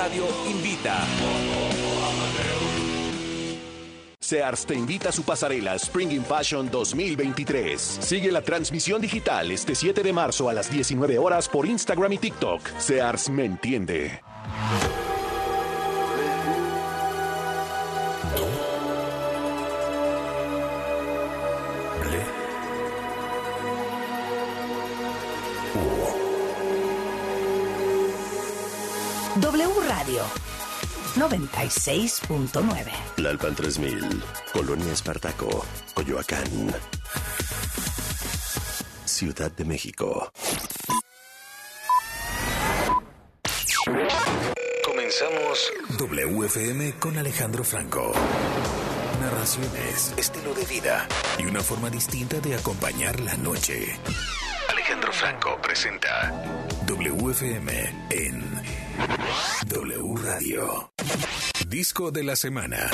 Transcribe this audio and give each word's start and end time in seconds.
Radio 0.00 0.24
invita. 0.46 0.96
Sears 4.18 4.64
te 4.64 4.74
invita 4.74 5.10
a 5.10 5.12
su 5.12 5.24
pasarela 5.24 5.74
Spring 5.74 6.12
in 6.12 6.24
Fashion 6.24 6.70
2023. 6.70 7.98
Sigue 8.00 8.32
la 8.32 8.40
transmisión 8.40 9.02
digital 9.02 9.50
este 9.50 9.74
7 9.74 10.02
de 10.02 10.12
marzo 10.14 10.48
a 10.48 10.54
las 10.54 10.70
19 10.70 11.18
horas 11.18 11.50
por 11.50 11.66
Instagram 11.66 12.14
y 12.14 12.16
TikTok. 12.18 12.62
Sears 12.78 13.28
me 13.28 13.44
entiende. 13.44 14.22
Radio 30.10 30.24
96.9. 31.14 32.90
Lalpan 33.18 33.54
3000, 33.54 34.22
Colonia 34.52 34.92
Espartaco, 34.92 35.64
Coyoacán. 35.94 36.74
Ciudad 39.04 39.52
de 39.52 39.64
México. 39.64 40.32
Comenzamos 44.84 45.72
WFM 45.96 46.94
con 46.98 47.16
Alejandro 47.16 47.62
Franco. 47.62 48.12
Narraciones, 49.20 50.14
estilo 50.16 50.54
de 50.54 50.64
vida 50.64 51.06
y 51.38 51.44
una 51.44 51.60
forma 51.60 51.88
distinta 51.88 52.40
de 52.40 52.56
acompañar 52.56 53.20
la 53.20 53.36
noche. 53.36 53.96
Alejandro 55.00 55.12
Franco 55.12 55.62
presenta 55.62 56.30
WFM 56.86 57.70
en 58.10 58.44
W 59.66 60.14
Radio. 60.22 60.92
Disco 61.68 62.10
de 62.10 62.22
la 62.22 62.36
semana. 62.36 62.90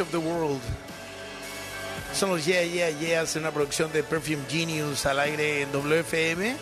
Of 0.00 0.10
the 0.10 0.18
World. 0.18 0.60
Son 2.12 2.28
los 2.30 2.44
Yeah, 2.44 2.64
Yeah, 2.64 2.90
Yeahs, 2.90 3.36
una 3.36 3.50
producción 3.50 3.90
de 3.92 4.02
Perfume 4.02 4.44
Genius 4.48 5.06
al 5.06 5.20
aire 5.20 5.62
en 5.62 5.72
WFM. 5.72 6.56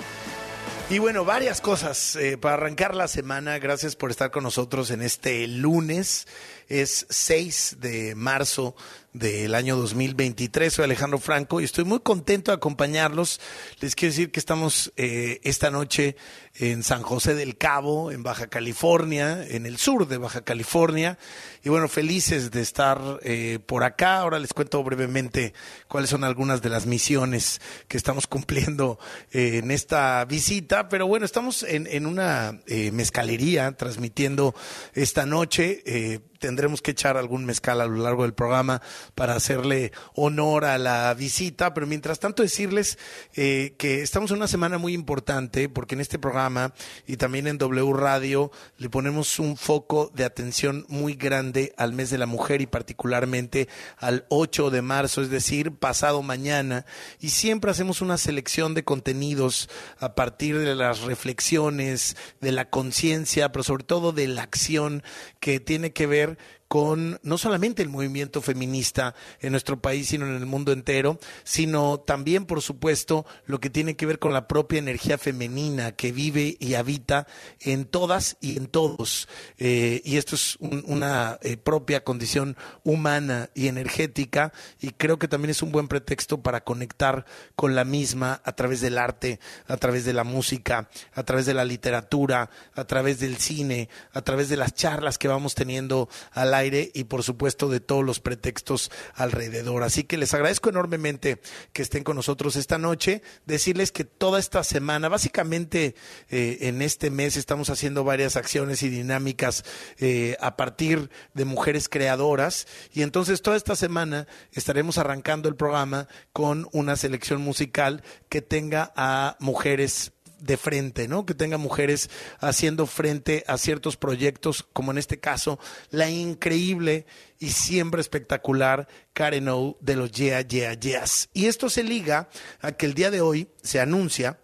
Y 0.90 0.98
bueno, 0.98 1.24
varias 1.24 1.60
cosas 1.60 2.14
eh, 2.16 2.36
para 2.38 2.54
arrancar 2.54 2.94
la 2.94 3.08
semana. 3.08 3.58
Gracias 3.58 3.96
por 3.96 4.10
estar 4.10 4.30
con 4.30 4.44
nosotros 4.44 4.90
en 4.90 5.02
este 5.02 5.48
lunes. 5.48 6.28
Es 6.68 7.06
6 7.10 7.78
de 7.80 8.14
marzo 8.14 8.76
del 9.14 9.54
año 9.54 9.76
2023. 9.76 10.72
Soy 10.72 10.84
Alejandro 10.84 11.18
Franco 11.18 11.60
y 11.60 11.64
estoy 11.64 11.84
muy 11.84 12.00
contento 12.00 12.50
de 12.50 12.56
acompañarlos. 12.56 13.40
Les 13.80 13.94
quiero 13.94 14.10
decir 14.12 14.32
que 14.32 14.40
estamos 14.40 14.92
eh, 14.96 15.40
esta 15.44 15.70
noche 15.70 16.16
en 16.56 16.82
San 16.82 17.02
José 17.02 17.34
del 17.34 17.56
Cabo, 17.56 18.12
en 18.12 18.22
Baja 18.22 18.48
California, 18.48 19.44
en 19.48 19.66
el 19.66 19.78
sur 19.78 20.06
de 20.06 20.18
Baja 20.18 20.42
California. 20.42 21.16
Y 21.62 21.68
bueno, 21.68 21.88
felices 21.88 22.50
de 22.50 22.60
estar 22.60 23.20
eh, 23.22 23.60
por 23.64 23.84
acá. 23.84 24.18
Ahora 24.18 24.38
les 24.38 24.52
cuento 24.52 24.82
brevemente 24.82 25.54
cuáles 25.88 26.10
son 26.10 26.24
algunas 26.24 26.60
de 26.60 26.68
las 26.68 26.86
misiones 26.86 27.60
que 27.88 27.96
estamos 27.96 28.26
cumpliendo 28.26 28.98
eh, 29.32 29.60
en 29.62 29.70
esta 29.70 30.24
visita. 30.24 30.88
Pero 30.88 31.06
bueno, 31.06 31.24
estamos 31.24 31.62
en, 31.62 31.86
en 31.86 32.06
una 32.06 32.60
eh, 32.66 32.90
mezcalería 32.90 33.72
transmitiendo 33.72 34.54
esta 34.92 35.24
noche. 35.24 35.82
Eh, 35.86 36.20
tendremos 36.44 36.82
que 36.82 36.90
echar 36.90 37.16
algún 37.16 37.46
mezcal 37.46 37.80
a 37.80 37.86
lo 37.86 38.02
largo 38.02 38.22
del 38.24 38.34
programa 38.34 38.82
para 39.14 39.34
hacerle 39.34 39.92
honor 40.14 40.64
a 40.64 40.78
la 40.78 41.12
visita, 41.14 41.74
pero 41.74 41.86
mientras 41.86 42.18
tanto 42.18 42.42
decirles 42.42 42.98
eh, 43.34 43.74
que 43.78 44.02
estamos 44.02 44.30
en 44.30 44.38
una 44.38 44.48
semana 44.48 44.78
muy 44.78 44.92
importante 44.92 45.68
porque 45.68 45.94
en 45.94 46.00
este 46.00 46.18
programa 46.18 46.74
y 47.06 47.16
también 47.16 47.46
en 47.46 47.58
W 47.58 47.92
Radio 47.92 48.50
le 48.78 48.90
ponemos 48.90 49.38
un 49.38 49.56
foco 49.56 50.10
de 50.14 50.24
atención 50.24 50.84
muy 50.88 51.14
grande 51.14 51.72
al 51.76 51.92
mes 51.92 52.10
de 52.10 52.18
la 52.18 52.26
mujer 52.26 52.60
y 52.60 52.66
particularmente 52.66 53.68
al 53.98 54.26
8 54.28 54.70
de 54.70 54.82
marzo, 54.82 55.22
es 55.22 55.30
decir, 55.30 55.72
pasado 55.72 56.22
mañana, 56.22 56.86
y 57.20 57.30
siempre 57.30 57.70
hacemos 57.70 58.00
una 58.00 58.18
selección 58.18 58.74
de 58.74 58.84
contenidos 58.84 59.68
a 59.98 60.14
partir 60.14 60.58
de 60.58 60.74
las 60.74 61.00
reflexiones, 61.00 62.16
de 62.40 62.52
la 62.52 62.70
conciencia, 62.70 63.52
pero 63.52 63.62
sobre 63.62 63.84
todo 63.84 64.12
de 64.12 64.28
la 64.28 64.42
acción 64.42 65.02
que 65.40 65.60
tiene 65.60 65.92
que 65.92 66.06
ver 66.06 66.38
con 66.68 67.20
no 67.22 67.38
solamente 67.38 67.82
el 67.82 67.88
movimiento 67.88 68.40
feminista 68.42 69.14
en 69.40 69.52
nuestro 69.52 69.80
país, 69.80 70.08
sino 70.08 70.26
en 70.26 70.34
el 70.34 70.46
mundo 70.46 70.72
entero, 70.72 71.18
sino 71.44 72.00
también, 72.00 72.46
por 72.46 72.62
supuesto, 72.62 73.26
lo 73.46 73.60
que 73.60 73.70
tiene 73.70 73.96
que 73.96 74.06
ver 74.06 74.18
con 74.18 74.32
la 74.32 74.48
propia 74.48 74.78
energía 74.78 75.18
femenina 75.18 75.92
que 75.92 76.10
vive 76.12 76.56
y 76.58 76.74
habita 76.74 77.26
en 77.60 77.84
todas 77.84 78.36
y 78.40 78.56
en 78.56 78.66
todos. 78.66 79.28
Eh, 79.58 80.02
y 80.04 80.16
esto 80.16 80.34
es 80.34 80.56
un- 80.58 80.82
una 80.86 81.38
eh, 81.42 81.56
propia 81.56 82.02
condición 82.02 82.56
humana 82.82 83.50
y 83.54 83.68
energética, 83.68 84.52
y 84.80 84.90
creo 84.90 85.18
que 85.18 85.28
también 85.28 85.50
es 85.50 85.62
un 85.62 85.70
buen 85.72 85.88
pretexto 85.88 86.42
para 86.42 86.62
conectar 86.64 87.24
con 87.54 87.74
la 87.74 87.84
misma 87.84 88.40
a 88.44 88.52
través 88.56 88.80
del 88.80 88.98
arte, 88.98 89.38
a 89.68 89.76
través 89.76 90.04
de 90.04 90.12
la 90.12 90.24
música, 90.24 90.88
a 91.14 91.22
través 91.22 91.46
de 91.46 91.54
la 91.54 91.64
literatura, 91.64 92.50
a 92.74 92.84
través 92.84 93.20
del 93.20 93.36
cine, 93.36 93.88
a 94.12 94.22
través 94.22 94.48
de 94.48 94.56
las 94.56 94.74
charlas 94.74 95.18
que 95.18 95.28
vamos 95.28 95.54
teniendo 95.54 96.08
aire 96.54 96.90
y 96.94 97.04
por 97.04 97.22
supuesto 97.22 97.68
de 97.68 97.80
todos 97.80 98.04
los 98.04 98.20
pretextos 98.20 98.90
alrededor. 99.14 99.82
Así 99.82 100.04
que 100.04 100.16
les 100.16 100.32
agradezco 100.34 100.70
enormemente 100.70 101.40
que 101.72 101.82
estén 101.82 102.04
con 102.04 102.16
nosotros 102.16 102.56
esta 102.56 102.78
noche. 102.78 103.22
Decirles 103.46 103.92
que 103.92 104.04
toda 104.04 104.38
esta 104.38 104.64
semana, 104.64 105.08
básicamente 105.08 105.94
eh, 106.30 106.58
en 106.62 106.82
este 106.82 107.10
mes 107.10 107.36
estamos 107.36 107.70
haciendo 107.70 108.04
varias 108.04 108.36
acciones 108.36 108.82
y 108.82 108.88
dinámicas 108.88 109.64
eh, 109.98 110.36
a 110.40 110.56
partir 110.56 111.10
de 111.34 111.44
mujeres 111.44 111.88
creadoras 111.88 112.66
y 112.92 113.02
entonces 113.02 113.42
toda 113.42 113.56
esta 113.56 113.76
semana 113.76 114.26
estaremos 114.52 114.98
arrancando 114.98 115.48
el 115.48 115.56
programa 115.56 116.08
con 116.32 116.68
una 116.72 116.96
selección 116.96 117.40
musical 117.40 118.02
que 118.28 118.42
tenga 118.42 118.92
a 118.96 119.36
mujeres 119.40 120.13
de 120.44 120.56
frente, 120.56 121.08
¿no? 121.08 121.26
Que 121.26 121.34
tenga 121.34 121.58
mujeres 121.58 122.10
haciendo 122.38 122.86
frente 122.86 123.44
a 123.46 123.58
ciertos 123.58 123.96
proyectos, 123.96 124.64
como 124.72 124.92
en 124.92 124.98
este 124.98 125.18
caso, 125.18 125.58
la 125.90 126.10
increíble 126.10 127.06
y 127.38 127.50
siempre 127.50 128.00
espectacular 128.00 128.88
Karen 129.12 129.48
O 129.48 129.76
de 129.80 129.96
los 129.96 130.12
Yeah, 130.12 130.42
Yeah, 130.42 130.74
Yeahs. 130.74 131.28
Y 131.32 131.46
esto 131.46 131.68
se 131.68 131.82
liga 131.82 132.28
a 132.60 132.72
que 132.72 132.86
el 132.86 132.94
día 132.94 133.10
de 133.10 133.20
hoy 133.20 133.48
se 133.62 133.80
anuncia 133.80 134.38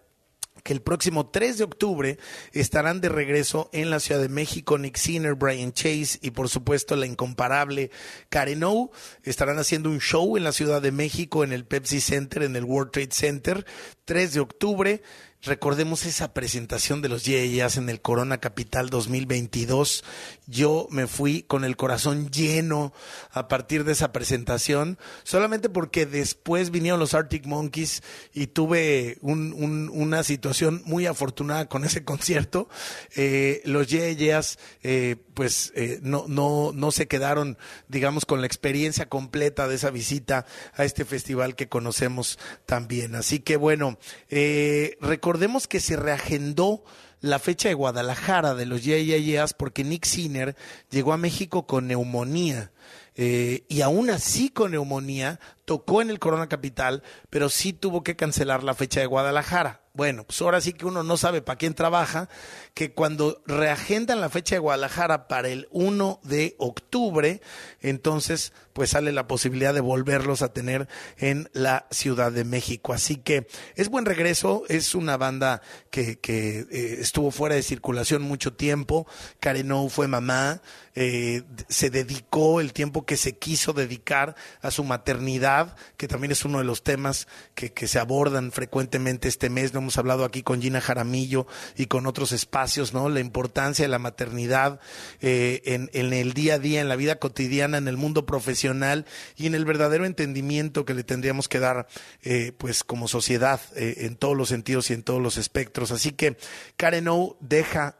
que 0.63 0.73
el 0.73 0.81
próximo 0.81 1.27
3 1.27 1.57
de 1.57 1.63
octubre 1.63 2.17
estarán 2.53 3.01
de 3.01 3.09
regreso 3.09 3.69
en 3.73 3.89
la 3.89 3.99
Ciudad 3.99 4.21
de 4.21 4.29
México 4.29 4.77
Nick 4.77 4.97
Sinner, 4.97 5.33
Brian 5.33 5.73
Chase 5.73 6.19
y 6.21 6.31
por 6.31 6.49
supuesto 6.49 6.95
la 6.95 7.05
incomparable 7.05 7.91
Karen 8.29 8.63
O. 8.63 8.91
Estarán 9.23 9.59
haciendo 9.59 9.89
un 9.89 9.99
show 9.99 10.37
en 10.37 10.43
la 10.43 10.51
Ciudad 10.51 10.81
de 10.81 10.91
México 10.91 11.43
en 11.43 11.51
el 11.53 11.65
Pepsi 11.65 11.99
Center, 11.99 12.43
en 12.43 12.55
el 12.55 12.63
World 12.63 12.91
Trade 12.91 13.11
Center, 13.11 13.65
3 14.05 14.33
de 14.33 14.39
octubre. 14.39 15.01
Recordemos 15.43 16.05
esa 16.05 16.35
presentación 16.35 17.01
de 17.01 17.09
los 17.09 17.25
Yeahs 17.25 17.77
en 17.77 17.89
el 17.89 17.99
Corona 17.99 18.37
Capital 18.39 18.91
2022. 18.91 20.03
Yo 20.45 20.87
me 20.91 21.07
fui 21.07 21.41
con 21.41 21.63
el 21.65 21.75
corazón 21.77 22.29
lleno 22.29 22.93
a 23.31 23.47
partir 23.47 23.83
de 23.83 23.93
esa 23.93 24.11
presentación, 24.11 24.99
solamente 25.23 25.67
porque 25.67 26.05
después 26.05 26.69
vinieron 26.69 26.99
los 26.99 27.15
Arctic 27.15 27.47
Monkeys 27.47 28.03
y 28.35 28.47
tuve 28.47 29.17
un- 29.21 29.53
un- 29.53 29.89
una 29.91 30.21
situación 30.23 30.83
muy 30.85 31.07
afortunada 31.07 31.67
con 31.67 31.85
ese 31.85 32.03
concierto. 32.05 32.69
Eh, 33.15 33.63
los 33.65 33.87
Yeahs, 33.87 34.59
eh, 34.83 35.15
pues 35.33 35.73
eh, 35.75 35.99
no, 36.03 36.25
no, 36.27 36.71
no 36.71 36.91
se 36.91 37.07
quedaron, 37.07 37.57
digamos, 37.87 38.27
con 38.27 38.41
la 38.41 38.47
experiencia 38.47 39.09
completa 39.09 39.67
de 39.67 39.73
esa 39.73 39.89
visita 39.89 40.45
a 40.75 40.85
este 40.85 41.03
festival 41.03 41.55
que 41.55 41.67
conocemos 41.67 42.37
también. 42.67 43.15
Así 43.15 43.39
que 43.39 43.55
bueno, 43.55 43.97
eh, 44.29 44.97
recordemos 45.31 45.69
que 45.69 45.79
se 45.79 45.95
reagendó 45.95 46.83
la 47.21 47.39
fecha 47.39 47.69
de 47.69 47.73
Guadalajara 47.73 48.53
de 48.53 48.65
los 48.65 48.83
Yeahs 48.83 49.53
porque 49.53 49.85
Nick 49.85 50.03
Sinner 50.03 50.57
llegó 50.89 51.13
a 51.13 51.17
México 51.17 51.65
con 51.65 51.87
neumonía. 51.87 52.73
Eh, 53.15 53.63
y 53.69 53.79
aún 53.79 54.09
así 54.09 54.49
con 54.49 54.71
neumonía 54.71 55.39
tocó 55.71 56.01
en 56.01 56.09
el 56.09 56.19
Corona 56.19 56.49
Capital, 56.49 57.01
pero 57.29 57.47
sí 57.47 57.71
tuvo 57.71 58.03
que 58.03 58.17
cancelar 58.17 58.61
la 58.61 58.73
fecha 58.73 58.99
de 58.99 59.05
Guadalajara. 59.05 59.79
Bueno, 59.93 60.25
pues 60.25 60.41
ahora 60.41 60.59
sí 60.59 60.71
que 60.73 60.85
uno 60.85 61.03
no 61.03 61.15
sabe 61.15 61.41
para 61.41 61.57
quién 61.57 61.73
trabaja, 61.73 62.27
que 62.73 62.93
cuando 62.93 63.41
reagendan 63.45 64.21
la 64.21 64.29
fecha 64.29 64.55
de 64.55 64.59
Guadalajara 64.59 65.27
para 65.27 65.49
el 65.49 65.67
1 65.71 66.21
de 66.23 66.55
octubre, 66.59 67.41
entonces 67.81 68.53
pues 68.71 68.91
sale 68.91 69.11
la 69.11 69.27
posibilidad 69.27 69.73
de 69.73 69.81
volverlos 69.81 70.41
a 70.41 70.53
tener 70.53 70.87
en 71.17 71.49
la 71.51 71.87
Ciudad 71.91 72.31
de 72.31 72.45
México. 72.45 72.93
Así 72.93 73.17
que 73.17 73.47
es 73.75 73.89
buen 73.89 74.05
regreso, 74.05 74.63
es 74.69 74.95
una 74.95 75.17
banda 75.17 75.61
que, 75.89 76.19
que 76.19 76.59
eh, 76.71 76.97
estuvo 76.99 77.31
fuera 77.31 77.55
de 77.55 77.63
circulación 77.63 78.21
mucho 78.21 78.53
tiempo, 78.53 79.07
Karen 79.41 79.73
O 79.73 79.89
fue 79.89 80.07
mamá, 80.07 80.61
eh, 80.95 81.43
se 81.67 81.89
dedicó 81.89 82.61
el 82.61 82.71
tiempo 82.71 83.05
que 83.05 83.17
se 83.17 83.37
quiso 83.37 83.73
dedicar 83.73 84.35
a 84.61 84.71
su 84.71 84.85
maternidad, 84.85 85.60
que 85.97 86.07
también 86.07 86.31
es 86.31 86.45
uno 86.45 86.59
de 86.59 86.63
los 86.63 86.83
temas 86.83 87.27
que, 87.55 87.71
se 87.87 87.99
abordan 87.99 88.51
frecuentemente 88.51 89.27
este 89.27 89.49
mes. 89.49 89.73
Lo 89.73 89.79
hemos 89.79 89.97
hablado 89.97 90.23
aquí 90.23 90.43
con 90.43 90.61
Gina 90.61 90.81
Jaramillo 90.81 91.47
y 91.75 91.87
con 91.87 92.05
otros 92.05 92.31
espacios, 92.31 92.93
¿no? 92.93 93.09
La 93.09 93.19
importancia 93.19 93.83
de 93.83 93.89
la 93.89 93.99
maternidad 93.99 94.79
eh, 95.19 95.61
en, 95.65 95.89
el 95.93 96.33
día 96.33 96.55
a 96.55 96.59
día, 96.59 96.81
en 96.81 96.89
la 96.89 96.95
vida 96.95 97.17
cotidiana, 97.17 97.77
en 97.77 97.87
el 97.87 97.97
mundo 97.97 98.25
profesional 98.25 99.05
y 99.35 99.47
en 99.47 99.55
el 99.55 99.65
verdadero 99.65 100.05
entendimiento 100.05 100.85
que 100.85 100.93
le 100.93 101.03
tendríamos 101.03 101.47
que 101.47 101.59
dar, 101.59 101.87
eh, 102.23 102.51
pues, 102.57 102.83
como 102.83 103.07
sociedad, 103.07 103.59
eh, 103.75 104.05
en 104.05 104.15
todos 104.15 104.35
los 104.35 104.49
sentidos 104.49 104.89
y 104.89 104.93
en 104.93 105.03
todos 105.03 105.21
los 105.21 105.37
espectros. 105.37 105.91
Así 105.91 106.11
que 106.11 106.37
Karen 106.77 107.07
O 107.07 107.37
deja, 107.39 107.97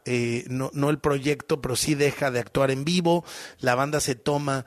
no, 0.48 0.90
el 0.90 0.98
proyecto, 0.98 1.60
pero 1.60 1.76
sí 1.76 1.94
deja 1.94 2.30
de 2.30 2.40
actuar 2.40 2.70
en 2.70 2.84
vivo. 2.84 3.24
La 3.58 3.74
banda 3.74 4.00
se 4.00 4.14
toma 4.14 4.64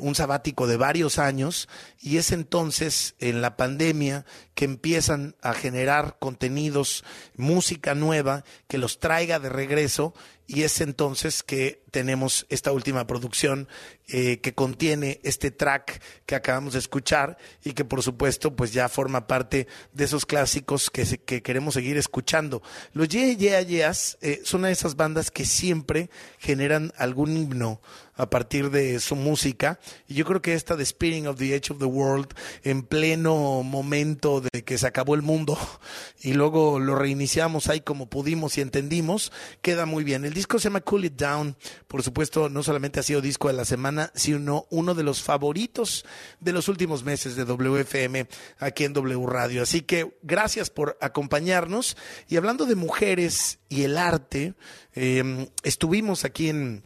un 0.00 0.14
sabático 0.14 0.68
de 0.68 0.76
varios 0.76 1.18
años 1.18 1.68
y 2.00 2.16
es 2.16 2.31
entonces 2.32 3.14
en 3.18 3.42
la 3.42 3.56
pandemia 3.56 4.24
que 4.54 4.64
empiezan 4.64 5.36
a 5.42 5.54
generar 5.54 6.16
contenidos, 6.18 7.04
música 7.36 7.94
nueva 7.94 8.44
que 8.68 8.78
los 8.78 8.98
traiga 8.98 9.38
de 9.38 9.48
regreso 9.48 10.14
y 10.46 10.62
es 10.62 10.80
entonces 10.80 11.42
que 11.42 11.82
tenemos 11.90 12.46
esta 12.48 12.72
última 12.72 13.06
producción 13.06 13.68
eh, 14.08 14.38
que 14.40 14.54
contiene 14.54 15.20
este 15.22 15.50
track 15.50 16.02
que 16.26 16.34
acabamos 16.34 16.72
de 16.72 16.78
escuchar 16.78 17.36
y 17.64 17.72
que 17.74 17.84
por 17.84 18.02
supuesto 18.02 18.56
pues 18.56 18.72
ya 18.72 18.88
forma 18.88 19.26
parte 19.26 19.66
de 19.92 20.04
esos 20.04 20.24
clásicos 20.26 20.90
que, 20.90 21.04
se- 21.06 21.18
que 21.18 21.42
queremos 21.42 21.74
seguir 21.74 21.96
escuchando. 21.98 22.62
Los 22.92 23.08
Yeah 23.08 23.32
Yeah 23.34 23.60
Yeahs 23.62 24.18
eh, 24.22 24.40
son 24.44 24.60
una 24.62 24.68
de 24.68 24.74
esas 24.74 24.96
bandas 24.96 25.30
que 25.30 25.44
siempre 25.44 26.08
generan 26.38 26.92
algún 26.96 27.36
himno 27.36 27.80
a 28.14 28.28
partir 28.28 28.70
de 28.70 29.00
su 29.00 29.16
música. 29.16 29.80
Y 30.06 30.14
yo 30.14 30.24
creo 30.26 30.42
que 30.42 30.52
esta 30.54 30.76
de 30.76 30.84
Spinning 30.86 31.26
of 31.26 31.38
the 31.38 31.54
Edge 31.54 31.70
of 31.72 31.78
the 31.78 31.84
World, 31.86 32.28
en 32.62 32.82
pleno 32.82 33.62
momento 33.62 34.40
de 34.42 34.62
que 34.64 34.76
se 34.78 34.86
acabó 34.86 35.14
el 35.14 35.22
mundo 35.22 35.58
y 36.22 36.32
luego 36.34 36.78
lo 36.78 36.94
reiniciamos 36.94 37.68
ahí 37.68 37.80
como 37.80 38.06
pudimos 38.06 38.56
y 38.58 38.60
entendimos, 38.60 39.32
queda 39.62 39.84
muy 39.86 40.04
bien. 40.04 40.24
El 40.32 40.36
disco 40.36 40.58
se 40.58 40.64
llama 40.64 40.80
Cool 40.80 41.04
It 41.04 41.12
Down. 41.12 41.54
Por 41.86 42.02
supuesto, 42.02 42.48
no 42.48 42.62
solamente 42.62 42.98
ha 42.98 43.02
sido 43.02 43.20
disco 43.20 43.48
de 43.48 43.54
la 43.54 43.66
semana, 43.66 44.10
sino 44.14 44.66
uno 44.70 44.94
de 44.94 45.02
los 45.02 45.22
favoritos 45.22 46.06
de 46.40 46.52
los 46.52 46.68
últimos 46.68 47.04
meses 47.04 47.36
de 47.36 47.44
WFM 47.44 48.26
aquí 48.58 48.84
en 48.84 48.94
W 48.94 49.26
Radio. 49.26 49.62
Así 49.62 49.82
que 49.82 50.16
gracias 50.22 50.70
por 50.70 50.96
acompañarnos. 51.02 51.98
Y 52.28 52.38
hablando 52.38 52.64
de 52.64 52.76
mujeres 52.76 53.58
y 53.68 53.82
el 53.82 53.98
arte, 53.98 54.54
eh, 54.94 55.48
estuvimos 55.64 56.24
aquí 56.24 56.48
en 56.48 56.82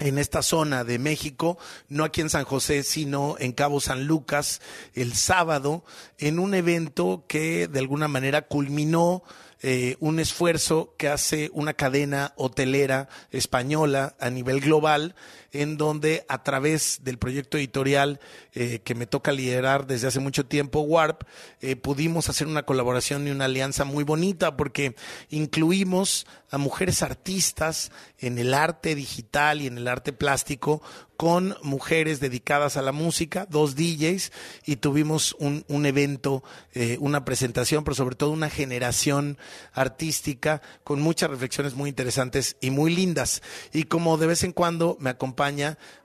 en 0.00 0.16
esta 0.16 0.40
zona 0.40 0.82
de 0.82 0.98
México, 0.98 1.58
no 1.88 2.04
aquí 2.04 2.22
en 2.22 2.30
San 2.30 2.44
José, 2.44 2.84
sino 2.84 3.36
en 3.38 3.52
Cabo 3.52 3.80
San 3.80 4.06
Lucas, 4.06 4.62
el 4.94 5.12
sábado, 5.12 5.84
en 6.16 6.38
un 6.38 6.54
evento 6.54 7.26
que 7.28 7.68
de 7.68 7.78
alguna 7.80 8.08
manera 8.08 8.48
culminó 8.48 9.22
eh, 9.62 9.96
un 10.00 10.20
esfuerzo 10.20 10.94
que 10.96 11.08
hace 11.08 11.50
una 11.52 11.74
cadena 11.74 12.32
hotelera 12.36 13.08
española 13.30 14.14
a 14.18 14.30
nivel 14.30 14.60
global, 14.60 15.14
en 15.52 15.76
donde 15.76 16.24
a 16.28 16.42
través 16.42 17.00
del 17.02 17.18
proyecto 17.18 17.58
editorial 17.58 18.20
eh, 18.52 18.80
que 18.84 18.94
me 18.94 19.06
toca 19.06 19.32
liderar 19.32 19.86
desde 19.86 20.08
hace 20.08 20.20
mucho 20.20 20.46
tiempo, 20.46 20.80
Warp, 20.80 21.22
eh, 21.60 21.76
pudimos 21.76 22.28
hacer 22.28 22.46
una 22.46 22.64
colaboración 22.64 23.26
y 23.26 23.30
una 23.30 23.46
alianza 23.46 23.84
muy 23.84 24.04
bonita 24.04 24.56
porque 24.56 24.94
incluimos 25.28 26.26
a 26.50 26.58
mujeres 26.58 27.02
artistas 27.02 27.92
en 28.18 28.38
el 28.38 28.54
arte 28.54 28.94
digital 28.94 29.62
y 29.62 29.66
en 29.66 29.78
el 29.78 29.88
arte 29.88 30.12
plástico 30.12 30.82
con 31.16 31.54
mujeres 31.62 32.18
dedicadas 32.18 32.78
a 32.78 32.82
la 32.82 32.92
música, 32.92 33.46
dos 33.50 33.76
DJs, 33.76 34.32
y 34.64 34.76
tuvimos 34.76 35.36
un, 35.38 35.66
un 35.68 35.84
evento, 35.84 36.42
eh, 36.72 36.96
una 36.98 37.26
presentación, 37.26 37.84
pero 37.84 37.94
sobre 37.94 38.16
todo 38.16 38.30
una 38.30 38.48
generación 38.48 39.36
artística 39.74 40.62
con 40.82 41.02
muchas 41.02 41.28
reflexiones 41.28 41.74
muy 41.74 41.90
interesantes 41.90 42.56
y 42.62 42.70
muy 42.70 42.94
lindas. 42.94 43.42
Y 43.74 43.82
como 43.82 44.16
de 44.16 44.28
vez 44.28 44.44
en 44.44 44.52
cuando 44.52 44.96
me 44.98 45.10
acompaña 45.10 45.39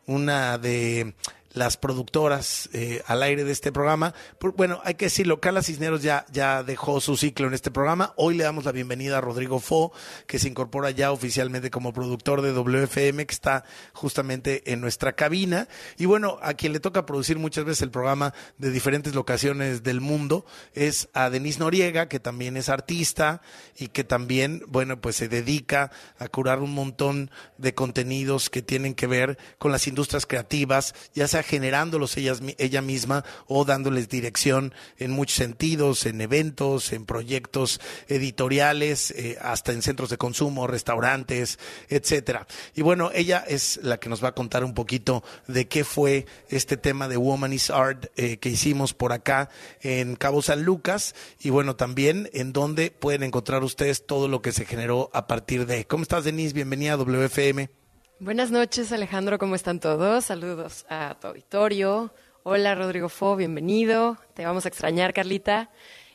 una 0.08 0.58
de 0.58 1.14
las 1.56 1.78
productoras 1.78 2.70
eh, 2.74 3.02
al 3.08 3.24
aire 3.24 3.44
de 3.44 3.52
este 3.52 3.72
programa. 3.72 4.14
Bueno, 4.56 4.82
hay 4.84 4.96
que 4.96 5.06
decirlo, 5.06 5.40
Carla 5.40 5.64
Cisneros 5.64 6.04
ya, 6.04 6.26
ya 6.32 6.64
dejó 6.64 7.00
su 7.00 7.16
ciclo 7.18 7.48
en 7.48 7.54
este 7.54 7.72
programa. 7.72 8.14
Hoy 8.18 8.36
le 8.36 8.44
damos 8.44 8.66
la 8.66 8.74
bienvenida 8.74 9.18
a 9.18 9.22
Rodrigo 9.22 9.60
Fo, 9.60 9.94
que 10.28 10.38
se 10.38 10.50
incorpora 10.50 10.92
ya 10.92 11.12
oficialmente 11.12 11.72
como 11.72 11.94
productor 11.94 12.42
de 12.42 12.52
WFM, 12.52 13.26
que 13.26 13.34
está 13.34 13.64
justamente 13.94 14.72
en 14.72 14.82
nuestra 14.82 15.14
cabina. 15.14 15.70
Y 15.98 16.06
bueno, 16.06 16.38
a 16.42 16.54
quien 16.56 16.74
le 16.74 16.82
toca 16.82 17.06
producir 17.06 17.40
muchas 17.40 17.64
veces 17.64 17.84
el 17.84 17.92
programa 17.92 18.34
de 18.58 18.72
diferentes 18.72 19.16
locaciones 19.16 19.82
del 19.82 20.02
mundo 20.02 20.46
es 20.74 21.08
a 21.14 21.30
Denise 21.30 21.60
Noriega, 21.60 22.10
que 22.10 22.20
también 22.20 22.58
es 22.58 22.68
artista 22.68 23.42
y 23.78 23.88
que 23.88 24.04
también, 24.04 24.62
bueno, 24.68 25.00
pues 25.00 25.16
se 25.16 25.30
dedica 25.30 25.92
a 26.20 26.28
curar 26.28 26.60
un 26.60 26.74
montón 26.74 27.32
de 27.58 27.74
contenidos 27.74 28.50
que 28.50 28.62
tienen 28.62 28.94
que 28.94 29.08
ver 29.08 29.38
con 29.58 29.72
las 29.72 29.88
industrias 29.88 30.26
creativas, 30.26 30.94
ya 31.14 31.30
sea 31.30 31.45
generándolos 31.46 32.18
ellas, 32.18 32.42
mi- 32.42 32.56
ella 32.58 32.82
misma 32.82 33.24
o 33.48 33.64
dándoles 33.66 34.10
dirección 34.10 34.74
en 34.98 35.12
muchos 35.12 35.38
sentidos, 35.38 36.06
en 36.06 36.20
eventos, 36.22 36.92
en 36.92 37.06
proyectos 37.06 37.80
editoriales, 38.08 39.12
eh, 39.12 39.38
hasta 39.42 39.72
en 39.72 39.82
centros 39.82 40.10
de 40.10 40.18
consumo, 40.18 40.68
restaurantes, 40.68 41.60
etcétera. 41.90 42.48
Y 42.76 42.82
bueno, 42.82 43.12
ella 43.14 43.44
es 43.48 43.80
la 43.84 44.00
que 44.00 44.10
nos 44.10 44.24
va 44.24 44.30
a 44.30 44.36
contar 44.36 44.64
un 44.64 44.74
poquito 44.74 45.24
de 45.48 45.68
qué 45.68 45.84
fue 45.84 46.26
este 46.50 46.78
tema 46.78 47.08
de 47.08 47.18
Woman 47.18 47.54
is 47.54 47.70
Art 47.70 48.08
eh, 48.16 48.38
que 48.38 48.50
hicimos 48.50 48.94
por 48.94 49.14
acá 49.14 49.50
en 49.82 50.16
Cabo 50.16 50.42
San 50.42 50.64
Lucas 50.64 51.14
y 51.40 51.50
bueno, 51.52 51.76
también 51.76 52.30
en 52.34 52.52
donde 52.54 52.92
pueden 52.92 53.24
encontrar 53.24 53.64
ustedes 53.64 54.06
todo 54.06 54.28
lo 54.28 54.42
que 54.42 54.52
se 54.52 54.66
generó 54.66 55.10
a 55.14 55.28
partir 55.28 55.66
de. 55.66 55.86
¿Cómo 55.86 56.04
estás, 56.04 56.24
Denise? 56.24 56.54
Bienvenida 56.54 56.94
a 56.94 56.98
WFM. 56.98 57.85
Buenas 58.20 58.50
noches, 58.50 58.94
Alejandro, 58.94 59.38
¿cómo 59.38 59.56
están 59.56 59.82
todos? 59.82 60.24
Saludos 60.24 60.86
a 60.88 61.18
tu 61.20 61.28
auditorio. 61.28 62.14
Hola, 62.44 62.74
Rodrigo 62.74 63.10
Fo, 63.10 63.36
bienvenido. 63.36 64.18
Te 64.34 64.46
vamos 64.46 64.64
a 64.64 64.70
extrañar, 64.70 65.14
Carlita. 65.14 65.70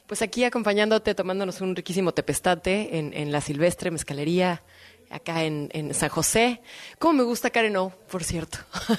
Pues 0.06 0.22
aquí 0.22 0.44
acompañándote, 0.44 1.14
tomándonos 1.14 1.60
un 1.60 1.76
riquísimo 1.76 2.12
tepestate 2.12 2.96
en, 2.96 3.12
en 3.12 3.30
la 3.30 3.42
Silvestre 3.42 3.90
Mezcalería, 3.90 4.62
acá 5.10 5.44
en, 5.44 5.68
en 5.74 5.92
San 5.92 6.08
José. 6.08 6.62
¿Cómo 6.98 7.12
me 7.18 7.22
gusta 7.22 7.50
Karen 7.50 7.76
O, 7.76 7.90
por 8.10 8.24
cierto? 8.24 8.56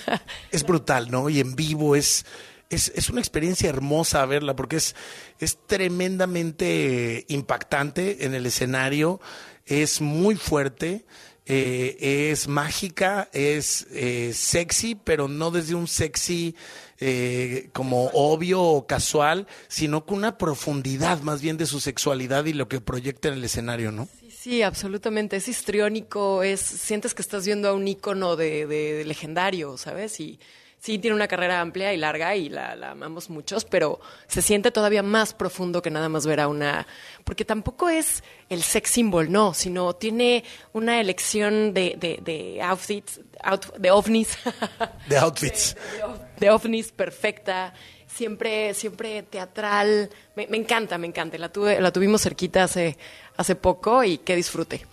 es 0.51 0.63
brutal, 0.63 1.09
¿no? 1.09 1.27
Y 1.27 1.39
en 1.39 1.55
vivo 1.55 1.95
es, 1.95 2.27
es, 2.69 2.91
es 2.95 3.09
una 3.09 3.19
experiencia 3.19 3.67
hermosa 3.67 4.23
verla 4.27 4.55
porque 4.55 4.75
es, 4.75 4.95
es 5.39 5.57
tremendamente 5.65 7.25
impactante 7.29 8.25
en 8.25 8.35
el 8.35 8.45
escenario, 8.45 9.19
es 9.65 10.01
muy 10.01 10.35
fuerte, 10.35 11.03
eh, 11.45 12.29
es 12.31 12.47
mágica, 12.47 13.29
es 13.33 13.87
eh, 13.91 14.31
sexy, 14.33 14.95
pero 14.95 15.27
no 15.27 15.51
desde 15.51 15.75
un 15.75 15.87
sexy 15.87 16.55
eh, 16.99 17.69
como 17.73 18.05
obvio 18.13 18.61
o 18.61 18.85
casual, 18.87 19.47
sino 19.67 20.05
con 20.05 20.17
una 20.19 20.37
profundidad 20.37 21.21
más 21.21 21.41
bien 21.41 21.57
de 21.57 21.65
su 21.65 21.79
sexualidad 21.79 22.45
y 22.45 22.53
lo 22.53 22.67
que 22.67 22.79
proyecta 22.79 23.27
en 23.29 23.33
el 23.35 23.43
escenario, 23.43 23.91
¿no? 23.91 24.07
Sí, 24.19 24.29
sí, 24.31 24.61
absolutamente. 24.61 25.35
Es 25.35 25.47
histriónico, 25.47 26.43
es, 26.43 26.59
sientes 26.61 27.13
que 27.15 27.21
estás 27.23 27.45
viendo 27.45 27.69
a 27.69 27.73
un 27.73 27.87
ícono 27.87 28.35
de, 28.35 28.65
de- 28.67 28.93
de 28.93 29.05
legendario, 29.05 29.77
¿sabes? 29.77 30.19
Y 30.19 30.39
sí, 30.83 30.97
tiene 30.97 31.15
una 31.15 31.27
carrera 31.27 31.61
amplia 31.61 31.93
y 31.93 31.97
larga 31.97 32.35
y 32.35 32.49
la, 32.49 32.75
la 32.75 32.91
amamos 32.91 33.29
muchos, 33.29 33.65
pero 33.65 33.99
se 34.27 34.41
siente 34.41 34.71
todavía 34.71 35.03
más 35.03 35.33
profundo 35.35 35.81
que 35.81 35.91
nada 35.91 36.09
más 36.09 36.25
ver 36.25 36.39
a 36.39 36.47
una... 36.47 36.87
Porque 37.23 37.45
tampoco 37.45 37.87
es 37.87 38.23
el 38.49 38.63
sex 38.63 38.89
symbol, 38.89 39.31
no, 39.31 39.53
sino 39.53 39.93
tiene 39.93 40.43
una 40.73 40.99
elección 40.99 41.73
de, 41.75 41.95
de, 41.99 42.19
de 42.23 42.61
outfits, 42.63 43.21
out- 43.43 43.73
de 43.77 43.91
ovnis. 43.91 44.37
De 45.07 45.17
outfits. 45.17 45.77
de, 46.39 46.49
ovnis 46.49 46.91
perfecta, 46.91 47.73
siempre, 48.07 48.73
siempre 48.73 49.21
teatral. 49.23 50.09
Me, 50.35 50.47
me 50.47 50.57
encanta, 50.57 50.97
me 50.97 51.05
encanta. 51.05 51.37
La, 51.37 51.49
tuve, 51.49 51.79
la 51.79 51.91
tuvimos 51.91 52.23
cerquita 52.23 52.63
hace, 52.63 52.97
hace 53.37 53.55
poco 53.55 54.03
y 54.03 54.17
qué 54.17 54.35
disfrute. 54.35 54.85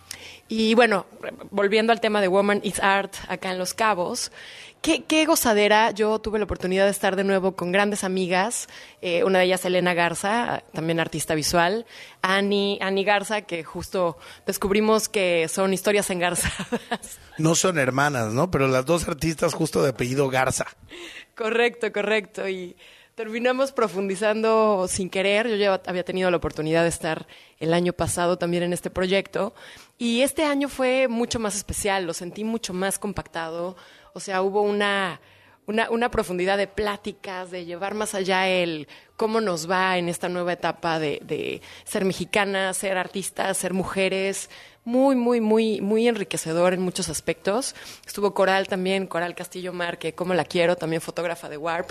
Y 0.51 0.75
bueno, 0.75 1.05
volviendo 1.51 1.93
al 1.93 2.01
tema 2.01 2.21
de 2.23 2.29
Woman 2.29 2.61
is 2.63 2.81
Art 2.81 3.15
acá 3.29 3.51
en 3.53 3.59
Los 3.59 3.75
Cabos, 3.75 4.33
qué, 4.83 5.05
qué 5.05 5.25
gozadera. 5.27 5.91
Yo 5.91 6.19
tuve 6.19 6.39
la 6.39 6.45
oportunidad 6.45 6.85
de 6.85 6.91
estar 6.91 7.17
de 7.17 7.25
nuevo 7.25 7.57
con 7.57 7.73
grandes 7.73 8.05
amigas, 8.05 8.69
eh, 9.03 9.25
una 9.25 9.41
de 9.41 9.47
ellas 9.47 9.65
Elena 9.65 9.95
Garza, 9.95 10.63
también 10.73 11.01
artista 11.01 11.35
visual, 11.35 11.87
Ani, 12.23 12.79
Ani 12.81 13.05
Garza, 13.05 13.43
que 13.43 13.65
justo 13.65 14.19
descubrimos 14.47 15.09
que 15.09 15.49
son 15.49 15.73
historias 15.73 16.11
engarzadas. 16.11 17.19
No 17.39 17.55
son 17.55 17.79
hermanas, 17.79 18.33
¿no? 18.33 18.51
Pero 18.51 18.67
las 18.67 18.85
dos 18.85 19.07
artistas 19.07 19.55
justo 19.55 19.81
de 19.81 19.91
apellido 19.91 20.29
Garza. 20.29 20.67
Correcto, 21.37 21.93
correcto. 21.93 22.49
Y 22.49 22.77
terminamos 23.15 23.71
profundizando 23.71 24.87
sin 24.89 25.09
querer. 25.09 25.49
Yo 25.49 25.57
ya 25.57 25.81
había 25.87 26.05
tenido 26.05 26.31
la 26.33 26.37
oportunidad 26.37 26.83
de 26.83 26.89
estar 26.89 27.29
el 27.59 27.75
año 27.75 27.93
pasado 27.93 28.39
también 28.39 28.65
en 28.65 28.73
este 28.73 28.91
proyecto. 28.91 29.55
Y 29.99 30.23
este 30.23 30.45
año 30.45 30.69
fue 30.69 31.09
mucho 31.09 31.41
más 31.41 31.57
especial, 31.57 32.07
lo 32.07 32.15
sentí 32.15 32.45
mucho 32.45 32.73
más 32.73 33.01
compactado. 33.01 33.77
O 34.15 34.21
sea, 34.21 34.43
hubo 34.43 34.63
una, 34.63 35.21
una, 35.67 35.91
una 35.91 36.11
profundidad 36.11 36.59
de 36.59 36.67
pláticas, 36.67 37.51
de 37.51 37.65
llevar 37.65 37.95
más 37.95 38.15
allá 38.15 38.49
el 38.49 38.89
cómo 39.17 39.41
nos 39.41 39.69
va 39.69 39.99
en 39.99 40.09
esta 40.09 40.29
nueva 40.29 40.53
etapa 40.53 40.99
de, 40.99 41.21
de 41.25 41.61
ser 41.85 42.05
mexicanas, 42.05 42.77
ser 42.77 42.97
artistas, 42.97 43.57
ser 43.57 43.75
mujeres. 43.75 44.49
Muy, 44.85 45.17
muy, 45.17 45.43
muy, 45.43 45.83
muy 45.83 46.09
enriquecedor 46.09 46.73
en 46.73 46.81
muchos 46.81 47.11
aspectos. 47.11 47.75
Estuvo 48.07 48.33
Coral 48.33 48.69
también, 48.69 49.07
Coral 49.07 49.35
Castillo 49.35 49.75
Mar, 49.75 49.99
que 49.99 50.15
como 50.15 50.33
la 50.33 50.47
quiero, 50.47 50.77
también 50.77 51.03
fotógrafa 51.03 51.51
de 51.51 51.59
Warp. 51.59 51.91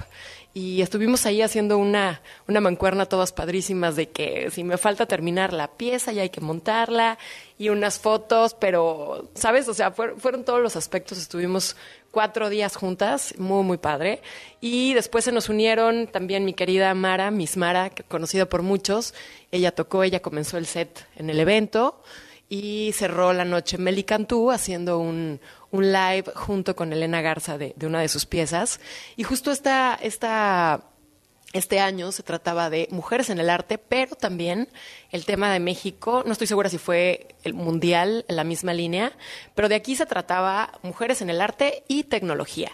Y 0.56 0.82
estuvimos 0.82 1.28
ahí 1.28 1.44
haciendo 1.44 1.78
una, 1.78 2.24
una 2.48 2.60
mancuerna 2.60 3.06
todas 3.06 3.34
padrísimas 3.34 3.96
de 3.96 4.10
que 4.10 4.50
si 4.50 4.64
me 4.64 4.78
falta 4.78 5.06
terminar 5.06 5.54
la 5.54 5.68
pieza 5.68 6.12
ya 6.12 6.24
hay 6.24 6.32
que 6.32 6.42
montarla 6.42 7.20
y 7.60 7.70
unas 7.70 8.00
fotos, 8.00 8.56
pero, 8.56 9.30
¿sabes? 9.36 9.68
O 9.68 9.76
sea, 9.76 9.94
fuer- 9.94 10.16
fueron 10.18 10.44
todos 10.44 10.62
los 10.62 10.76
aspectos. 10.76 11.20
Estuvimos 11.20 11.76
cuatro 12.18 12.50
días 12.50 12.76
juntas, 12.76 13.36
muy, 13.38 13.64
muy 13.64 13.78
padre. 13.78 14.24
Y 14.60 14.96
después 14.96 15.24
se 15.24 15.32
nos 15.32 15.50
unieron 15.50 16.08
también 16.08 16.46
mi 16.46 16.54
querida 16.54 16.92
Mara, 16.96 17.30
Miss 17.30 17.58
Mara, 17.58 17.92
conocida 18.08 18.50
por 18.50 18.64
muchos. 18.64 19.14
Ella 19.52 19.72
tocó, 19.72 20.02
ella 20.02 20.20
comenzó 20.20 20.58
el 20.58 20.66
set 20.66 21.06
en 21.16 21.30
el 21.30 21.40
evento 21.40 22.02
y 22.50 22.92
cerró 22.96 23.34
la 23.34 23.46
noche 23.46 23.78
Meli 23.78 24.04
Cantú 24.04 24.50
haciendo 24.50 24.98
un, 24.98 25.40
un 25.70 25.92
live 25.94 26.24
junto 26.34 26.76
con 26.76 26.92
Elena 26.92 27.22
Garza 27.22 27.60
de, 27.60 27.74
de 27.76 27.86
una 27.86 28.02
de 28.02 28.08
sus 28.08 28.26
piezas. 28.26 28.80
Y 29.16 29.22
justo 29.22 29.52
esta, 29.52 29.94
esta, 30.02 30.86
este 31.58 31.80
año 31.80 32.12
se 32.12 32.24
trataba 32.24 32.70
de 32.70 32.88
mujeres 32.92 33.30
en 33.30 33.40
el 33.40 33.50
arte, 33.50 33.78
pero 33.78 34.16
también 34.16 34.70
el 35.12 35.26
tema 35.26 35.52
de 35.52 35.60
México, 35.60 36.24
no 36.26 36.32
estoy 36.32 36.48
segura 36.48 36.70
si 36.70 36.78
fue 36.78 37.28
el 37.44 37.54
mundial 37.54 38.26
en 38.28 38.36
la 38.36 38.44
misma 38.44 38.74
línea, 38.74 39.12
pero 39.56 39.70
de 39.70 39.76
aquí 39.76 39.96
se 39.96 40.06
trataba 40.06 40.80
mujeres 40.84 41.22
en 41.22 41.30
el 41.30 41.42
arte 41.42 41.84
y 41.88 42.04
tecnología. 42.04 42.72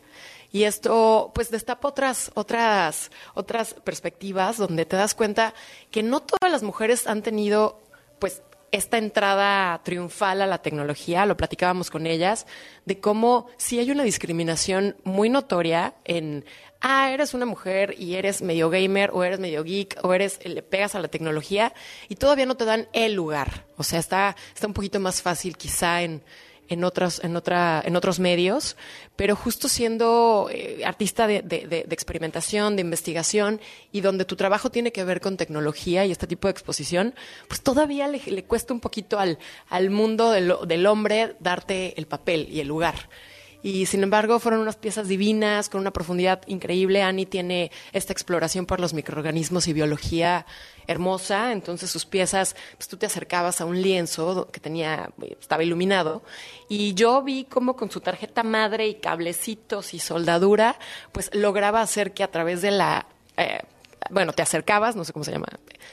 Y 0.51 0.65
esto, 0.65 1.31
pues, 1.33 1.49
destapa 1.49 1.87
otras, 1.87 2.31
otras, 2.35 3.09
otras 3.33 3.73
perspectivas 3.73 4.57
donde 4.57 4.85
te 4.85 4.95
das 4.95 5.15
cuenta 5.15 5.55
que 5.89 6.03
no 6.03 6.19
todas 6.19 6.51
las 6.51 6.61
mujeres 6.61 7.07
han 7.07 7.23
tenido, 7.23 7.81
pues, 8.19 8.43
esta 8.73 8.97
entrada 8.97 9.79
triunfal 9.83 10.41
a 10.41 10.47
la 10.47 10.63
tecnología, 10.63 11.27
lo 11.27 11.37
platicábamos 11.37 11.91
con 11.91 12.07
ellas, 12.07 12.47
de 12.85 12.99
cómo 12.99 13.45
si 13.55 13.77
hay 13.77 13.91
una 13.91 14.03
discriminación 14.03 14.97
muy 15.03 15.29
notoria 15.29 15.93
en, 16.05 16.43
ah, 16.81 17.11
eres 17.11 17.35
una 17.35 17.45
mujer 17.45 17.93
y 17.99 18.15
eres 18.15 18.41
medio 18.41 18.71
gamer 18.71 19.11
o 19.13 19.23
eres 19.23 19.39
medio 19.39 19.63
geek 19.63 19.99
o 20.01 20.11
eres, 20.15 20.39
le 20.43 20.63
pegas 20.63 20.95
a 20.95 20.99
la 20.99 21.07
tecnología 21.07 21.71
y 22.09 22.15
todavía 22.15 22.47
no 22.47 22.57
te 22.57 22.65
dan 22.65 22.87
el 22.93 23.13
lugar. 23.13 23.67
O 23.77 23.83
sea, 23.83 23.99
está, 23.99 24.35
está 24.55 24.65
un 24.65 24.73
poquito 24.73 24.99
más 24.99 25.21
fácil 25.21 25.55
quizá 25.55 26.01
en, 26.01 26.23
en 26.69 26.83
otros, 26.83 27.21
en 27.23 27.35
otra, 27.35 27.81
en 27.85 27.95
otros 27.95 28.19
medios, 28.19 28.75
pero 29.15 29.35
justo 29.35 29.67
siendo 29.67 30.49
eh, 30.51 30.81
artista 30.85 31.27
de, 31.27 31.41
de- 31.41 31.67
de- 31.67 31.83
de 31.83 31.93
experimentación, 31.93 32.75
de 32.75 32.81
investigación, 32.81 33.59
y 33.91 34.01
donde 34.01 34.25
tu 34.25 34.35
trabajo 34.35 34.69
tiene 34.71 34.91
que 34.91 35.03
ver 35.03 35.21
con 35.21 35.37
tecnología 35.37 36.05
y 36.05 36.11
este 36.11 36.27
tipo 36.27 36.47
de 36.47 36.51
exposición, 36.51 37.13
pues 37.47 37.61
todavía 37.61 38.07
le, 38.07 38.19
le 38.25 38.43
cuesta 38.43 38.73
un 38.73 38.79
poquito 38.79 39.19
al, 39.19 39.37
al 39.69 39.89
mundo 39.89 40.31
del, 40.31 40.53
del 40.67 40.85
hombre 40.85 41.35
darte 41.39 41.93
el 41.97 42.07
papel 42.07 42.47
y 42.49 42.59
el 42.59 42.67
lugar. 42.67 43.09
Y 43.63 43.85
sin 43.85 44.03
embargo, 44.03 44.39
fueron 44.39 44.59
unas 44.59 44.75
piezas 44.75 45.07
divinas, 45.07 45.69
con 45.69 45.79
una 45.79 45.91
profundidad 45.91 46.41
increíble. 46.47 47.01
Annie 47.01 47.25
tiene 47.25 47.71
esta 47.93 48.11
exploración 48.11 48.65
por 48.65 48.81
los 48.81 48.93
microorganismos 48.93 49.67
y 49.67 49.73
biología 49.73 50.45
hermosa. 50.85 51.53
Entonces, 51.53 51.89
sus 51.89 52.05
piezas, 52.05 52.57
pues 52.75 52.89
tú 52.89 52.97
te 52.97 53.05
acercabas 53.05 53.61
a 53.61 53.65
un 53.65 53.81
lienzo 53.81 54.49
que 54.51 54.59
tenía, 54.59 55.09
estaba 55.39 55.63
iluminado. 55.63 56.23
Y 56.67 56.93
yo 56.93 57.23
vi 57.23 57.45
cómo 57.45 57.77
con 57.77 57.89
su 57.89 58.01
tarjeta 58.01 58.43
madre 58.43 58.87
y 58.87 58.95
cablecitos 58.95 59.93
y 59.93 59.99
soldadura, 59.99 60.77
pues 61.13 61.33
lograba 61.33 61.81
hacer 61.81 62.13
que 62.13 62.23
a 62.23 62.31
través 62.31 62.61
de 62.61 62.71
la. 62.71 63.07
eh, 63.37 63.61
bueno, 64.09 64.33
te 64.33 64.41
acercabas, 64.41 64.95
no 64.95 65.05
sé 65.05 65.13
cómo 65.13 65.23
se 65.23 65.31
llama, 65.31 65.47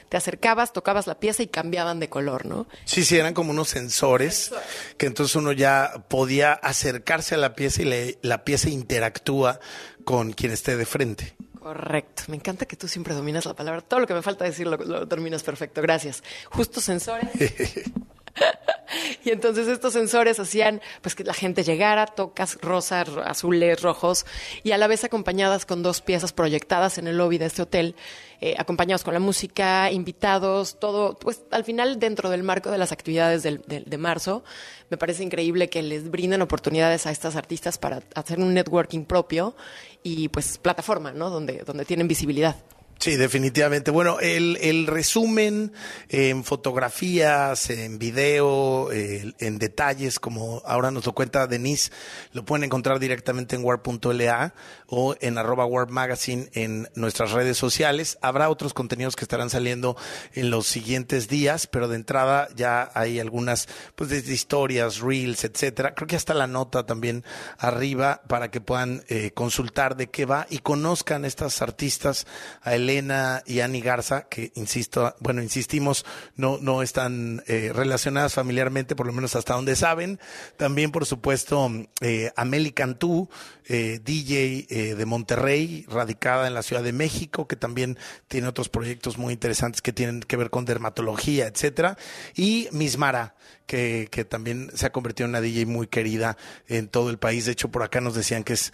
te 0.09 0.17
acercabas, 0.17 0.73
tocabas 0.73 1.07
la 1.07 1.19
pieza 1.19 1.43
y 1.43 1.47
cambiaban 1.47 1.99
de 1.99 2.09
color, 2.09 2.45
¿no? 2.45 2.67
Sí, 2.85 3.03
sí, 3.05 3.17
eran 3.17 3.33
como 3.33 3.51
unos 3.51 3.69
sensores 3.69 4.51
que 4.97 5.05
entonces 5.05 5.35
uno 5.35 5.51
ya 5.51 6.05
podía 6.07 6.53
acercarse 6.53 7.35
a 7.35 7.37
la 7.37 7.55
pieza 7.55 7.81
y 7.81 7.85
le- 7.85 8.17
la 8.21 8.43
pieza 8.43 8.69
interactúa 8.69 9.59
con 10.03 10.33
quien 10.33 10.51
esté 10.51 10.77
de 10.77 10.85
frente. 10.85 11.35
Correcto. 11.59 12.23
Me 12.27 12.35
encanta 12.37 12.65
que 12.65 12.75
tú 12.75 12.87
siempre 12.87 13.13
dominas 13.13 13.45
la 13.45 13.53
palabra. 13.53 13.81
Todo 13.81 13.99
lo 13.99 14.07
que 14.07 14.15
me 14.15 14.23
falta 14.23 14.45
decir 14.45 14.65
lo, 14.65 14.77
lo 14.77 15.05
dominas 15.05 15.43
perfecto. 15.43 15.81
Gracias. 15.81 16.23
Justo 16.49 16.81
sensores. 16.81 17.29
y 19.25 19.29
entonces 19.31 19.67
estos 19.67 19.93
sensores 19.93 20.39
hacían 20.39 20.81
pues 21.01 21.15
que 21.15 21.23
la 21.23 21.33
gente 21.33 21.63
llegara, 21.63 22.05
tocas 22.07 22.57
rosas, 22.61 23.07
ro- 23.07 23.23
azules, 23.23 23.81
rojos, 23.81 24.25
y 24.63 24.71
a 24.71 24.77
la 24.77 24.87
vez 24.87 25.03
acompañadas 25.03 25.65
con 25.65 25.83
dos 25.83 26.01
piezas 26.01 26.33
proyectadas 26.33 26.97
en 26.97 27.07
el 27.07 27.17
lobby 27.17 27.37
de 27.37 27.45
este 27.45 27.61
hotel, 27.61 27.95
eh, 28.39 28.55
acompañados 28.57 29.03
con 29.03 29.13
la 29.13 29.19
música, 29.19 29.91
invitados, 29.91 30.79
todo, 30.79 31.15
pues 31.17 31.41
al 31.51 31.63
final 31.63 31.99
dentro 31.99 32.29
del 32.29 32.43
marco 32.43 32.71
de 32.71 32.77
las 32.77 32.91
actividades 32.91 33.43
del- 33.43 33.61
del- 33.67 33.85
de 33.85 33.97
marzo, 33.97 34.43
me 34.89 34.97
parece 34.97 35.23
increíble 35.23 35.69
que 35.69 35.81
les 35.81 36.09
brinden 36.09 36.41
oportunidades 36.41 37.05
a 37.05 37.11
estas 37.11 37.35
artistas 37.35 37.77
para 37.77 38.01
hacer 38.15 38.39
un 38.39 38.53
networking 38.53 39.05
propio 39.05 39.55
y 40.03 40.27
pues 40.29 40.57
plataforma, 40.57 41.11
¿no? 41.11 41.29
Donde, 41.29 41.59
donde 41.65 41.85
tienen 41.85 42.07
visibilidad. 42.07 42.55
Sí, 43.01 43.15
definitivamente. 43.15 43.89
Bueno, 43.89 44.19
el, 44.19 44.59
el 44.61 44.85
resumen 44.85 45.73
en 46.07 46.43
fotografías, 46.43 47.71
en 47.71 47.97
video, 47.97 48.91
en 48.91 49.57
detalles, 49.57 50.19
como 50.19 50.61
ahora 50.67 50.91
nos 50.91 51.07
lo 51.07 51.13
cuenta 51.13 51.47
Denise, 51.47 51.91
lo 52.31 52.45
pueden 52.45 52.63
encontrar 52.63 52.99
directamente 52.99 53.55
en 53.55 53.65
war.la 53.65 54.53
o 54.85 55.15
en 55.19 55.39
arroba 55.39 55.65
war 55.65 55.89
magazine 55.89 56.51
en 56.53 56.89
nuestras 56.93 57.31
redes 57.31 57.57
sociales. 57.57 58.19
Habrá 58.21 58.51
otros 58.51 58.75
contenidos 58.75 59.15
que 59.15 59.25
estarán 59.25 59.49
saliendo 59.49 59.97
en 60.33 60.51
los 60.51 60.67
siguientes 60.67 61.27
días, 61.27 61.65
pero 61.65 61.87
de 61.87 61.95
entrada 61.95 62.49
ya 62.55 62.91
hay 62.93 63.19
algunas, 63.19 63.67
pues 63.95 64.11
desde 64.11 64.31
historias, 64.31 64.99
reels, 64.99 65.43
etcétera. 65.43 65.95
Creo 65.95 66.07
que 66.07 66.17
hasta 66.17 66.35
la 66.35 66.45
nota 66.45 66.85
también 66.85 67.25
arriba 67.57 68.21
para 68.27 68.51
que 68.51 68.61
puedan 68.61 69.03
eh, 69.07 69.31
consultar 69.33 69.95
de 69.95 70.11
qué 70.11 70.25
va 70.25 70.45
y 70.51 70.59
conozcan 70.59 71.25
estas 71.25 71.63
artistas, 71.63 72.27
a 72.61 72.75
Elena 72.91 73.41
y 73.45 73.61
Ani 73.61 73.81
Garza, 73.81 74.27
que 74.27 74.51
insisto, 74.55 75.15
bueno, 75.19 75.41
insistimos, 75.41 76.05
no, 76.35 76.57
no 76.59 76.81
están 76.81 77.43
eh, 77.47 77.71
relacionadas 77.73 78.33
familiarmente, 78.33 78.95
por 78.95 79.07
lo 79.07 79.13
menos 79.13 79.35
hasta 79.35 79.53
donde 79.53 79.75
saben. 79.75 80.19
También, 80.57 80.91
por 80.91 81.05
supuesto, 81.05 81.69
eh, 82.01 82.31
Ameli 82.35 82.71
Cantú, 82.71 83.29
eh, 83.67 83.99
DJ 84.03 84.67
eh, 84.69 84.95
de 84.95 85.05
Monterrey, 85.05 85.85
radicada 85.87 86.47
en 86.47 86.53
la 86.53 86.63
Ciudad 86.63 86.83
de 86.83 86.93
México, 86.93 87.47
que 87.47 87.55
también 87.55 87.97
tiene 88.27 88.47
otros 88.47 88.69
proyectos 88.69 89.17
muy 89.17 89.33
interesantes 89.33 89.81
que 89.81 89.93
tienen 89.93 90.21
que 90.21 90.37
ver 90.37 90.49
con 90.49 90.65
dermatología, 90.65 91.47
etcétera. 91.47 91.97
Y 92.35 92.67
Mismara, 92.71 93.35
que, 93.65 94.09
que 94.11 94.25
también 94.25 94.69
se 94.73 94.85
ha 94.85 94.91
convertido 94.91 95.25
en 95.25 95.31
una 95.31 95.41
DJ 95.41 95.65
muy 95.65 95.87
querida 95.87 96.37
en 96.67 96.89
todo 96.89 97.09
el 97.09 97.17
país. 97.17 97.45
De 97.45 97.53
hecho, 97.53 97.69
por 97.69 97.83
acá 97.83 98.01
nos 98.01 98.15
decían 98.15 98.43
que 98.43 98.53
es 98.53 98.73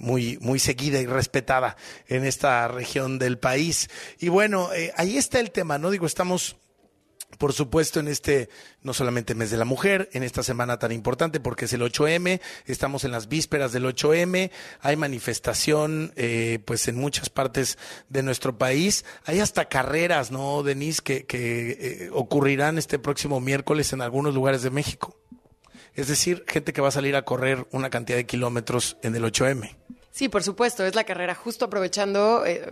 muy, 0.00 0.38
muy 0.40 0.58
seguida 0.58 1.00
y 1.00 1.06
respetada 1.06 1.76
en 2.08 2.24
esta 2.24 2.66
región 2.68 3.18
del 3.18 3.35
país. 3.38 3.88
Y 4.18 4.28
bueno, 4.28 4.72
eh, 4.72 4.92
ahí 4.96 5.16
está 5.16 5.40
el 5.40 5.50
tema, 5.50 5.78
¿no? 5.78 5.90
Digo, 5.90 6.06
estamos 6.06 6.56
por 7.38 7.52
supuesto, 7.52 8.00
en 8.00 8.08
este, 8.08 8.48
no 8.82 8.94
solamente 8.94 9.34
mes 9.34 9.50
de 9.50 9.56
la 9.56 9.64
mujer, 9.64 10.08
en 10.12 10.22
esta 10.22 10.42
semana 10.42 10.78
tan 10.78 10.92
importante 10.92 11.38
porque 11.38 11.66
es 11.66 11.72
el 11.72 11.82
8M, 11.82 12.40
estamos 12.66 13.04
en 13.04 13.10
las 13.10 13.28
vísperas 13.28 13.72
del 13.72 13.84
8M, 13.84 14.50
hay 14.80 14.96
manifestación, 14.96 16.12
eh, 16.16 16.60
pues 16.64 16.88
en 16.88 16.96
muchas 16.96 17.28
partes 17.28 17.78
de 18.08 18.22
nuestro 18.22 18.56
país, 18.56 19.04
hay 19.24 19.40
hasta 19.40 19.68
carreras, 19.68 20.30
¿no, 20.30 20.62
Denise, 20.62 21.02
que, 21.02 21.26
que 21.26 21.70
eh, 21.78 22.10
ocurrirán 22.12 22.78
este 22.78 22.98
próximo 22.98 23.40
miércoles 23.40 23.92
en 23.92 24.00
algunos 24.00 24.34
lugares 24.34 24.62
de 24.62 24.70
México. 24.70 25.16
Es 25.94 26.08
decir, 26.08 26.44
gente 26.46 26.72
que 26.72 26.80
va 26.80 26.88
a 26.88 26.92
salir 26.92 27.16
a 27.16 27.24
correr 27.24 27.66
una 27.70 27.90
cantidad 27.90 28.18
de 28.18 28.26
kilómetros 28.26 28.96
en 29.02 29.14
el 29.14 29.24
8M. 29.24 29.76
Sí, 30.16 30.30
por 30.30 30.42
supuesto, 30.42 30.82
es 30.86 30.94
la 30.94 31.04
carrera. 31.04 31.34
Justo 31.34 31.66
aprovechando, 31.66 32.46
eh, 32.46 32.70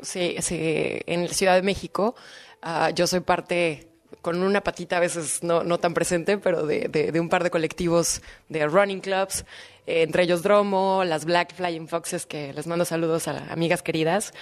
en 1.07 1.25
la 1.25 1.29
Ciudad 1.35 1.55
de 1.57 1.61
México, 1.61 2.15
ah, 2.63 2.89
yo 2.89 3.07
soy 3.07 3.21
parte, 3.21 3.87
con 4.23 4.43
una 4.43 4.63
patita 4.63 4.97
a 4.97 5.01
veces 5.01 5.43
no, 5.43 5.63
tan 5.79 5.93
presente, 5.93 6.39
pero 6.39 6.65
de, 6.65 6.89
de- 6.89 7.13
de 7.13 7.21
un 7.21 7.29
par 7.29 7.45
de 7.45 7.51
colectivos 7.51 8.23
de 8.49 8.67
running 8.67 9.01
clubs, 9.01 9.45
eh, 9.87 10.05
entre 10.05 10.23
ellos 10.23 10.43
Dromo, 10.43 11.05
las 11.05 11.27
Black 11.27 11.55
Flying 11.55 11.87
Foxes, 11.87 12.25
que 12.25 12.55
les 12.55 12.67
mando 12.67 12.87
saludos 12.87 13.29
a 13.29 13.53
amigas 13.53 13.83
queridas. 13.83 14.33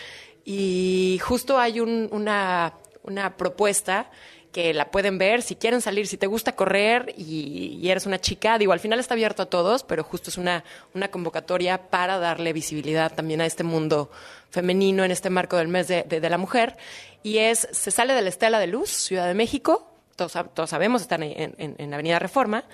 Y 0.44 1.18
justo 1.24 1.58
hay 1.58 1.80
un- 1.80 2.08
una, 2.12 2.74
una 3.02 3.36
propuesta 3.36 4.12
que 4.52 4.74
la 4.74 4.90
pueden 4.90 5.16
ver 5.16 5.40
si 5.42 5.56
quieren 5.56 5.80
salir, 5.80 6.06
si 6.06 6.18
te 6.18 6.26
gusta 6.26 6.52
correr 6.54 7.14
y, 7.16 7.88
eres 7.90 8.04
una 8.04 8.20
chica, 8.20 8.58
digo, 8.58 8.72
al 8.74 8.80
final 8.80 9.00
está 9.00 9.14
abierto 9.14 9.42
a 9.42 9.46
todos, 9.46 9.82
pero 9.82 10.04
justo 10.04 10.28
es 10.28 10.36
una, 10.36 10.62
una 10.94 11.10
convocatoria 11.10 11.88
para 11.88 12.18
darle 12.18 12.52
visibilidad 12.52 13.14
también 13.14 13.40
a 13.40 13.46
este 13.46 13.64
mundo 13.64 14.10
femenino 14.50 15.04
en 15.04 15.10
este 15.10 15.30
marco 15.30 15.56
del 15.56 15.68
mes 15.68 15.88
de, 15.88 16.02
de- 16.02 16.28
la 16.28 16.36
mujer. 16.36 16.76
Y 17.22 17.38
es, 17.38 17.66
se 17.72 17.90
sale 17.90 18.12
de 18.12 18.20
la 18.20 18.28
Estela 18.28 18.58
de 18.58 18.66
Luz, 18.66 18.90
Ciudad 18.90 19.26
de 19.26 19.32
México, 19.34 19.88
todos, 20.16 20.34
todos 20.54 20.68
sabemos, 20.68 21.00
están 21.00 21.22
en, 21.22 21.54
en- 21.56 21.74
en 21.78 21.94
Avenida 21.94 22.18
Reforma, 22.18 22.64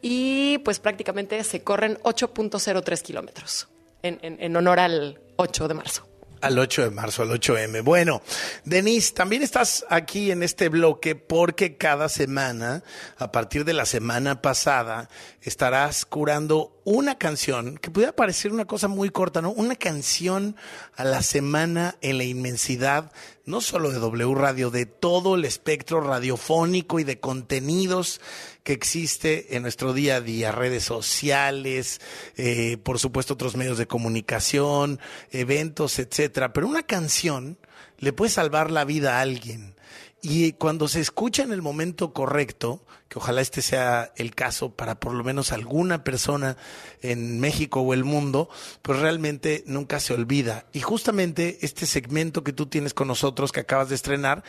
y 0.00 0.56
pues 0.64 0.78
prácticamente 0.80 1.44
se 1.44 1.62
corren 1.62 1.98
8.03 2.04 3.02
kilómetros 3.02 3.68
en- 4.02 4.18
en 4.22 4.56
honor 4.56 4.80
al 4.80 5.20
8 5.36 5.68
de 5.68 5.74
marzo. 5.74 6.07
Al 6.40 6.58
8 6.58 6.82
de 6.82 6.90
marzo, 6.90 7.22
al 7.22 7.30
8M. 7.30 7.82
Bueno, 7.82 8.22
Denise, 8.64 9.12
también 9.12 9.42
estás 9.42 9.84
aquí 9.90 10.30
en 10.30 10.42
este 10.42 10.68
bloque 10.68 11.16
porque 11.16 11.76
cada 11.76 12.08
semana, 12.08 12.84
a 13.16 13.32
partir 13.32 13.64
de 13.64 13.72
la 13.72 13.84
semana 13.84 14.40
pasada, 14.40 15.08
estarás 15.42 16.04
curando 16.04 16.78
una 16.84 17.18
canción 17.18 17.76
que 17.76 17.90
pudiera 17.90 18.14
parecer 18.14 18.52
una 18.52 18.66
cosa 18.66 18.86
muy 18.86 19.10
corta, 19.10 19.42
¿no? 19.42 19.50
Una 19.50 19.74
canción 19.74 20.56
a 20.96 21.04
la 21.04 21.22
semana 21.22 21.96
en 22.00 22.18
la 22.18 22.24
inmensidad, 22.24 23.10
no 23.44 23.60
solo 23.60 23.90
de 23.90 23.98
W 23.98 24.34
Radio, 24.34 24.70
de 24.70 24.86
todo 24.86 25.34
el 25.34 25.44
espectro 25.44 26.00
radiofónico 26.00 27.00
y 27.00 27.04
de 27.04 27.18
contenidos 27.18 28.20
que 28.68 28.74
existe 28.74 29.56
en 29.56 29.62
nuestro 29.62 29.94
día 29.94 30.16
a 30.16 30.20
día, 30.20 30.52
redes 30.52 30.84
sociales, 30.84 32.02
eh, 32.36 32.76
por 32.76 32.98
supuesto 32.98 33.32
otros 33.32 33.56
medios 33.56 33.78
de 33.78 33.86
comunicación, 33.86 35.00
eventos, 35.30 35.98
etcétera. 35.98 36.52
Pero 36.52 36.68
una 36.68 36.82
canción 36.82 37.56
le 37.96 38.12
puede 38.12 38.30
salvar 38.30 38.70
la 38.70 38.84
vida 38.84 39.16
a 39.16 39.20
alguien. 39.22 39.74
Y 40.20 40.52
cuando 40.52 40.86
se 40.86 41.00
escucha 41.00 41.42
en 41.42 41.52
el 41.52 41.62
momento 41.62 42.12
correcto, 42.12 42.84
que 43.08 43.18
ojalá 43.18 43.40
este 43.40 43.62
sea 43.62 44.12
el 44.16 44.34
caso 44.34 44.76
para 44.76 45.00
por 45.00 45.14
lo 45.14 45.24
menos 45.24 45.50
alguna 45.50 46.04
persona 46.04 46.58
en 47.00 47.40
México 47.40 47.80
o 47.80 47.94
el 47.94 48.04
mundo, 48.04 48.50
pues 48.82 48.98
realmente 48.98 49.64
nunca 49.66 49.98
se 49.98 50.12
olvida. 50.12 50.66
Y 50.74 50.80
justamente 50.80 51.56
este 51.62 51.86
segmento 51.86 52.44
que 52.44 52.52
tú 52.52 52.66
tienes 52.66 52.92
con 52.92 53.08
nosotros, 53.08 53.50
que 53.50 53.60
acabas 53.60 53.88
de 53.88 53.94
estrenar, 53.94 54.44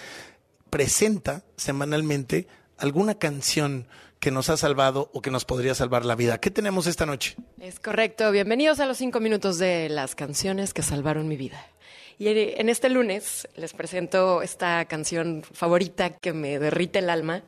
presenta 0.69 1.45
semanalmente 1.55 2.49
alguna 2.79 3.15
canción 3.15 3.88
que 4.19 4.32
nos 4.32 4.49
ha 4.49 4.58
salvado 4.58 5.10
o 5.13 5.21
que 5.21 5.32
nos 5.32 5.45
podría 5.45 5.73
salvar 5.73 6.05
la 6.05 6.15
vida. 6.15 6.39
¿Qué 6.39 6.51
tenemos 6.51 6.88
esta 6.88 7.05
noche? 7.05 7.36
Es 7.62 7.79
correcto. 7.79 8.32
Bienvenidos 8.32 8.79
a 8.79 8.86
los 8.86 8.97
cinco 8.97 9.19
minutos 9.19 9.58
de 9.58 9.88
las 9.89 10.15
canciones 10.15 10.73
que 10.73 10.82
salvaron 10.82 11.27
mi 11.27 11.38
vida. 11.38 11.65
Y 12.17 12.27
en 12.27 12.67
este 12.67 12.89
lunes 12.89 13.47
les 13.55 13.71
presento 13.71 14.41
esta 14.41 14.84
canción 14.86 15.41
favorita 15.41 16.10
que 16.10 16.34
me 16.34 16.60
derrite 16.60 16.99
el 16.99 17.10
alma. 17.10 17.43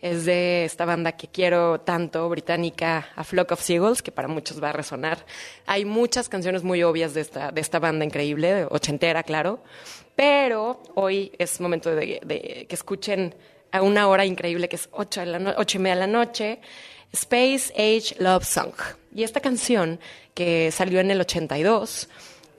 es 0.00 0.24
de 0.24 0.64
esta 0.64 0.84
banda 0.84 1.12
que 1.12 1.28
quiero 1.28 1.80
tanto, 1.80 2.28
británica, 2.28 3.08
A 3.16 3.24
Flock 3.24 3.52
of 3.52 3.60
Seagulls, 3.60 4.02
que 4.02 4.12
para 4.12 4.28
muchos 4.28 4.62
va 4.62 4.70
a 4.70 4.72
resonar. 4.72 5.24
Hay 5.66 5.84
muchas 5.84 6.28
canciones 6.28 6.62
muy 6.62 6.82
obvias 6.82 7.12
de 7.14 7.20
esta, 7.20 7.50
de 7.50 7.60
esta 7.60 7.78
banda 7.78 8.04
increíble, 8.04 8.66
ochentera, 8.70 9.22
claro. 9.22 9.62
Pero 10.16 10.82
hoy 10.94 11.32
es 11.38 11.60
momento 11.60 11.94
de, 11.94 12.20
de 12.24 12.66
que 12.68 12.74
escuchen 12.74 13.34
a 13.72 13.82
una 13.82 14.08
hora 14.08 14.24
increíble 14.24 14.68
que 14.68 14.76
es 14.76 14.88
ocho, 14.92 15.20
de 15.20 15.26
la 15.26 15.38
y 15.38 15.78
media 15.78 15.94
de 15.94 16.00
la 16.00 16.06
noche, 16.06 16.60
Space 17.12 17.72
Age 17.74 18.16
Love 18.18 18.44
Song. 18.44 18.74
Y 19.14 19.24
esta 19.24 19.40
canción 19.40 19.98
que 20.34 20.70
salió 20.70 21.00
en 21.00 21.10
el 21.10 21.20
82, 21.20 22.08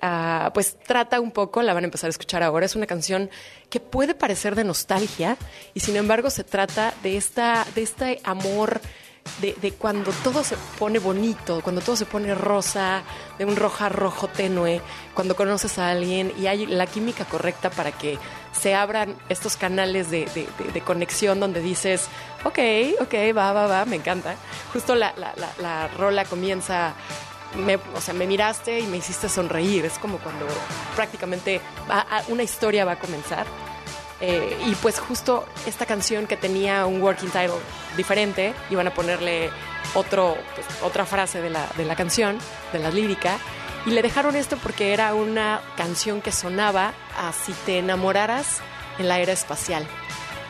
ah, 0.01 0.51
pues 0.53 0.77
trata 0.85 1.19
un 1.19 1.31
poco, 1.31 1.61
la 1.61 1.73
van 1.73 1.83
a 1.83 1.87
empezar 1.87 2.07
a 2.07 2.11
escuchar 2.11 2.43
ahora, 2.43 2.65
es 2.65 2.75
una 2.75 2.87
canción 2.87 3.29
que 3.69 3.79
puede 3.79 4.13
parecer 4.13 4.55
de 4.55 4.63
nostalgia 4.63 5.37
y 5.73 5.79
sin 5.79 5.95
embargo 5.95 6.29
se 6.29 6.43
trata 6.43 6.93
de, 7.03 7.17
esta, 7.17 7.65
de 7.75 7.83
este 7.83 8.19
amor 8.23 8.81
de, 9.39 9.53
de 9.61 9.71
cuando 9.71 10.11
todo 10.23 10.43
se 10.43 10.57
pone 10.77 10.99
bonito, 10.99 11.61
cuando 11.61 11.81
todo 11.81 11.95
se 11.95 12.05
pone 12.05 12.33
rosa, 12.35 13.03
de 13.37 13.45
un 13.45 13.55
roja 13.55 13.87
rojo 13.87 14.27
tenue, 14.27 14.81
cuando 15.13 15.35
conoces 15.35 15.77
a 15.77 15.91
alguien 15.91 16.33
y 16.39 16.47
hay 16.47 16.65
la 16.65 16.87
química 16.87 17.25
correcta 17.25 17.69
para 17.69 17.91
que 17.91 18.17
se 18.51 18.75
abran 18.75 19.15
estos 19.29 19.55
canales 19.57 20.09
de, 20.11 20.25
de- 20.73 20.81
conexión 20.81 21.39
donde 21.39 21.61
dices, 21.61 22.07
ok, 22.43 22.59
ok, 23.01 23.13
va, 23.37 23.53
va, 23.53 23.67
va, 23.67 23.85
me 23.85 23.95
encanta. 23.95 24.35
Justo 24.73 24.95
la, 24.95 25.13
la- 25.17 25.33
la- 25.37 25.53
la 25.59 25.87
rola 25.89 26.25
comienza, 26.25 26.93
me, 27.55 27.75
o 27.95 28.01
sea, 28.01 28.13
me 28.13 28.25
miraste 28.27 28.79
y 28.79 28.87
me 28.87 28.97
hiciste 28.97 29.29
sonreír. 29.29 29.85
Es 29.85 29.97
como 29.99 30.17
cuando 30.17 30.45
prácticamente 30.95 31.61
una 32.27 32.43
historia 32.43 32.85
va 32.85 32.93
a 32.93 32.99
comenzar. 32.99 33.45
Eh, 34.23 34.55
y 34.67 34.75
pues 34.75 34.99
justo 34.99 35.45
esta 35.65 35.87
canción 35.87 36.27
que 36.27 36.37
tenía 36.37 36.85
un 36.85 37.01
working 37.01 37.29
title 37.31 37.55
diferente, 37.97 38.53
iban 38.69 38.87
a 38.87 38.93
ponerle 38.93 39.49
otro, 39.95 40.37
pues, 40.53 40.67
otra 40.83 41.05
frase 41.07 41.41
de 41.41 41.49
la, 41.49 41.65
de 41.75 41.85
la 41.85 41.95
canción, 41.95 42.37
de 42.71 42.77
la 42.79 42.91
lírica, 42.91 43.37
y 43.85 43.91
le 43.91 44.01
dejaron 44.01 44.35
esto 44.35 44.57
porque 44.57 44.93
era 44.93 45.13
una 45.13 45.61
canción 45.75 46.21
que 46.21 46.31
sonaba 46.31 46.93
a 47.17 47.33
si 47.33 47.53
te 47.65 47.79
enamoraras 47.79 48.59
en 48.99 49.07
la 49.07 49.19
era 49.19 49.33
espacial, 49.33 49.87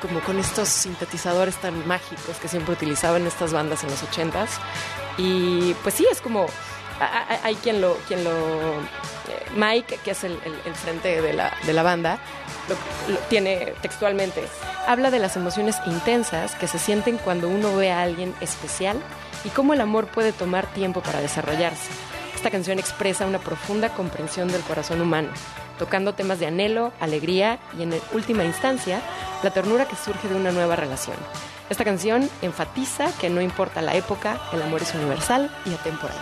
como 0.01 0.19
con 0.21 0.39
estos 0.39 0.67
sintetizadores 0.67 1.55
tan 1.55 1.87
mágicos 1.87 2.37
que 2.41 2.47
siempre 2.47 2.73
utilizaban 2.73 3.25
estas 3.25 3.53
bandas 3.53 3.83
en 3.83 3.89
los 3.89 4.03
ochentas. 4.03 4.59
Y 5.17 5.73
pues 5.83 5.95
sí, 5.95 6.05
es 6.11 6.21
como 6.21 6.47
hay 7.43 7.55
quien 7.55 7.81
lo, 7.81 7.95
quien 8.07 8.23
lo 8.23 8.31
eh, 8.31 9.45
Mike, 9.55 9.99
que 10.03 10.11
es 10.11 10.23
el, 10.23 10.37
frente 10.75 11.21
de 11.21 11.33
la, 11.33 11.53
de 11.65 11.73
la 11.73 11.83
banda, 11.83 12.19
lo 12.67 13.17
tiene 13.29 13.73
textualmente. 13.81 14.43
Habla 14.87 15.09
de 15.09 15.19
las 15.19 15.35
emociones 15.35 15.77
intensas 15.85 16.55
que 16.55 16.67
se 16.67 16.79
sienten 16.79 17.17
cuando 17.17 17.49
uno 17.49 17.75
ve 17.75 17.91
a 17.91 18.01
alguien 18.01 18.35
especial 18.41 19.01
y 19.43 19.49
cómo 19.49 19.73
el 19.73 19.81
amor 19.81 20.07
puede 20.07 20.31
tomar 20.31 20.67
tiempo 20.67 21.01
para 21.01 21.21
desarrollarse. 21.21 21.89
Esta 22.41 22.49
canción 22.49 22.79
expresa 22.79 23.27
una 23.27 23.37
profunda 23.37 23.93
comprensión 23.93 24.47
del 24.47 24.63
corazón 24.63 24.99
humano, 24.99 25.29
tocando 25.77 26.15
temas 26.15 26.39
de 26.39 26.47
anhelo, 26.47 26.91
alegría 26.99 27.59
y 27.77 27.83
en 27.83 27.93
última 28.13 28.43
instancia, 28.43 28.99
la 29.43 29.51
ternura 29.51 29.87
que 29.87 29.95
surge 29.95 30.27
de 30.27 30.33
una 30.33 30.51
nueva 30.51 30.75
relación. 30.75 31.15
Esta 31.69 31.85
canción 31.85 32.27
enfatiza 32.41 33.15
que 33.19 33.29
no 33.29 33.41
importa 33.41 33.83
la 33.83 33.93
época, 33.93 34.41
el 34.53 34.63
amor 34.63 34.81
es 34.81 34.91
universal 34.95 35.55
y 35.67 35.73
atemporal. 35.75 36.17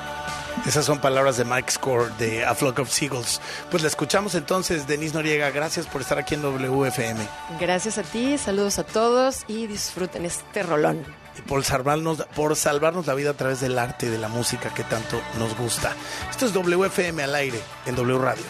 Esas 0.67 0.83
son 0.83 0.99
palabras 0.99 1.37
de 1.37 1.45
Mike 1.45 1.71
Score 1.71 2.11
de 2.17 2.43
A 2.43 2.53
Flock 2.53 2.79
of 2.79 2.89
Seagulls. 2.89 3.39
Pues 3.71 3.81
la 3.81 3.87
escuchamos 3.87 4.35
entonces, 4.35 4.87
Denise 4.87 5.15
Noriega. 5.15 5.51
Gracias 5.51 5.85
por 5.85 6.01
estar 6.01 6.19
aquí 6.19 6.35
en 6.35 6.41
WFM 6.41 7.25
Gracias 7.61 7.97
a 7.97 8.03
ti, 8.03 8.37
saludos 8.37 8.77
a 8.77 8.83
todos 8.83 9.45
y 9.47 9.67
disfruten 9.67 10.25
este 10.25 10.63
rolón. 10.63 11.05
Por 11.47 11.63
salvarnos, 11.63 12.25
por 12.35 12.55
salvarnos 12.55 13.07
la 13.07 13.13
vida 13.13 13.31
a 13.31 13.33
través 13.33 13.59
del 13.59 13.77
arte 13.77 14.07
y 14.07 14.09
de 14.09 14.17
la 14.17 14.27
música 14.27 14.73
que 14.73 14.83
tanto 14.83 15.21
nos 15.37 15.55
gusta. 15.57 15.93
Esto 16.29 16.45
es 16.45 16.53
WFM 16.53 17.23
al 17.23 17.35
aire 17.35 17.59
en 17.85 17.95
W 17.95 18.17
Radio. 18.19 18.45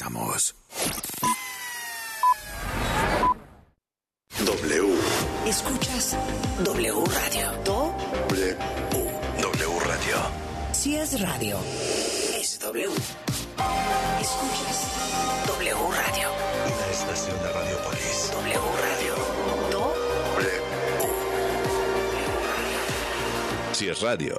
Regresamos. 0.00 0.54
W. 4.38 4.94
Escuchas 5.46 6.16
W 6.64 7.04
Radio. 7.04 7.52
Do, 7.64 7.94
W. 8.30 8.56
W 9.42 9.80
Radio. 9.80 10.16
si 10.72 10.96
es 10.96 11.20
radio, 11.20 11.58
es 12.34 12.58
W. 12.60 12.86
Escuchas 14.20 14.86
W 15.46 15.74
Radio. 15.74 16.28
Una 16.64 16.86
estación 16.90 17.36
de 17.42 17.52
Radiopolis. 17.52 18.30
W 18.32 18.60
Radio. 18.80 19.14
Do, 19.70 19.94
W. 20.36 20.62
Si 23.72 23.88
es 23.88 24.00
radio. 24.00 24.38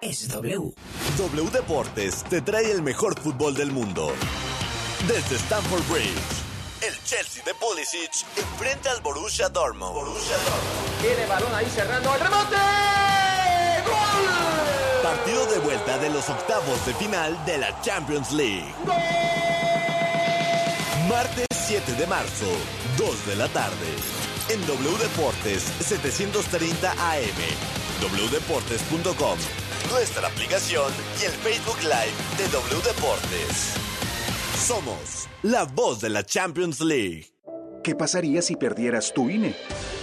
es 0.00 0.28
W. 0.28 0.72
W 1.18 1.50
Deportes 1.50 2.22
te 2.24 2.40
trae 2.40 2.70
el 2.70 2.82
mejor 2.82 3.18
fútbol 3.18 3.54
del 3.54 3.72
mundo. 3.72 4.12
Desde 5.08 5.34
Stamford 5.34 5.82
Bridge, 5.88 6.14
el 6.80 6.94
Chelsea 7.02 7.42
de 7.44 7.52
Pulisic 7.54 8.24
enfrenta 8.36 8.92
al 8.92 9.00
Borussia 9.00 9.48
Dortmund. 9.48 9.94
Borussia 9.94 10.36
Dortmund. 10.36 11.00
Tiene 11.00 11.26
balón 11.26 11.52
ahí 11.56 11.66
cerrando 11.74 12.14
el 12.14 12.20
rebote. 12.20 12.56
¡Gol! 13.84 15.02
Partido 15.02 15.46
de 15.46 15.58
vuelta 15.58 15.98
de 15.98 16.08
los 16.08 16.28
octavos 16.28 16.86
de 16.86 16.94
final 16.94 17.44
de 17.44 17.58
la 17.58 17.80
Champions 17.82 18.30
League. 18.30 18.72
Martes 21.08 21.46
7 21.66 21.94
de 21.94 22.06
marzo, 22.06 22.46
2 22.96 23.26
de 23.26 23.36
la 23.36 23.48
tarde. 23.48 23.96
En 24.50 24.64
W 24.68 24.98
Deportes 24.98 25.64
730 25.80 26.92
AM, 26.92 27.42
wdeportes.com, 28.00 29.38
nuestra 29.90 30.28
aplicación 30.28 30.92
y 31.20 31.24
el 31.24 31.32
Facebook 31.32 31.82
Live 31.82 32.14
de 32.38 32.48
W 32.48 32.82
Deportes. 32.82 33.91
Somos 34.56 35.28
la 35.42 35.64
voz 35.64 36.00
de 36.00 36.08
la 36.10 36.22
Champions 36.24 36.80
League. 36.80 37.26
¿Qué 37.82 37.94
pasaría 37.96 38.42
si 38.42 38.54
perdieras 38.54 39.12
tu 39.12 39.28
INE? 39.28 39.54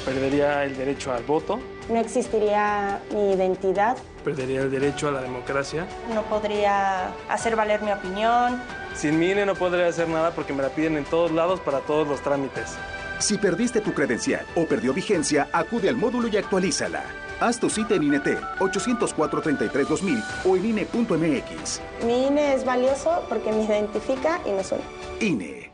Perdería 0.05 0.63
el 0.65 0.75
derecho 0.75 1.13
al 1.13 1.23
voto, 1.23 1.59
No 1.89 1.97
existiría 1.99 3.01
mi 3.13 3.31
identidad, 3.33 3.97
perdería 4.23 4.61
el 4.61 4.71
derecho 4.71 5.07
a 5.07 5.11
la 5.11 5.21
democracia. 5.21 5.87
no 6.13 6.23
podría 6.23 7.07
hacer 7.29 7.55
valer 7.55 7.81
mi 7.81 7.91
opinión. 7.91 8.61
Sin 8.95 9.17
mi 9.17 9.31
INE 9.31 9.45
no 9.45 9.55
podría 9.55 9.87
hacer 9.87 10.07
nada 10.09 10.31
porque 10.31 10.51
me 10.53 10.61
la 10.63 10.69
piden 10.69 10.97
en 10.97 11.05
todos 11.05 11.31
lados 11.31 11.59
para 11.61 11.79
todos 11.79 12.07
los 12.07 12.21
trámites. 12.21 12.75
Si 13.19 13.37
perdiste 13.37 13.81
tu 13.81 13.93
credencial 13.93 14.45
o 14.55 14.65
perdió 14.65 14.93
vigencia, 14.93 15.47
acude 15.53 15.89
al 15.89 15.95
módulo 15.95 16.27
y 16.27 16.37
actualízala. 16.37 17.03
Haz 17.39 17.57
tu 17.57 17.69
cita 17.69 17.95
en 17.95 18.03
INETEL 18.03 18.39
804-33-2000 18.59 20.23
o 20.45 20.57
en 20.57 20.65
INE.mx. 20.65 21.81
Mi 22.05 22.27
INE 22.27 22.53
es 22.53 22.65
valioso 22.65 23.23
porque 23.29 23.51
me 23.51 23.63
identifica 23.63 24.41
y 24.45 24.51
me 24.51 24.63
suena. 24.63 24.83
INE. 25.21 25.71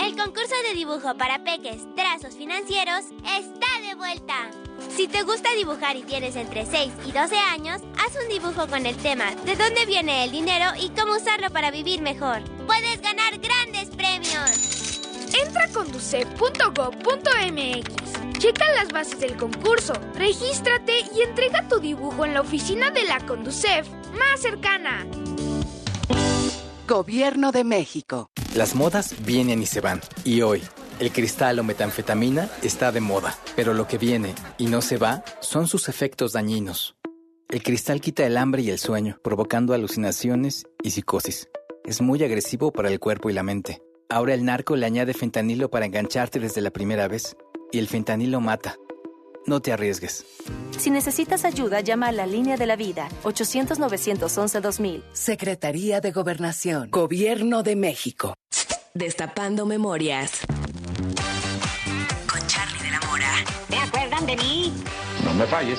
El 0.00 0.16
concurso 0.16 0.54
de 0.68 0.74
dibujo 0.74 1.16
para 1.16 1.44
peques, 1.44 1.86
trazos 1.94 2.34
financieros, 2.34 3.04
está 3.38 3.88
de 3.88 3.94
vuelta. 3.94 4.50
Si 4.96 5.06
te 5.06 5.22
gusta 5.22 5.50
dibujar 5.56 5.96
y 5.96 6.02
tienes 6.02 6.34
entre 6.34 6.66
6 6.66 6.92
y 7.06 7.12
12 7.12 7.36
años, 7.36 7.82
haz 7.98 8.16
un 8.20 8.28
dibujo 8.28 8.66
con 8.66 8.84
el 8.84 8.96
tema 8.96 9.30
de 9.44 9.54
dónde 9.54 9.86
viene 9.86 10.24
el 10.24 10.32
dinero 10.32 10.72
y 10.80 10.88
cómo 10.90 11.14
usarlo 11.14 11.50
para 11.50 11.70
vivir 11.70 12.02
mejor. 12.02 12.42
Puedes 12.66 13.00
ganar 13.00 13.38
grandes 13.38 13.90
premios. 13.90 14.97
Entra 15.34 15.64
a 15.64 15.68
conducef.gov.mx. 15.68 18.38
Checa 18.38 18.72
las 18.72 18.92
bases 18.92 19.18
del 19.18 19.36
concurso, 19.36 19.94
regístrate 20.14 20.92
y 21.14 21.22
entrega 21.22 21.66
tu 21.66 21.80
dibujo 21.80 22.24
en 22.24 22.34
la 22.34 22.40
oficina 22.40 22.90
de 22.90 23.04
la 23.04 23.18
Conducef 23.26 23.88
más 24.12 24.40
cercana. 24.40 25.06
Gobierno 26.86 27.52
de 27.52 27.64
México. 27.64 28.30
Las 28.54 28.74
modas 28.74 29.14
vienen 29.24 29.60
y 29.60 29.66
se 29.66 29.80
van. 29.80 30.00
Y 30.24 30.42
hoy, 30.42 30.62
el 31.00 31.12
cristal 31.12 31.58
o 31.58 31.64
metanfetamina 31.64 32.48
está 32.62 32.92
de 32.92 33.00
moda. 33.00 33.36
Pero 33.56 33.74
lo 33.74 33.86
que 33.86 33.98
viene 33.98 34.34
y 34.56 34.66
no 34.66 34.82
se 34.82 34.98
va 34.98 35.24
son 35.40 35.66
sus 35.66 35.88
efectos 35.88 36.32
dañinos. 36.32 36.96
El 37.50 37.62
cristal 37.62 38.00
quita 38.00 38.24
el 38.24 38.36
hambre 38.36 38.62
y 38.62 38.70
el 38.70 38.78
sueño, 38.78 39.18
provocando 39.22 39.74
alucinaciones 39.74 40.66
y 40.82 40.92
psicosis. 40.92 41.48
Es 41.84 42.00
muy 42.00 42.22
agresivo 42.22 42.72
para 42.72 42.88
el 42.88 43.00
cuerpo 43.00 43.30
y 43.30 43.32
la 43.32 43.42
mente. 43.42 43.82
Ahora 44.10 44.32
el 44.32 44.44
narco 44.44 44.74
le 44.74 44.86
añade 44.86 45.12
fentanilo 45.12 45.68
para 45.70 45.84
engancharte 45.84 46.38
desde 46.40 46.62
la 46.62 46.70
primera 46.70 47.08
vez. 47.08 47.36
Y 47.70 47.78
el 47.78 47.88
fentanilo 47.88 48.40
mata. 48.40 48.76
No 49.46 49.60
te 49.60 49.70
arriesgues. 49.72 50.24
Si 50.78 50.90
necesitas 50.90 51.44
ayuda, 51.44 51.80
llama 51.80 52.08
a 52.08 52.12
la 52.12 52.26
línea 52.26 52.56
de 52.56 52.66
la 52.66 52.76
vida 52.76 53.08
800-911-2000. 53.24 55.02
Secretaría 55.12 56.00
de 56.00 56.12
Gobernación. 56.12 56.90
Gobierno 56.90 57.62
de 57.62 57.76
México. 57.76 58.34
Destapando 58.94 59.66
memorias. 59.66 60.40
Con 62.30 62.46
Charlie 62.46 62.82
de 62.82 62.90
la 62.90 63.00
Mora. 63.06 63.44
¿Se 63.68 63.76
acuerdan 63.76 64.26
de 64.26 64.36
mí? 64.36 64.72
No 65.24 65.34
me 65.34 65.46
falles. 65.46 65.78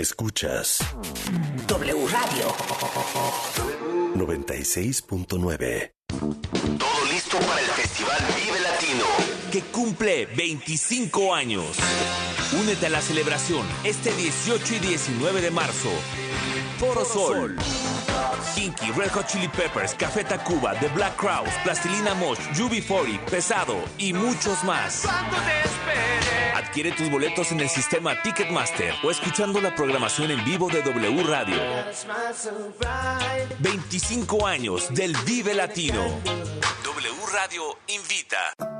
Escuchas 0.00 0.78
W 1.66 2.06
Radio. 2.08 2.46
96.9. 4.14 5.92
Todo 6.78 7.04
listo 7.12 7.38
para 7.40 7.60
el 7.60 7.66
Festival 7.66 8.16
Vive 8.34 8.60
Latino. 8.60 9.04
que 9.52 9.60
cumple 9.60 10.24
25 10.24 11.34
años. 11.34 11.76
Únete 12.58 12.86
a 12.86 12.88
la 12.88 13.02
celebración 13.02 13.66
este 13.84 14.10
18 14.12 14.76
y 14.76 14.78
19 14.78 15.42
de 15.42 15.50
marzo. 15.50 15.90
Foro 16.78 17.04
Sol. 17.04 17.56
Kinky, 18.54 18.92
Red 18.92 19.10
Hot 19.10 19.26
Chili 19.26 19.48
Peppers, 19.48 19.94
Café 19.94 20.24
Tacuba, 20.24 20.72
The 20.80 20.88
Black 20.88 21.14
Crowes, 21.16 21.52
Plastilina 21.62 22.14
Mosh, 22.14 22.38
UB40, 22.54 23.26
Pesado 23.26 23.76
y 23.98 24.14
muchos 24.14 24.64
más. 24.64 25.04
Adquiere 26.60 26.92
tus 26.92 27.10
boletos 27.10 27.52
en 27.52 27.60
el 27.60 27.70
sistema 27.70 28.20
Ticketmaster 28.20 28.92
o 29.02 29.10
escuchando 29.10 29.62
la 29.62 29.74
programación 29.74 30.30
en 30.30 30.44
vivo 30.44 30.68
de 30.68 30.82
W 30.82 31.22
Radio. 31.22 31.56
25 33.60 34.46
años 34.46 34.92
del 34.92 35.16
Vive 35.24 35.54
Latino. 35.54 36.02
W 36.84 37.14
Radio 37.32 37.78
invita. 37.86 38.79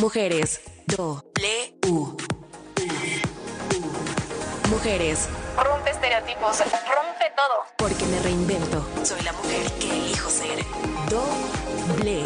Mujeres. 0.00 0.60
W. 0.88 2.16
Mujeres. 4.68 5.28
Rompe 5.56 5.90
estereotipos, 5.90 6.58
rompe 6.58 7.32
todo. 7.36 7.64
Porque 7.78 8.04
me 8.06 8.18
reinvento. 8.20 8.84
Soy 9.04 9.22
la 9.22 9.32
mujer 9.32 9.70
que 9.78 9.90
elijo 9.90 10.28
ser. 10.28 10.64
Doble. 11.08 12.24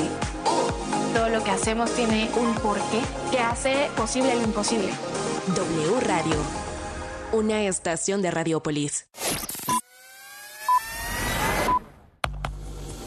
Todo 1.14 1.28
lo 1.28 1.44
que 1.44 1.50
hacemos 1.50 1.94
tiene 1.94 2.31
un 2.37 2.54
porqué 2.54 3.02
que 3.31 3.38
hace 3.38 3.90
posible 3.96 4.35
lo 4.35 4.42
imposible. 4.42 4.90
W 5.54 6.00
Radio. 6.00 6.37
Una 7.33 7.64
estación 7.64 8.22
de 8.22 8.31
Radiopolis. 8.31 9.07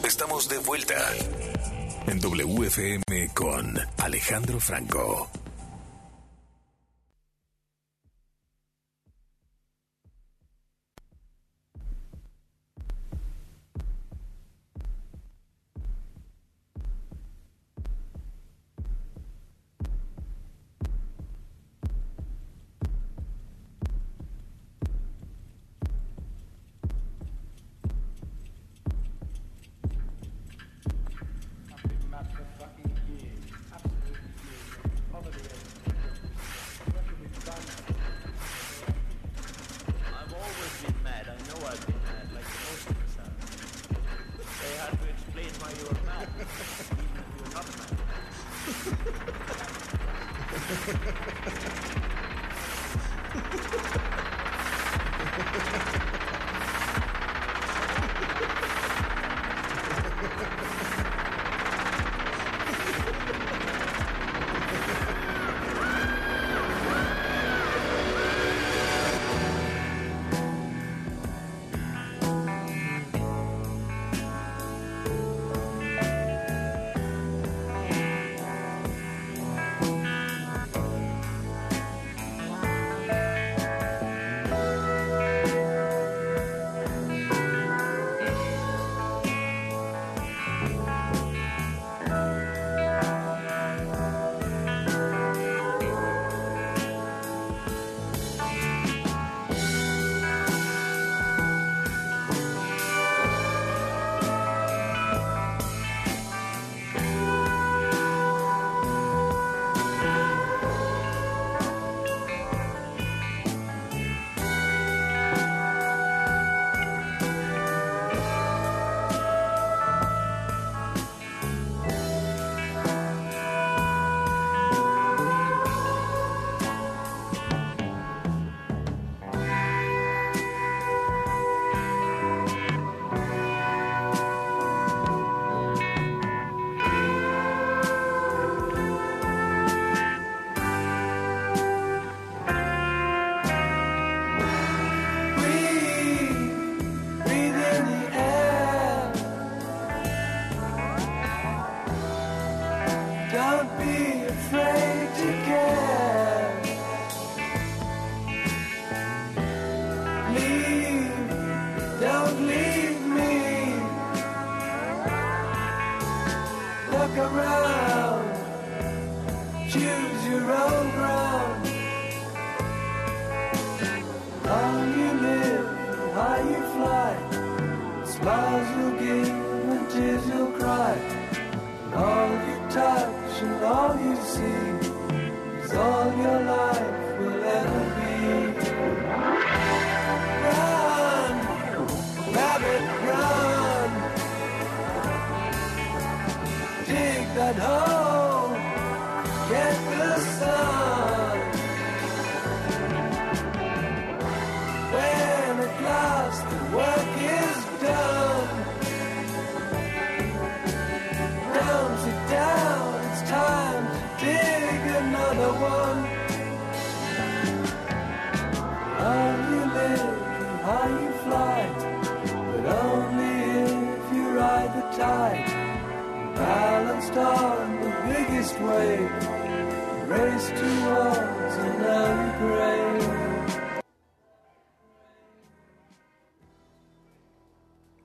Estamos 0.04 0.48
de 0.48 0.58
vuelta. 0.58 0.94
En 2.06 2.20
WFM 2.20 3.28
con 3.34 3.78
Alejandro 3.98 4.60
Franco. 4.60 5.41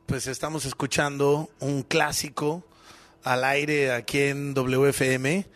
Pues 0.06 0.28
estamos 0.28 0.66
escuchando 0.66 1.50
un 1.60 1.82
clásico 1.82 2.64
al 3.24 3.44
aire 3.44 3.92
aquí 3.92 4.20
en 4.20 4.54
WFM. 4.54 5.48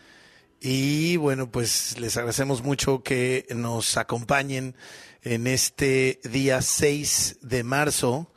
Y 0.60 1.16
bueno, 1.16 1.48
pues 1.48 2.00
les 2.00 2.16
agradecemos 2.16 2.62
mucho 2.62 3.04
que 3.04 3.46
nos 3.54 3.96
acompañen 3.96 4.74
en 5.22 5.46
este 5.46 6.20
día 6.24 6.60
6 6.60 7.38
de 7.40 7.62
marzo 7.62 8.32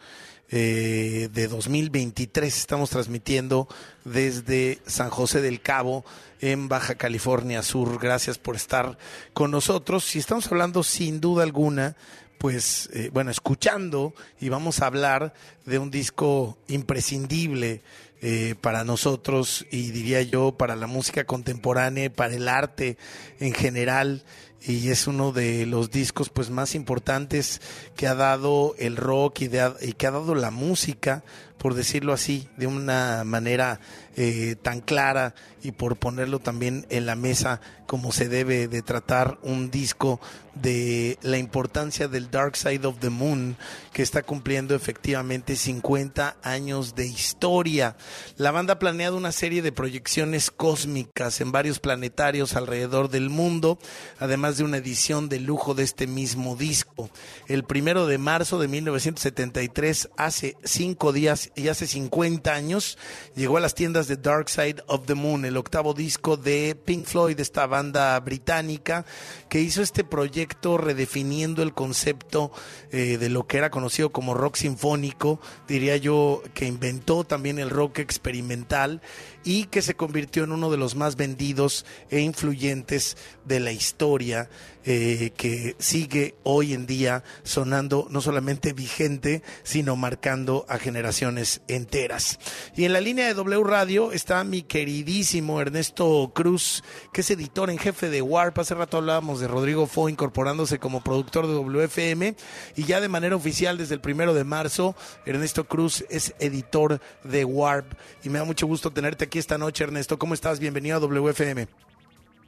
eh, 0.58 1.28
de 1.34 1.48
2023. 1.50 2.58
Estamos 2.58 2.90
transmitiendo 2.90 3.68
desde 4.06 4.80
San 4.86 5.10
José 5.10 5.42
del 5.42 5.60
Cabo, 5.62 6.06
en 6.40 6.70
Baja 6.70 6.96
California 6.96 7.62
Sur. 7.62 8.00
Gracias 8.00 8.38
por 8.38 8.56
estar 8.56 8.98
con 9.34 9.52
nosotros. 9.52 10.16
Y 10.16 10.20
estamos 10.20 10.50
hablando 10.50 10.82
sin 10.82 11.20
duda 11.20 11.44
alguna 11.44 11.98
pues, 12.38 12.90
eh, 12.94 13.10
bueno, 13.12 13.32
escuchando 13.32 14.14
y 14.40 14.48
vamos 14.48 14.82
a 14.82 14.86
hablar 14.86 15.34
de 15.66 15.78
un 15.78 15.92
disco 15.92 16.58
imprescindible 16.70 17.82
eh, 18.22 18.56
para 18.60 18.84
nosotros 18.86 19.66
y 19.72 19.92
diría 19.92 20.22
yo 20.22 20.54
para 20.54 20.76
la 20.78 20.88
música 20.88 21.26
contemporánea, 21.26 22.10
para 22.10 22.34
el 22.34 22.48
arte 22.48 22.98
en 23.40 23.54
general. 23.54 24.24
Y 24.68 24.90
es 24.90 25.08
uno 25.08 25.32
de 25.32 25.66
los 25.66 25.92
discos 25.92 26.30
pues 26.30 26.50
más 26.50 26.76
importantes 26.76 27.62
que 27.96 28.08
ha 28.08 28.16
dado 28.16 28.76
el 28.78 28.98
rock 28.98 29.42
y, 29.42 29.48
de, 29.48 29.74
y 29.82 29.94
que 29.94 30.08
ha 30.08 30.12
dado 30.12 30.36
la 30.36 30.52
música 30.52 31.24
por 31.58 31.74
decirlo 31.74 32.14
así, 32.14 32.48
de 32.58 32.68
una 32.68 33.24
manera 33.24 33.80
eh, 34.18 34.56
tan 34.62 34.82
clara 34.82 35.36
y 35.64 35.72
por 35.72 35.98
ponerlo 35.98 36.40
también 36.40 36.86
en 36.90 37.06
la 37.06 37.16
mesa 37.16 37.60
como 37.86 38.12
se 38.12 38.30
debe 38.30 38.68
de 38.68 38.82
tratar 38.82 39.38
un 39.44 39.72
disco 39.72 40.20
de 40.56 41.20
la 41.22 41.38
importancia 41.38 42.08
del 42.08 42.32
Dark 42.32 42.56
Side 42.56 42.86
of 42.88 43.00
the 43.00 43.10
Moon 43.10 43.58
que 43.94 44.02
está 44.02 44.24
cumpliendo 44.24 44.74
efectivamente 44.74 45.56
50 45.56 46.38
años 46.42 46.96
de 46.96 47.06
historia. 47.06 47.98
La 48.38 48.52
banda 48.52 48.74
ha 48.74 48.80
planeado 48.80 49.18
una 49.18 49.32
serie 49.32 49.62
de 49.62 49.72
proyecciones 49.72 50.50
cósmicas 50.50 51.42
en 51.42 51.52
varios 51.52 51.80
planetarios 51.80 52.56
alrededor 52.56 53.10
del 53.10 53.30
mundo, 53.30 53.78
además 54.20 54.58
de 54.58 54.64
una 54.64 54.78
edición 54.78 55.30
de 55.30 55.40
lujo 55.40 55.74
de 55.74 55.84
este 55.84 56.08
mismo 56.08 56.56
disco. 56.56 57.10
El 57.48 57.64
primero 57.64 58.08
de 58.08 58.18
marzo 58.18 58.60
de 58.60 58.68
1973, 58.68 60.10
hace 60.18 60.56
cinco 60.64 61.12
días 61.12 61.45
y 61.56 61.68
hace 61.68 61.88
50 61.88 62.54
años, 62.54 62.98
llegó 63.36 63.58
a 63.58 63.60
las 63.60 63.76
tiendas 63.76 64.08
de 64.08 64.18
Dark 64.18 64.50
Side 64.50 64.84
of 64.88 65.06
the 65.06 65.16
Moon, 65.16 65.46
el 65.46 65.58
octavo 65.58 65.94
disco 65.94 66.38
de 66.38 66.76
Pink 66.76 67.06
Floyd, 67.06 67.40
esta 67.40 67.68
banda 67.68 68.20
británica, 68.20 69.06
que 69.50 69.62
hizo 69.62 69.82
este 69.82 70.04
proyecto 70.04 70.78
redefiniendo 70.78 71.64
el 71.64 71.74
concepto 71.74 72.52
eh, 72.92 73.18
de 73.18 73.30
lo 73.30 73.48
que 73.48 73.58
era 73.58 73.70
conocido 73.70 74.12
como 74.12 74.34
rock 74.34 74.56
sinfónico, 74.56 75.40
diría 75.68 75.98
yo, 75.98 76.42
que 76.54 76.66
inventó 76.66 77.24
también 77.24 77.60
el 77.60 77.70
rock 77.70 78.00
experimental 78.00 79.02
y 79.46 79.66
que 79.66 79.82
se 79.82 79.96
convirtió 79.96 80.44
en 80.44 80.52
uno 80.52 80.70
de 80.70 80.78
los 80.78 80.96
más 80.96 81.16
vendidos 81.16 81.86
e 82.10 82.20
influyentes 82.20 83.16
de 83.46 83.60
la 83.62 83.72
historia, 83.72 84.50
eh, 84.84 85.32
que 85.38 85.76
sigue 85.80 86.36
hoy 86.44 86.74
en 86.74 86.86
día 86.86 87.24
sonando 87.44 88.08
no 88.10 88.22
solamente 88.22 88.74
vigente, 88.74 89.44
sino 89.64 89.96
marcando 89.96 90.66
a 90.68 90.78
generaciones 90.78 91.62
enteras. 91.68 92.40
Y 92.76 92.86
en 92.86 92.94
la 92.94 93.02
línea 93.02 93.28
de 93.28 93.34
W 93.36 93.64
Radio 93.64 94.12
está 94.12 94.44
mi 94.44 94.64
queridísimo 94.64 95.62
Ernesto 95.62 96.32
Cruz, 96.34 96.84
que 97.14 97.22
es 97.22 97.32
editor 97.32 97.70
en 97.70 97.78
jefe 97.78 98.10
de 98.10 98.22
Warp. 98.22 98.60
Hace 98.60 98.76
rato 98.76 98.98
hablábamos 98.98 99.40
de 99.40 99.48
Rodrigo 99.48 99.86
Fo 99.86 100.10
incorporándose 100.10 100.80
como 100.80 101.02
productor 101.02 101.48
de 101.48 101.54
WFM 101.54 102.36
y 102.76 102.84
ya 102.84 103.00
de 103.00 103.10
manera 103.10 103.36
oficial 103.36 103.78
desde 103.78 103.94
el 103.94 104.02
primero 104.02 104.34
de 104.34 104.44
marzo, 104.44 104.96
Ernesto 105.26 105.66
Cruz 105.66 106.04
es 106.10 106.34
editor 106.40 107.00
de 107.24 107.46
Warp 107.46 107.94
y 108.24 108.30
me 108.30 108.40
da 108.40 108.46
mucho 108.46 108.66
gusto 108.66 108.92
tenerte 108.92 109.26
aquí 109.26 109.35
esta 109.40 109.58
noche, 109.58 109.84
Ernesto. 109.84 110.18
¿Cómo 110.18 110.34
estás? 110.34 110.60
Bienvenido 110.60 110.98
a 110.98 111.00
WFM. 111.00 111.68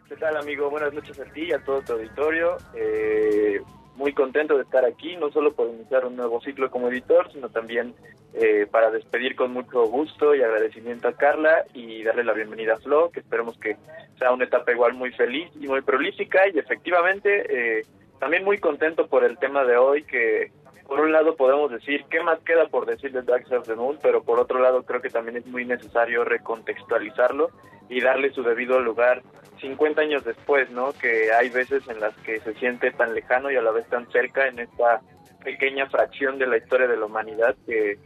¿Qué 0.09 0.15
tal, 0.15 0.38
amigo? 0.38 0.69
Buenas 0.69 0.93
noches 0.93 1.19
a 1.19 1.25
ti 1.25 1.43
y 1.43 1.53
a 1.53 1.59
todo 1.63 1.81
tu 1.81 1.93
auditorio. 1.93 2.57
Eh, 2.75 3.61
muy 3.95 4.13
contento 4.13 4.55
de 4.55 4.63
estar 4.63 4.85
aquí, 4.85 5.17
no 5.17 5.31
solo 5.31 5.53
por 5.53 5.67
iniciar 5.69 6.05
un 6.05 6.15
nuevo 6.15 6.39
ciclo 6.41 6.69
como 6.69 6.89
editor, 6.89 7.31
sino 7.31 7.49
también 7.49 7.93
eh, 8.33 8.67
para 8.69 8.91
despedir 8.91 9.35
con 9.35 9.51
mucho 9.51 9.85
gusto 9.88 10.35
y 10.35 10.41
agradecimiento 10.41 11.07
a 11.07 11.13
Carla 11.13 11.65
y 11.73 12.03
darle 12.03 12.23
la 12.23 12.33
bienvenida 12.33 12.75
a 12.75 12.77
Flo, 12.77 13.09
que 13.09 13.21
esperemos 13.21 13.57
que 13.57 13.77
sea 14.19 14.31
una 14.31 14.45
etapa 14.45 14.71
igual 14.71 14.93
muy 14.93 15.11
feliz 15.11 15.49
y 15.59 15.67
muy 15.67 15.81
prolífica 15.81 16.47
y 16.47 16.57
efectivamente 16.59 17.79
eh, 17.79 17.85
también 18.19 18.43
muy 18.43 18.59
contento 18.59 19.07
por 19.07 19.23
el 19.23 19.38
tema 19.38 19.63
de 19.63 19.77
hoy 19.77 20.03
que 20.03 20.51
por 20.88 21.01
un 21.01 21.11
lado 21.11 21.35
podemos 21.35 21.69
decir 21.69 22.05
qué 22.09 22.21
más 22.21 22.39
queda 22.39 22.67
por 22.67 22.85
decir 22.85 23.11
de 23.11 23.21
Dark 23.21 23.45
Side 23.45 23.57
of 23.57 23.75
Moon, 23.75 23.99
pero 24.01 24.23
por 24.23 24.39
otro 24.39 24.59
lado 24.59 24.83
creo 24.83 25.01
que 25.01 25.09
también 25.09 25.38
es 25.38 25.45
muy 25.45 25.65
necesario 25.65 26.23
recontextualizarlo 26.23 27.49
y 27.89 28.01
darle 28.01 28.31
su 28.31 28.41
debido 28.41 28.79
lugar 28.79 29.21
50 29.59 30.01
años 30.01 30.23
después, 30.23 30.69
¿no? 30.69 30.93
Que 30.93 31.31
hay 31.33 31.49
veces 31.49 31.88
en 31.88 31.99
las 31.99 32.15
que 32.17 32.39
se 32.39 32.53
siente 32.55 32.91
tan 32.91 33.13
lejano 33.13 33.51
y 33.51 33.57
a 33.57 33.61
la 33.61 33.71
vez 33.71 33.88
tan 33.89 34.09
cerca 34.11 34.47
en 34.47 34.59
esta 34.59 35.01
pequeña 35.43 35.88
fracción 35.89 36.38
de 36.38 36.47
la 36.47 36.57
historia 36.57 36.88
de 36.88 36.97
la 36.97 37.05
humanidad 37.05 37.55
que, 37.65 37.97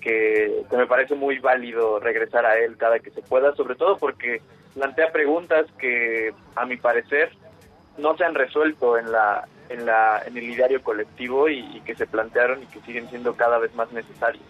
que 0.00 0.64
me 0.72 0.86
parece 0.86 1.14
muy 1.14 1.38
válido 1.38 2.00
regresar 2.00 2.46
a 2.46 2.58
él 2.58 2.76
cada 2.76 2.98
que 2.98 3.10
se 3.10 3.22
pueda, 3.22 3.54
sobre 3.54 3.76
todo 3.76 3.96
porque 3.96 4.40
plantea 4.74 5.12
preguntas 5.12 5.66
que 5.78 6.32
a 6.56 6.66
mi 6.66 6.76
parecer 6.76 7.30
no 7.96 8.16
se 8.16 8.24
han 8.24 8.34
resuelto 8.34 8.98
en 8.98 9.12
la 9.12 9.46
en, 9.74 9.86
la, 9.86 10.22
en 10.26 10.36
el 10.36 10.44
ideario 10.44 10.82
colectivo 10.82 11.48
y, 11.48 11.80
que 11.84 11.94
se 11.94 12.06
plantearon 12.06 12.62
y 12.62 12.66
que 12.66 12.80
siguen 12.80 13.08
siendo 13.10 13.34
cada 13.34 13.58
vez 13.58 13.74
más 13.74 13.92
necesarios. 13.92 14.42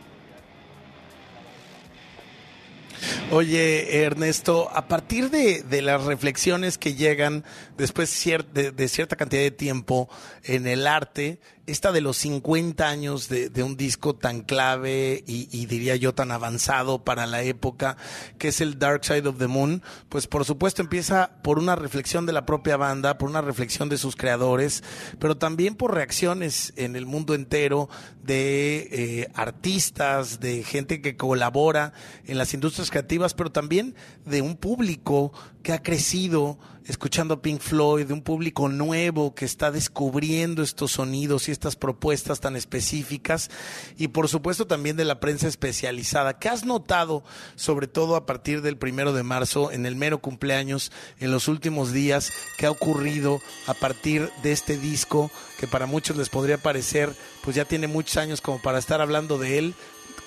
Oye, 3.31 4.05
Ernesto, 4.05 4.71
a 4.73 4.87
partir 4.87 5.31
de, 5.31 5.83
las 5.83 6.05
reflexiones 6.05 6.79
que 6.79 6.95
llegan 6.95 7.45
después 7.77 8.25
de, 8.53 8.71
de, 8.71 8.89
cierta 8.89 9.17
cantidad 9.17 9.43
de 9.43 9.51
tiempo 9.51 10.09
en 10.45 10.67
el 10.67 10.87
arte, 10.87 11.41
esta 11.67 11.93
de 11.93 12.01
los 12.01 12.17
50 12.19 12.87
años 12.87 13.29
de, 13.29 13.49
de 13.49 13.63
un 13.63 13.77
disco 13.77 14.15
tan 14.15 14.43
clave 14.43 15.25
y, 15.27 15.49
y, 15.51 15.67
diría 15.67 15.97
yo 15.97 16.15
tan 16.15 16.31
avanzado 16.31 17.05
para 17.05 17.27
la 17.27 17.43
época, 17.43 17.97
que 18.39 18.49
es 18.49 18.61
el 18.61 18.79
Dark 18.79 19.05
Side 19.05 19.29
of 19.29 19.39
the 19.39 19.47
Moon, 19.47 19.83
pues 20.09 20.27
por 20.27 20.45
supuesto 20.45 20.83
empieza 20.83 21.31
por 21.43 21.59
una 21.59 21.75
reflexión 21.77 22.27
de 22.27 22.33
la 22.33 22.45
propia 22.45 22.77
banda, 22.77 23.17
por 23.17 23.31
una 23.31 23.41
reflexión 23.41 23.89
de 23.89 23.99
sus 23.99 24.15
creadores, 24.15 24.85
pero 25.19 25.37
también 25.37 25.75
por 25.75 25.95
reacciones 25.95 26.73
en 26.77 26.97
el 26.97 27.07
mundo 27.07 27.35
entero 27.35 27.89
de 28.23 28.89
eh, 28.91 29.31
artistas, 29.35 30.41
de 30.41 30.63
gente 30.65 31.01
que 31.01 31.17
colabora 31.17 31.93
en 32.27 32.39
las 32.39 32.53
industrias 32.55 32.91
creativas, 32.91 33.35
pero 33.35 33.53
también 33.53 33.95
de 34.25 34.43
un 34.43 34.57
público 34.57 35.33
que 35.65 35.73
ha 35.73 35.83
crecido 35.83 36.59
escuchando 36.85 37.41
Pink 37.41 37.61
Floyd, 37.61 38.07
de 38.07 38.13
un 38.13 38.21
público 38.21 38.69
nuevo 38.69 39.35
que 39.35 39.47
está 39.47 39.71
descubriendo 39.71 40.63
estos 40.63 40.93
sonidos 40.93 41.49
y 41.49 41.53
estas 41.53 41.75
propuestas 41.75 42.41
tan 42.41 42.55
específicas 42.55 43.51
y 43.97 44.09
por 44.09 44.29
supuesto 44.29 44.67
también 44.67 44.97
de 44.97 45.07
la 45.07 45.21
prensa 45.21 45.49
especializada. 45.49 46.39
¿Qué 46.39 46.51
has 46.51 46.67
notado, 46.67 47.25
sobre 47.57 47.87
todo 47.87 48.15
a 48.15 48.27
partir 48.27 48.61
del 48.61 48.77
primero 48.77 49.15
de 49.15 49.23
marzo, 49.23 49.73
en 49.73 49.87
el 49.87 49.97
mero 49.97 50.19
cumpleaños, 50.19 50.93
en 51.19 51.31
los 51.31 51.49
últimos 51.49 51.93
días, 51.93 52.31
qué 52.59 52.67
ha 52.67 52.71
ocurrido 52.71 53.41
a 53.67 53.73
partir 53.73 54.31
de 54.43 54.53
este 54.53 54.77
disco 54.77 55.31
que 55.59 55.67
para 55.67 55.87
muchos 55.87 56.19
les 56.19 56.29
podría 56.29 56.59
parecer, 56.59 57.15
pues 57.43 57.57
ya 57.57 57.65
tiene 57.65 57.87
muchos 57.87 58.19
años 58.19 58.43
como 58.43 58.61
para 58.61 58.79
estar 58.79 59.01
hablando 59.01 59.39
de 59.39 59.57
él, 59.57 59.75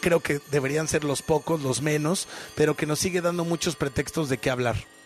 creo 0.01 0.21
que 0.21 0.41
deberían 0.49 0.87
ser 0.87 1.03
los 1.03 1.21
pocos, 1.21 1.61
los 1.61 1.83
menos, 1.83 2.27
pero 2.55 2.75
que 2.75 2.87
nos 2.87 2.97
sigue 2.97 3.21
dando 3.21 3.45
muchos 3.45 3.75
pretextos 3.75 4.29
de 4.29 4.39
qué 4.39 4.49
hablar. 4.49 4.96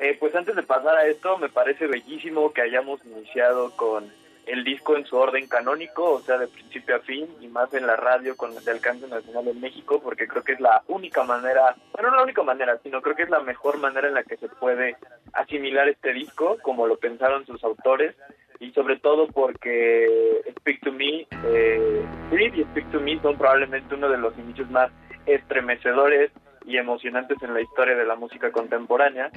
Eh, 0.00 0.16
pues 0.18 0.34
antes 0.34 0.56
de 0.56 0.62
pasar 0.62 0.96
a 0.96 1.06
esto, 1.06 1.36
me 1.36 1.50
parece 1.50 1.86
bellísimo 1.86 2.54
que 2.54 2.62
hayamos 2.62 3.04
iniciado 3.04 3.70
con 3.76 4.10
el 4.46 4.64
disco 4.64 4.96
en 4.96 5.04
su 5.04 5.16
orden 5.16 5.46
canónico, 5.46 6.14
o 6.14 6.20
sea, 6.22 6.38
de 6.38 6.48
principio 6.48 6.96
a 6.96 7.00
fin, 7.00 7.28
y 7.38 7.48
más 7.48 7.72
en 7.74 7.86
la 7.86 7.96
radio 7.96 8.34
con 8.34 8.56
el 8.56 8.66
alcance 8.66 9.06
nacional 9.06 9.48
en 9.48 9.60
México, 9.60 10.00
porque 10.02 10.26
creo 10.26 10.42
que 10.42 10.52
es 10.52 10.60
la 10.60 10.82
única 10.88 11.22
manera, 11.22 11.76
bueno, 11.92 12.10
no 12.10 12.16
la 12.16 12.22
única 12.22 12.42
manera, 12.42 12.78
sino 12.82 13.02
creo 13.02 13.14
que 13.14 13.24
es 13.24 13.30
la 13.30 13.40
mejor 13.40 13.78
manera 13.78 14.08
en 14.08 14.14
la 14.14 14.24
que 14.24 14.38
se 14.38 14.48
puede 14.48 14.96
asimilar 15.34 15.86
este 15.86 16.14
disco, 16.14 16.56
como 16.62 16.86
lo 16.86 16.96
pensaron 16.96 17.44
sus 17.44 17.62
autores, 17.62 18.16
y 18.58 18.72
sobre 18.72 18.98
todo 18.98 19.26
porque 19.28 20.42
Speak 20.60 20.80
to 20.80 20.92
Me, 20.92 21.26
eh, 21.44 22.04
y 22.32 22.64
Speak 22.64 22.90
to 22.90 23.00
Me 23.00 23.20
son 23.20 23.36
probablemente 23.36 23.94
uno 23.94 24.08
de 24.08 24.18
los 24.18 24.36
inicios 24.38 24.70
más 24.70 24.90
estremecedores 25.26 26.30
y 26.64 26.76
emocionantes 26.76 27.42
en 27.42 27.54
la 27.54 27.60
historia 27.60 27.96
de 27.96 28.04
la 28.04 28.16
música 28.16 28.50
contemporánea. 28.52 29.30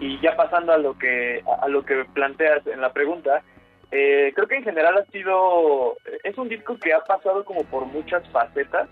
Y 0.00 0.20
ya 0.20 0.36
pasando 0.36 0.72
a 0.72 0.78
lo 0.78 0.98
que 0.98 1.42
a 1.60 1.68
lo 1.68 1.84
que 1.84 2.04
planteas 2.14 2.66
en 2.66 2.80
la 2.80 2.92
pregunta, 2.92 3.42
eh, 3.90 4.32
creo 4.34 4.48
que 4.48 4.56
en 4.56 4.64
general 4.64 4.96
ha 4.98 5.04
sido 5.10 5.96
es 6.24 6.36
un 6.38 6.48
disco 6.48 6.78
que 6.78 6.92
ha 6.92 7.00
pasado 7.00 7.44
como 7.44 7.64
por 7.64 7.86
muchas 7.86 8.28
facetas. 8.30 8.88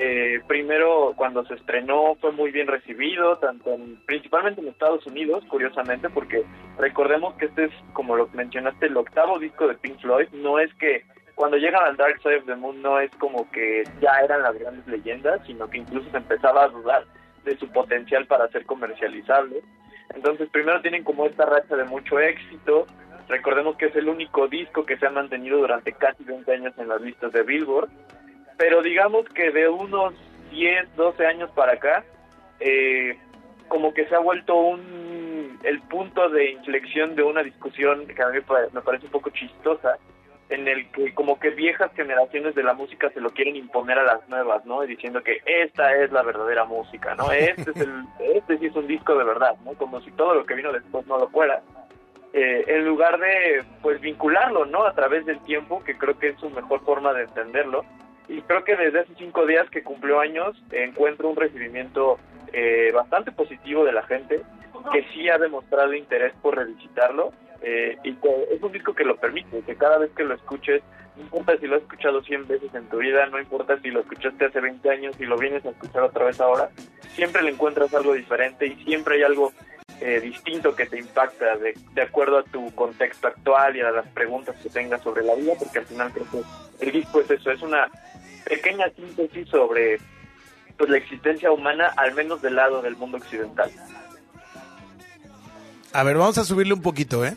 Eh, 0.00 0.40
primero, 0.46 1.12
cuando 1.16 1.44
se 1.46 1.54
estrenó 1.54 2.14
fue 2.20 2.30
muy 2.30 2.52
bien 2.52 2.68
recibido, 2.68 3.36
tanto 3.38 3.76
principalmente 4.06 4.60
en 4.60 4.68
Estados 4.68 5.04
Unidos, 5.06 5.44
curiosamente, 5.48 6.08
porque 6.08 6.44
recordemos 6.78 7.34
que 7.34 7.46
este 7.46 7.64
es, 7.64 7.72
como 7.94 8.14
lo 8.14 8.28
mencionaste, 8.28 8.86
el 8.86 8.96
octavo 8.96 9.40
disco 9.40 9.66
de 9.66 9.74
Pink 9.74 10.00
Floyd. 10.00 10.28
No 10.32 10.60
es 10.60 10.72
que 10.74 11.02
cuando 11.38 11.56
llegan 11.56 11.84
al 11.84 11.96
Dark 11.96 12.20
Side 12.20 12.38
of 12.38 12.46
the 12.46 12.56
Moon 12.56 12.82
no 12.82 12.98
es 12.98 13.12
como 13.12 13.48
que 13.52 13.84
ya 14.00 14.10
eran 14.24 14.42
las 14.42 14.58
grandes 14.58 14.84
leyendas, 14.88 15.40
sino 15.46 15.70
que 15.70 15.78
incluso 15.78 16.10
se 16.10 16.16
empezaba 16.16 16.64
a 16.64 16.68
dudar 16.68 17.04
de 17.44 17.56
su 17.58 17.68
potencial 17.68 18.26
para 18.26 18.48
ser 18.48 18.66
comercializable. 18.66 19.62
Entonces, 20.16 20.48
primero 20.50 20.80
tienen 20.80 21.04
como 21.04 21.26
esta 21.26 21.46
racha 21.46 21.76
de 21.76 21.84
mucho 21.84 22.18
éxito. 22.18 22.88
Recordemos 23.28 23.76
que 23.76 23.86
es 23.86 23.94
el 23.94 24.08
único 24.08 24.48
disco 24.48 24.84
que 24.84 24.96
se 24.96 25.06
ha 25.06 25.10
mantenido 25.10 25.58
durante 25.58 25.92
casi 25.92 26.24
20 26.24 26.52
años 26.52 26.74
en 26.76 26.88
las 26.88 27.00
listas 27.00 27.30
de 27.30 27.44
Billboard. 27.44 27.88
Pero 28.56 28.82
digamos 28.82 29.24
que 29.28 29.52
de 29.52 29.68
unos 29.68 30.14
10, 30.50 30.96
12 30.96 31.24
años 31.24 31.50
para 31.52 31.74
acá, 31.74 32.04
eh, 32.58 33.16
como 33.68 33.94
que 33.94 34.06
se 34.06 34.16
ha 34.16 34.18
vuelto 34.18 34.56
un 34.56 35.60
el 35.62 35.80
punto 35.82 36.28
de 36.30 36.50
inflexión 36.50 37.14
de 37.14 37.22
una 37.22 37.44
discusión 37.44 38.08
que 38.08 38.22
a 38.22 38.28
mí 38.28 38.38
me 38.72 38.80
parece 38.80 39.06
un 39.06 39.12
poco 39.12 39.30
chistosa, 39.30 39.98
en 40.50 40.66
el 40.66 40.90
que 40.90 41.12
como 41.14 41.38
que 41.38 41.50
viejas 41.50 41.90
generaciones 41.94 42.54
de 42.54 42.62
la 42.62 42.72
música 42.72 43.10
se 43.10 43.20
lo 43.20 43.30
quieren 43.30 43.56
imponer 43.56 43.98
a 43.98 44.04
las 44.04 44.28
nuevas, 44.28 44.64
¿no? 44.64 44.82
Y 44.82 44.86
diciendo 44.86 45.22
que 45.22 45.42
esta 45.44 45.94
es 45.96 46.10
la 46.10 46.22
verdadera 46.22 46.64
música, 46.64 47.14
¿no? 47.14 47.30
Este 47.30 47.70
es 47.70 47.76
el, 47.76 48.04
este 48.34 48.58
sí 48.58 48.66
es 48.66 48.74
un 48.74 48.86
disco 48.86 49.14
de 49.16 49.24
verdad, 49.24 49.56
¿no? 49.64 49.74
Como 49.74 50.00
si 50.00 50.10
todo 50.12 50.34
lo 50.34 50.46
que 50.46 50.54
vino 50.54 50.72
después 50.72 51.06
no 51.06 51.18
lo 51.18 51.28
fuera. 51.28 51.62
eh, 52.32 52.64
en 52.66 52.84
lugar 52.84 53.18
de 53.18 53.64
pues 53.82 54.00
vincularlo, 54.00 54.64
¿no? 54.66 54.84
A 54.84 54.94
través 54.94 55.26
del 55.26 55.40
tiempo, 55.40 55.82
que 55.84 55.96
creo 55.96 56.18
que 56.18 56.28
es 56.28 56.40
su 56.40 56.48
mejor 56.50 56.80
forma 56.84 57.12
de 57.12 57.24
entenderlo. 57.24 57.84
Y 58.28 58.42
creo 58.42 58.64
que 58.64 58.76
desde 58.76 59.00
hace 59.00 59.14
cinco 59.16 59.46
días 59.46 59.68
que 59.70 59.82
cumplió 59.82 60.20
años 60.20 60.54
encuentro 60.70 61.28
un 61.28 61.36
recibimiento 61.36 62.18
eh, 62.52 62.90
bastante 62.94 63.32
positivo 63.32 63.84
de 63.84 63.92
la 63.92 64.02
gente, 64.02 64.42
que 64.92 65.04
sí 65.12 65.28
ha 65.28 65.38
demostrado 65.38 65.94
interés 65.94 66.34
por 66.42 66.56
revisitarlo 66.56 67.32
eh, 67.62 67.96
y 68.04 68.14
que 68.14 68.48
es 68.52 68.62
un 68.62 68.72
disco 68.72 68.94
que 68.94 69.04
lo 69.04 69.16
permite, 69.16 69.62
que 69.62 69.76
cada 69.76 69.98
vez 69.98 70.10
que 70.16 70.24
lo 70.24 70.34
escuches, 70.34 70.82
no 71.16 71.22
importa 71.22 71.56
si 71.58 71.66
lo 71.66 71.76
has 71.76 71.82
escuchado 71.82 72.22
100 72.22 72.46
veces 72.46 72.74
en 72.74 72.88
tu 72.88 72.98
vida, 72.98 73.26
no 73.26 73.40
importa 73.40 73.78
si 73.80 73.90
lo 73.90 74.00
escuchaste 74.00 74.46
hace 74.46 74.60
20 74.60 74.90
años 74.90 75.16
y 75.18 75.26
lo 75.26 75.36
vienes 75.36 75.64
a 75.66 75.70
escuchar 75.70 76.02
otra 76.02 76.26
vez 76.26 76.40
ahora, 76.40 76.70
siempre 77.14 77.42
le 77.42 77.50
encuentras 77.50 77.92
algo 77.94 78.14
diferente 78.14 78.66
y 78.66 78.76
siempre 78.84 79.16
hay 79.16 79.22
algo 79.24 79.52
eh, 80.00 80.20
distinto 80.20 80.76
que 80.76 80.86
te 80.86 80.98
impacta 80.98 81.56
de, 81.56 81.74
de 81.92 82.02
acuerdo 82.02 82.38
a 82.38 82.44
tu 82.44 82.72
contexto 82.74 83.26
actual 83.26 83.76
y 83.76 83.80
a 83.80 83.90
las 83.90 84.06
preguntas 84.08 84.54
que 84.62 84.68
tengas 84.68 85.02
sobre 85.02 85.24
la 85.24 85.34
vida, 85.34 85.54
porque 85.58 85.80
al 85.80 85.86
final 85.86 86.12
creo 86.12 86.26
que 86.30 86.86
el 86.86 86.92
disco 86.92 87.20
es 87.20 87.30
eso, 87.30 87.50
es 87.50 87.62
una 87.62 87.88
pequeña 88.48 88.88
síntesis 88.90 89.48
sobre 89.48 89.98
pues 90.76 90.88
la 90.90 90.98
existencia 90.98 91.50
humana, 91.50 91.92
al 91.96 92.14
menos 92.14 92.40
del 92.40 92.54
lado 92.54 92.80
del 92.80 92.96
mundo 92.96 93.16
occidental. 93.16 93.68
A 95.92 96.02
ver, 96.04 96.16
vamos 96.16 96.38
a 96.38 96.44
subirle 96.44 96.74
un 96.74 96.82
poquito, 96.82 97.26
¿eh? 97.26 97.36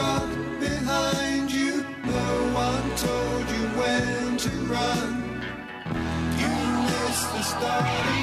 Gone 0.00 0.58
behind 0.60 1.52
you. 1.52 1.72
No 2.18 2.30
one 2.66 2.86
told 3.06 3.46
you 3.54 3.64
when 3.80 4.36
to 4.44 4.52
run. 4.74 5.10
You 6.40 6.52
missed 6.88 7.28
the 7.34 7.42
starting 7.52 8.19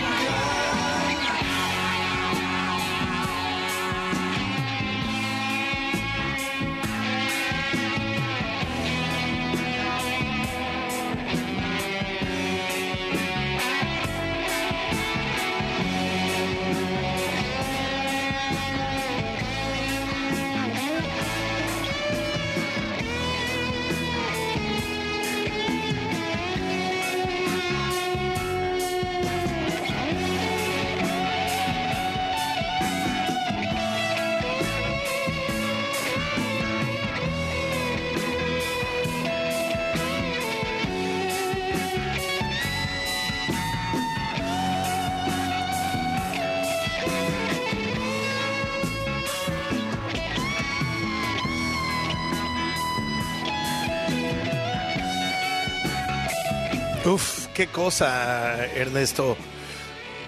qué 57.57 57.65
cosa, 57.65 58.67
Ernesto. 58.67 59.35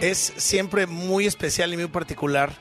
Es 0.02 0.34
siempre 0.38 0.88
muy 0.88 1.28
especial 1.28 1.72
y 1.72 1.78
muy 1.78 1.86
particular 1.86 2.52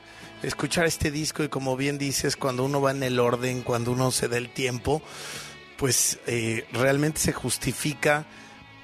escuchar 0.43 0.85
este 0.85 1.09
disco 1.09 1.43
y 1.43 1.49
como 1.49 1.75
bien 1.75 1.97
dices, 1.97 2.37
cuando 2.37 2.63
uno 2.63 2.79
va 2.79 2.91
en 2.91 3.01
el 3.01 3.19
orden, 3.19 3.63
cuando 3.63 3.91
uno 3.91 4.11
se 4.11 4.27
da 4.27 4.37
el 4.37 4.53
tiempo, 4.53 5.01
pues 5.75 6.19
eh, 6.27 6.67
realmente 6.71 7.19
se 7.19 7.33
justifica 7.33 8.27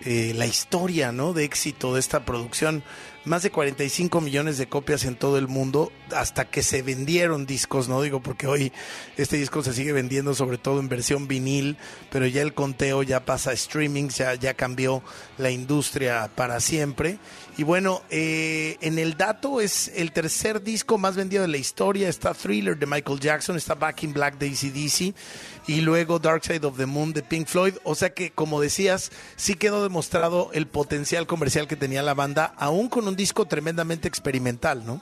eh, 0.01 0.33
la 0.35 0.47
historia 0.47 1.11
¿no? 1.11 1.33
de 1.33 1.43
éxito 1.43 1.93
de 1.93 1.99
esta 1.99 2.25
producción. 2.25 2.83
Más 3.25 3.41
de 3.41 3.49
45 3.49 4.21
millones 4.21 4.59
de 4.59 4.67
copias 4.67 5.03
en 5.03 5.15
todo 5.15 5.39
el 5.39 5.47
mundo 5.47 5.91
hasta 6.15 6.45
que 6.45 6.61
se 6.61 6.83
vendieron 6.83 7.47
discos, 7.47 7.89
no 7.89 7.99
digo 8.03 8.21
porque 8.21 8.45
hoy 8.45 8.71
este 9.17 9.37
disco 9.37 9.63
se 9.63 9.73
sigue 9.73 9.93
vendiendo 9.93 10.35
sobre 10.35 10.59
todo 10.59 10.79
en 10.79 10.89
versión 10.89 11.27
vinil, 11.27 11.75
pero 12.11 12.27
ya 12.27 12.43
el 12.43 12.53
conteo 12.53 13.01
ya 13.01 13.25
pasa 13.25 13.49
a 13.49 13.53
streaming, 13.53 14.09
ya, 14.09 14.35
ya 14.35 14.53
cambió 14.53 15.01
la 15.39 15.49
industria 15.49 16.29
para 16.35 16.59
siempre. 16.59 17.17
Y 17.57 17.63
bueno, 17.63 18.03
eh, 18.09 18.77
en 18.81 18.99
el 18.99 19.17
dato 19.17 19.59
es 19.59 19.91
el 19.95 20.11
tercer 20.11 20.61
disco 20.61 20.97
más 20.97 21.15
vendido 21.15 21.41
de 21.41 21.47
la 21.47 21.57
historia, 21.57 22.09
está 22.09 22.33
Thriller 22.33 22.77
de 22.77 22.85
Michael 22.85 23.19
Jackson, 23.19 23.55
está 23.55 23.73
Back 23.73 24.03
in 24.03 24.13
Black 24.13 24.37
de 24.37 24.49
ACDC 24.49 25.15
y 25.67 25.81
luego 25.81 26.19
Dark 26.19 26.43
Side 26.43 26.67
of 26.67 26.77
the 26.77 26.85
Moon 26.85 27.13
de 27.13 27.23
Pink 27.23 27.47
Floyd. 27.47 27.75
O 27.83 27.95
sea 27.95 28.13
que, 28.13 28.31
como 28.31 28.61
decías, 28.61 29.11
sí 29.35 29.55
quedó 29.55 29.81
demostrado 29.81 30.51
el 30.53 30.67
potencial 30.67 31.27
comercial 31.27 31.67
que 31.67 31.75
tenía 31.75 32.03
la 32.03 32.13
banda, 32.13 32.53
aún 32.57 32.89
con 32.89 33.07
un 33.07 33.14
disco 33.15 33.45
tremendamente 33.45 34.07
experimental, 34.07 34.85
¿no? 34.85 35.01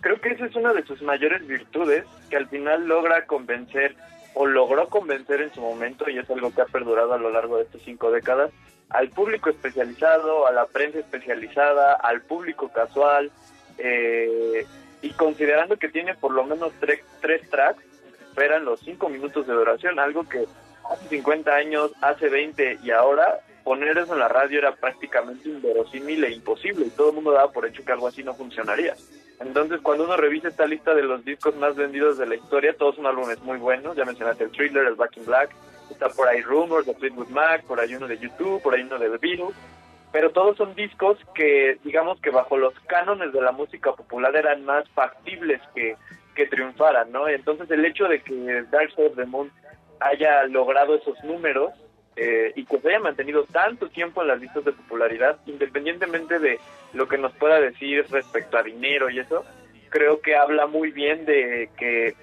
Creo 0.00 0.20
que 0.20 0.30
esa 0.30 0.46
es 0.46 0.54
una 0.54 0.72
de 0.72 0.84
sus 0.84 1.02
mayores 1.02 1.46
virtudes, 1.46 2.04
que 2.30 2.36
al 2.36 2.48
final 2.48 2.86
logra 2.86 3.26
convencer 3.26 3.96
o 4.34 4.46
logró 4.46 4.88
convencer 4.88 5.42
en 5.42 5.52
su 5.52 5.60
momento, 5.60 6.08
y 6.08 6.18
es 6.18 6.30
algo 6.30 6.54
que 6.54 6.62
ha 6.62 6.66
perdurado 6.66 7.12
a 7.12 7.18
lo 7.18 7.30
largo 7.30 7.58
de 7.58 7.64
estas 7.64 7.82
cinco 7.82 8.10
décadas, 8.10 8.50
al 8.88 9.10
público 9.10 9.50
especializado, 9.50 10.46
a 10.46 10.52
la 10.52 10.66
prensa 10.66 10.98
especializada, 10.98 11.94
al 11.94 12.22
público 12.22 12.68
casual, 12.68 13.30
eh, 13.78 14.66
y 15.02 15.10
considerando 15.10 15.76
que 15.76 15.88
tiene 15.88 16.14
por 16.14 16.32
lo 16.32 16.44
menos 16.44 16.72
tres, 16.80 17.00
tres 17.20 17.48
tracks, 17.50 17.82
esperan 18.28 18.64
los 18.64 18.80
cinco 18.80 19.08
minutos 19.08 19.46
de 19.46 19.54
duración, 19.54 19.98
algo 19.98 20.28
que 20.28 20.46
hace 20.90 21.08
50 21.08 21.54
años, 21.54 21.92
hace 22.00 22.28
20 22.28 22.78
y 22.82 22.90
ahora 22.90 23.40
poner 23.64 23.98
eso 23.98 24.12
en 24.12 24.20
la 24.20 24.28
radio 24.28 24.58
era 24.58 24.74
prácticamente 24.74 25.48
inverosímil 25.48 26.24
e 26.24 26.32
imposible 26.32 26.86
y 26.86 26.90
todo 26.90 27.10
el 27.10 27.16
mundo 27.16 27.32
daba 27.32 27.52
por 27.52 27.66
hecho 27.66 27.84
que 27.84 27.92
algo 27.92 28.08
así 28.08 28.22
no 28.22 28.34
funcionaría. 28.34 28.94
Entonces, 29.40 29.80
cuando 29.80 30.04
uno 30.04 30.16
revisa 30.16 30.48
esta 30.48 30.66
lista 30.66 30.94
de 30.94 31.02
los 31.02 31.24
discos 31.24 31.56
más 31.56 31.74
vendidos 31.74 32.18
de 32.18 32.26
la 32.26 32.34
historia, 32.34 32.76
todos 32.76 32.96
son 32.96 33.06
álbumes 33.06 33.40
muy 33.40 33.56
buenos. 33.56 33.96
Ya 33.96 34.04
mencionaste 34.04 34.44
el 34.44 34.50
Thriller, 34.50 34.86
el 34.86 34.96
Back 34.96 35.16
in 35.16 35.24
Black, 35.24 35.50
está 35.90 36.10
por 36.10 36.28
ahí 36.28 36.42
Rumors 36.42 36.86
de 36.86 36.94
Fleetwood 36.94 37.28
Mac, 37.28 37.64
por 37.64 37.80
ahí 37.80 37.94
uno 37.94 38.06
de 38.06 38.18
YouTube, 38.18 38.62
por 38.62 38.74
ahí 38.74 38.82
uno 38.82 38.98
de 38.98 39.08
The 39.08 39.16
Beatles. 39.16 39.56
Pero 40.12 40.30
todos 40.30 40.56
son 40.56 40.74
discos 40.74 41.16
que, 41.34 41.78
digamos 41.84 42.20
que 42.20 42.30
bajo 42.30 42.58
los 42.58 42.74
cánones 42.80 43.32
de 43.32 43.40
la 43.40 43.52
música 43.52 43.92
popular 43.92 44.34
eran 44.36 44.64
más 44.64 44.88
factibles 44.90 45.62
que, 45.74 45.96
que 46.34 46.46
triunfaran, 46.46 47.10
¿no? 47.10 47.28
Entonces, 47.28 47.70
el 47.70 47.84
hecho 47.84 48.08
de 48.08 48.20
que 48.20 48.64
Dark 48.70 48.90
Side 48.94 49.06
of 49.06 49.16
the 49.16 49.24
Moon 49.24 49.50
haya 50.00 50.44
logrado 50.44 50.96
esos 50.96 51.22
números 51.24 51.72
eh, 52.22 52.52
y 52.54 52.66
que 52.66 52.78
se 52.78 52.88
haya 52.88 52.98
mantenido 53.00 53.44
tanto 53.44 53.88
tiempo 53.88 54.20
en 54.20 54.28
las 54.28 54.40
listas 54.40 54.62
de 54.64 54.72
popularidad, 54.72 55.38
independientemente 55.46 56.38
de 56.38 56.60
lo 56.92 57.08
que 57.08 57.16
nos 57.16 57.32
pueda 57.36 57.58
decir 57.60 58.04
respecto 58.10 58.58
a 58.58 58.62
dinero 58.62 59.08
y 59.08 59.20
eso, 59.20 59.42
creo 59.88 60.20
que 60.20 60.36
habla 60.36 60.66
muy 60.66 60.90
bien 60.90 61.24
de 61.24 61.70
que 61.78 62.14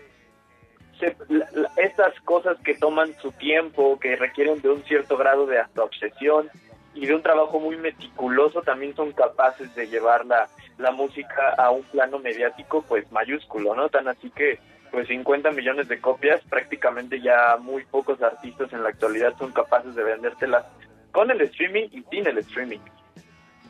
se, 0.99 1.15
la- 1.29 1.49
estas 1.77 2.13
cosas 2.21 2.57
que 2.63 2.75
toman 2.75 3.13
su 3.21 3.31
tiempo, 3.31 3.99
que 3.99 4.15
requieren 4.15 4.61
de 4.61 4.69
un 4.69 4.83
cierto 4.83 5.17
grado 5.17 5.47
de 5.47 5.57
hasta 5.59 5.83
obsesión 5.83 6.49
y 6.93 7.05
de 7.07 7.15
un 7.15 7.23
trabajo 7.23 7.59
muy 7.59 7.77
meticuloso, 7.77 8.61
también 8.61 8.95
son 8.95 9.11
capaces 9.13 9.73
de 9.75 9.87
llevar 9.87 10.25
la, 10.25 10.47
la 10.77 10.91
música 10.91 11.53
a 11.57 11.71
un 11.71 11.83
plano 11.83 12.19
mediático 12.19 12.83
pues 12.87 13.11
mayúsculo, 13.11 13.75
¿no? 13.75 13.89
Tan 13.89 14.07
así 14.07 14.29
que 14.31 14.59
pues 14.91 15.07
50 15.07 15.51
millones 15.51 15.87
de 15.87 15.99
copias, 15.99 16.41
prácticamente 16.49 17.21
ya 17.21 17.57
muy 17.61 17.83
pocos 17.85 18.21
artistas 18.21 18.71
en 18.73 18.83
la 18.83 18.89
actualidad 18.89 19.33
son 19.37 19.51
capaces 19.51 19.95
de 19.95 20.03
vendértelas 20.03 20.65
con 21.11 21.31
el 21.31 21.41
streaming 21.41 21.85
y 21.91 22.03
sin 22.11 22.27
el 22.27 22.37
streaming. 22.39 22.79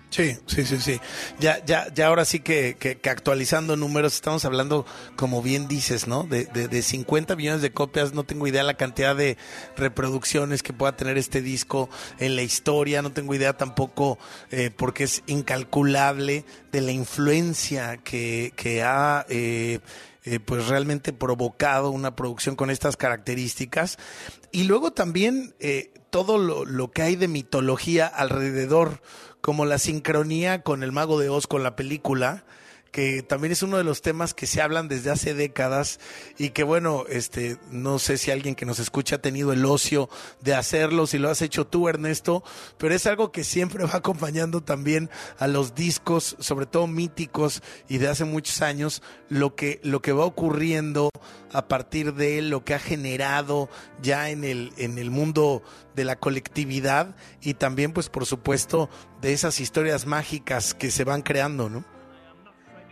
Sí, 0.09 0.37
sí, 0.45 0.63
sí, 0.65 0.77
sí. 0.79 1.01
Ya, 1.37 1.63
ya, 1.65 1.87
ya 1.93 2.07
ahora 2.07 2.23
sí 2.23 2.39
que, 2.39 2.77
que- 2.79 2.97
actualizando 3.09 3.75
números, 3.75 4.15
estamos 4.15 4.45
hablando, 4.45 4.85
como 5.17 5.41
bien 5.41 5.67
dices, 5.67 6.07
¿no? 6.07 6.23
De, 6.23 6.45
de, 6.45 6.69
de 6.69 6.81
50 6.81 7.35
millones 7.35 7.61
de 7.61 7.71
copias, 7.73 8.13
no 8.13 8.23
tengo 8.23 8.47
idea 8.47 8.63
la 8.63 8.75
cantidad 8.75 9.17
de 9.17 9.37
reproducciones 9.75 10.63
que 10.63 10.71
pueda 10.71 10.95
tener 10.95 11.17
este 11.17 11.41
disco 11.41 11.89
en 12.19 12.37
la 12.37 12.41
historia, 12.41 13.01
no 13.01 13.11
tengo 13.11 13.35
idea 13.35 13.57
tampoco, 13.57 14.17
eh, 14.49 14.71
porque 14.75 15.03
es 15.03 15.23
incalculable 15.27 16.45
de 16.71 16.81
la 16.81 16.91
influencia 16.93 17.97
que, 17.97 18.53
que 18.55 18.83
ha... 18.83 19.25
eh, 19.29 19.79
eh, 20.27 20.39
pues 20.41 20.67
realmente 20.67 21.13
provocado 21.13 21.89
una 21.89 22.15
producción 22.15 22.55
con 22.55 22.69
estas 22.69 22.97
características. 22.97 23.97
Y 24.51 24.65
luego 24.65 24.91
también 24.91 25.55
eh, 25.59 25.93
todo 26.09 26.37
lo, 26.37 26.65
lo 26.65 26.91
que 26.91 27.01
hay 27.01 27.15
de 27.15 27.29
mitología 27.29 28.07
alrededor, 28.07 29.01
como 29.39 29.65
la 29.65 29.77
sincronía 29.77 30.63
con 30.63 30.83
el 30.83 30.91
mago 30.91 31.17
de 31.19 31.29
Oz, 31.29 31.47
con 31.47 31.63
la 31.63 31.77
película, 31.77 32.43
que 32.91 33.23
también 33.23 33.51
es 33.51 33.63
uno 33.63 33.77
de 33.77 33.83
los 33.83 34.01
temas 34.01 34.33
que 34.33 34.47
se 34.47 34.61
hablan 34.61 34.87
desde 34.87 35.11
hace 35.11 35.33
décadas 35.33 35.99
y 36.37 36.49
que 36.49 36.63
bueno, 36.63 37.05
este, 37.09 37.57
no 37.71 37.99
sé 37.99 38.17
si 38.17 38.31
alguien 38.31 38.55
que 38.55 38.65
nos 38.65 38.79
escucha 38.79 39.15
ha 39.15 39.21
tenido 39.21 39.53
el 39.53 39.65
ocio 39.65 40.09
de 40.41 40.55
hacerlo, 40.55 41.07
si 41.07 41.17
lo 41.17 41.29
has 41.29 41.41
hecho 41.41 41.67
tú, 41.67 41.87
Ernesto, 41.87 42.43
pero 42.77 42.93
es 42.93 43.05
algo 43.05 43.31
que 43.31 43.43
siempre 43.43 43.83
va 43.85 43.95
acompañando 43.95 44.61
también 44.61 45.09
a 45.37 45.47
los 45.47 45.75
discos, 45.75 46.35
sobre 46.39 46.65
todo 46.65 46.87
míticos 46.87 47.61
y 47.87 47.97
de 47.97 48.07
hace 48.07 48.25
muchos 48.25 48.61
años, 48.61 49.01
lo 49.29 49.55
que, 49.55 49.79
lo 49.83 50.01
que 50.01 50.13
va 50.13 50.25
ocurriendo 50.25 51.09
a 51.53 51.67
partir 51.67 52.13
de 52.13 52.41
lo 52.41 52.63
que 52.63 52.73
ha 52.73 52.79
generado 52.79 53.69
ya 54.01 54.29
en 54.29 54.43
el, 54.43 54.73
en 54.77 54.97
el 54.97 55.11
mundo 55.11 55.63
de 55.95 56.05
la 56.05 56.17
colectividad 56.17 57.15
y 57.41 57.55
también, 57.55 57.91
pues, 57.93 58.09
por 58.09 58.25
supuesto, 58.25 58.89
de 59.21 59.33
esas 59.33 59.59
historias 59.59 60.05
mágicas 60.05 60.73
que 60.73 60.91
se 60.91 61.03
van 61.03 61.21
creando, 61.21 61.69
¿no? 61.69 61.96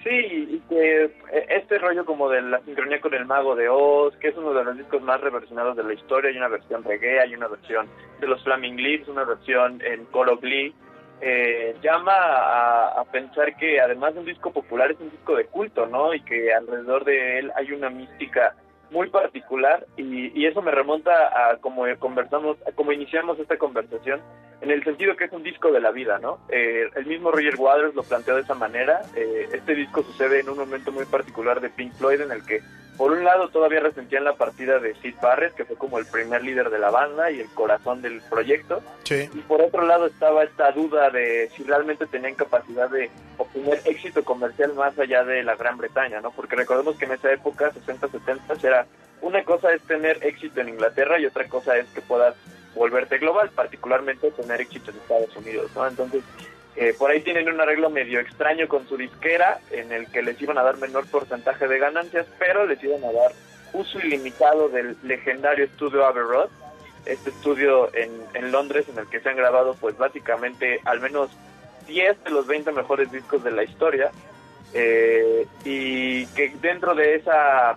Sí, 0.05 0.11
y 0.11 0.59
que 0.69 1.05
eh, 1.05 1.47
este 1.49 1.79
rollo 1.79 2.05
como 2.05 2.29
de 2.29 2.39
la 2.39 2.59
sincronía 2.59 3.01
con 3.01 3.15
el 3.15 3.25
mago 3.25 3.55
de 3.55 3.69
Oz, 3.69 4.15
que 4.17 4.27
es 4.27 4.37
uno 4.37 4.53
de 4.53 4.63
los 4.63 4.77
discos 4.77 5.01
más 5.01 5.19
reversionados 5.19 5.75
de 5.75 5.83
la 5.83 5.93
historia, 5.93 6.29
hay 6.29 6.37
una 6.37 6.47
versión 6.47 6.83
reggae, 6.83 7.19
hay 7.19 7.33
una 7.33 7.47
versión 7.47 7.89
de 8.19 8.27
los 8.27 8.43
Flaming 8.43 8.77
Lips, 8.77 9.07
una 9.07 9.23
versión 9.23 9.81
en 9.83 10.07
of 10.13 10.41
Glee, 10.41 10.75
eh, 11.21 11.75
llama 11.81 12.13
a 12.13 13.03
pensar 13.11 13.55
que 13.57 13.81
además 13.81 14.13
de 14.13 14.19
un 14.19 14.27
disco 14.27 14.53
popular 14.53 14.91
es 14.91 14.99
un 14.99 15.09
disco 15.09 15.35
de 15.35 15.45
culto, 15.45 15.87
¿no? 15.87 16.13
Y 16.13 16.21
que 16.21 16.53
alrededor 16.53 17.03
de 17.03 17.39
él 17.39 17.51
hay 17.55 17.71
una 17.71 17.89
mística 17.89 18.53
muy 18.91 19.09
particular 19.09 19.85
y, 19.97 20.39
y 20.39 20.45
eso 20.45 20.61
me 20.61 20.71
remonta 20.71 21.51
a 21.51 21.57
como 21.57 21.83
conversamos, 21.99 22.57
a 22.67 22.71
como 22.71 22.91
iniciamos 22.91 23.39
esta 23.39 23.57
conversación, 23.57 24.21
en 24.61 24.71
el 24.71 24.83
sentido 24.83 25.15
que 25.15 25.25
es 25.25 25.31
un 25.31 25.43
disco 25.43 25.71
de 25.71 25.79
la 25.79 25.91
vida, 25.91 26.17
¿no? 26.19 26.39
Eh, 26.49 26.89
el 26.95 27.05
mismo 27.05 27.31
Roger 27.31 27.55
Waters 27.55 27.93
lo 27.93 28.03
planteó 28.03 28.35
de 28.35 28.41
esa 28.41 28.55
manera. 28.55 29.01
Eh, 29.15 29.47
este 29.53 29.75
disco 29.75 30.03
sucede 30.03 30.39
en 30.39 30.49
un 30.49 30.57
momento 30.57 30.91
muy 30.91 31.05
particular 31.05 31.61
de 31.61 31.69
Pink 31.69 31.93
Floyd 31.93 32.21
en 32.21 32.31
el 32.31 32.43
que, 32.43 32.61
por 32.97 33.11
un 33.11 33.23
lado, 33.23 33.49
todavía 33.49 33.81
resentían 33.81 34.23
la 34.23 34.33
partida 34.33 34.79
de 34.79 34.95
Sid 34.95 35.15
Barrett, 35.21 35.53
que 35.53 35.65
fue 35.65 35.77
como 35.77 35.99
el 35.99 36.07
primer 36.07 36.43
líder 36.43 36.71
de 36.71 36.79
la 36.79 36.89
banda 36.89 37.29
y 37.29 37.41
el 37.41 37.49
corazón 37.49 38.01
del 38.01 38.21
proyecto. 38.21 38.81
Sí. 39.03 39.29
Y 39.33 39.39
por 39.41 39.61
otro 39.61 39.85
lado 39.85 40.07
estaba 40.07 40.43
esta 40.43 40.71
duda 40.71 41.11
de 41.11 41.47
si 41.55 41.63
realmente 41.63 42.07
tenían 42.07 42.33
capacidad 42.33 42.89
de 42.89 43.11
obtener 43.37 43.81
éxito 43.85 44.23
comercial 44.23 44.73
más 44.73 44.97
allá 44.97 45.23
de 45.23 45.43
la 45.43 45.55
Gran 45.55 45.77
Bretaña, 45.77 46.21
¿no? 46.21 46.31
Porque 46.31 46.55
recordemos 46.55 46.97
que 46.97 47.05
en 47.05 47.11
esa 47.11 47.31
época, 47.31 47.71
60, 47.71 48.07
70, 48.07 48.67
era 48.67 48.74
una 49.21 49.43
cosa 49.43 49.73
es 49.73 49.81
tener 49.83 50.19
éxito 50.23 50.61
en 50.61 50.69
Inglaterra 50.69 51.19
y 51.19 51.25
otra 51.25 51.47
cosa 51.47 51.77
es 51.77 51.87
que 51.89 52.01
puedas 52.01 52.35
volverte 52.75 53.17
global, 53.17 53.49
particularmente 53.55 54.31
tener 54.31 54.61
éxito 54.61 54.91
en 54.91 54.97
Estados 54.97 55.35
Unidos, 55.35 55.71
¿no? 55.75 55.87
Entonces, 55.87 56.23
eh, 56.75 56.93
por 56.97 57.09
ahí 57.09 57.21
tienen 57.21 57.47
un 57.47 57.59
arreglo 57.61 57.89
medio 57.89 58.19
extraño 58.19 58.67
con 58.67 58.87
su 58.87 58.97
disquera, 58.97 59.59
en 59.71 59.91
el 59.91 60.11
que 60.11 60.21
les 60.21 60.41
iban 60.41 60.57
a 60.57 60.63
dar 60.63 60.77
menor 60.77 61.07
porcentaje 61.07 61.67
de 61.67 61.79
ganancias, 61.79 62.25
pero 62.37 62.65
les 62.65 62.83
iban 62.83 63.03
a 63.03 63.11
dar 63.13 63.31
uso 63.73 63.99
ilimitado 63.99 64.69
del 64.69 64.97
legendario 65.03 65.65
estudio 65.65 66.05
Abbey 66.05 66.23
Road, 66.23 66.49
este 67.05 67.29
estudio 67.29 67.93
en, 67.95 68.11
en 68.33 68.51
Londres 68.51 68.87
en 68.89 68.97
el 68.97 69.07
que 69.07 69.19
se 69.19 69.29
han 69.29 69.37
grabado 69.37 69.75
pues 69.79 69.97
básicamente 69.97 70.81
al 70.85 70.99
menos 70.99 71.29
10 71.87 72.23
de 72.23 72.29
los 72.31 72.47
20 72.47 72.71
mejores 72.71 73.11
discos 73.11 73.43
de 73.43 73.51
la 73.51 73.63
historia, 73.63 74.11
eh, 74.73 75.47
y 75.63 76.25
que 76.27 76.53
dentro 76.61 76.95
de 76.95 77.15
esa 77.15 77.75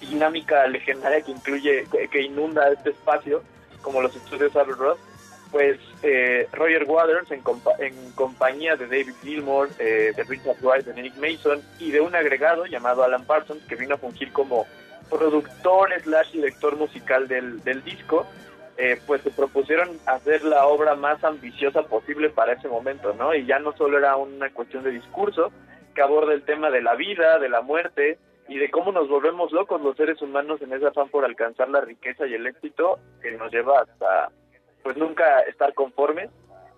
dinámica 0.00 0.66
legendaria 0.66 1.20
que 1.22 1.32
incluye, 1.32 1.86
que, 2.10 2.22
inunda 2.22 2.70
este 2.72 2.90
espacio, 2.90 3.42
como 3.82 4.02
los 4.02 4.14
estudios 4.14 4.54
Abbey 4.56 4.74
Road, 4.74 4.96
pues 5.50 5.78
eh, 6.02 6.48
Roger 6.52 6.84
Waters 6.84 7.30
en, 7.30 7.40
compa 7.40 7.72
en, 7.78 7.94
compañía 8.12 8.76
de 8.76 8.86
David 8.86 9.14
Gilmour, 9.22 9.68
eh, 9.78 10.12
de 10.16 10.24
Richard 10.24 10.56
Wright, 10.60 10.84
de 10.84 11.00
Nick 11.00 11.16
Mason 11.16 11.62
y 11.78 11.92
de 11.92 12.00
un 12.00 12.14
agregado 12.14 12.66
llamado 12.66 13.04
Alan 13.04 13.24
Parsons 13.24 13.62
que 13.64 13.76
vino 13.76 13.94
a 13.94 13.98
fungir 13.98 14.32
como 14.32 14.66
productor 15.08 15.90
slash 16.02 16.32
director 16.32 16.76
musical 16.76 17.28
del, 17.28 17.62
del 17.62 17.84
disco, 17.84 18.26
eh, 18.76 19.00
pues 19.06 19.22
se 19.22 19.30
propusieron 19.30 19.88
hacer 20.06 20.42
la 20.42 20.66
obra 20.66 20.96
más 20.96 21.22
ambiciosa 21.22 21.82
posible 21.82 22.30
para 22.30 22.54
ese 22.54 22.66
momento, 22.66 23.14
¿no? 23.14 23.32
Y 23.32 23.46
ya 23.46 23.60
no 23.60 23.76
solo 23.76 23.98
era 23.98 24.16
una 24.16 24.50
cuestión 24.50 24.82
de 24.82 24.90
discurso, 24.90 25.52
que 25.94 26.02
aborda 26.02 26.34
el 26.34 26.42
tema 26.42 26.70
de 26.70 26.82
la 26.82 26.96
vida, 26.96 27.38
de 27.38 27.48
la 27.48 27.62
muerte 27.62 28.18
y 28.48 28.58
de 28.58 28.70
cómo 28.70 28.92
nos 28.92 29.08
volvemos 29.08 29.52
locos 29.52 29.80
los 29.80 29.96
seres 29.96 30.20
humanos 30.20 30.60
en 30.62 30.72
ese 30.72 30.86
afán 30.86 31.08
por 31.08 31.24
alcanzar 31.24 31.68
la 31.68 31.80
riqueza 31.80 32.26
y 32.26 32.34
el 32.34 32.46
éxito 32.46 32.98
que 33.22 33.32
nos 33.32 33.52
lleva 33.52 33.80
hasta 33.80 34.30
pues 34.82 34.96
nunca 34.96 35.40
estar 35.40 35.72
conformes. 35.74 36.30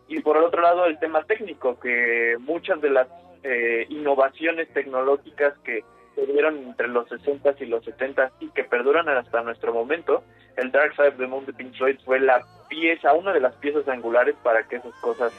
Y 0.08 0.20
por 0.20 0.36
el 0.36 0.44
otro 0.44 0.62
lado 0.62 0.86
el 0.86 0.98
tema 1.00 1.24
técnico 1.24 1.80
que 1.80 2.36
muchas 2.38 2.80
de 2.80 2.90
las 2.90 3.08
eh, 3.42 3.86
innovaciones 3.88 4.72
tecnológicas 4.72 5.58
que 5.64 5.84
se 6.14 6.26
dieron 6.26 6.58
entre 6.58 6.88
los 6.88 7.08
60 7.08 7.56
y 7.60 7.66
los 7.66 7.84
70 7.84 8.32
y 8.40 8.48
que 8.50 8.64
perduran 8.64 9.08
hasta 9.08 9.42
nuestro 9.42 9.74
momento 9.74 10.22
el 10.56 10.70
Dark 10.70 10.94
Side 10.96 11.08
of 11.08 11.18
the 11.18 11.26
Moon 11.26 11.44
de 11.44 11.52
Pink 11.52 11.76
Floyd 11.76 11.98
fue 12.04 12.20
la 12.20 12.42
pieza 12.68 13.12
una 13.12 13.32
de 13.32 13.40
las 13.40 13.54
piezas 13.56 13.86
angulares 13.88 14.34
para 14.42 14.66
que 14.66 14.76
esas 14.76 14.94
cosas 15.00 15.32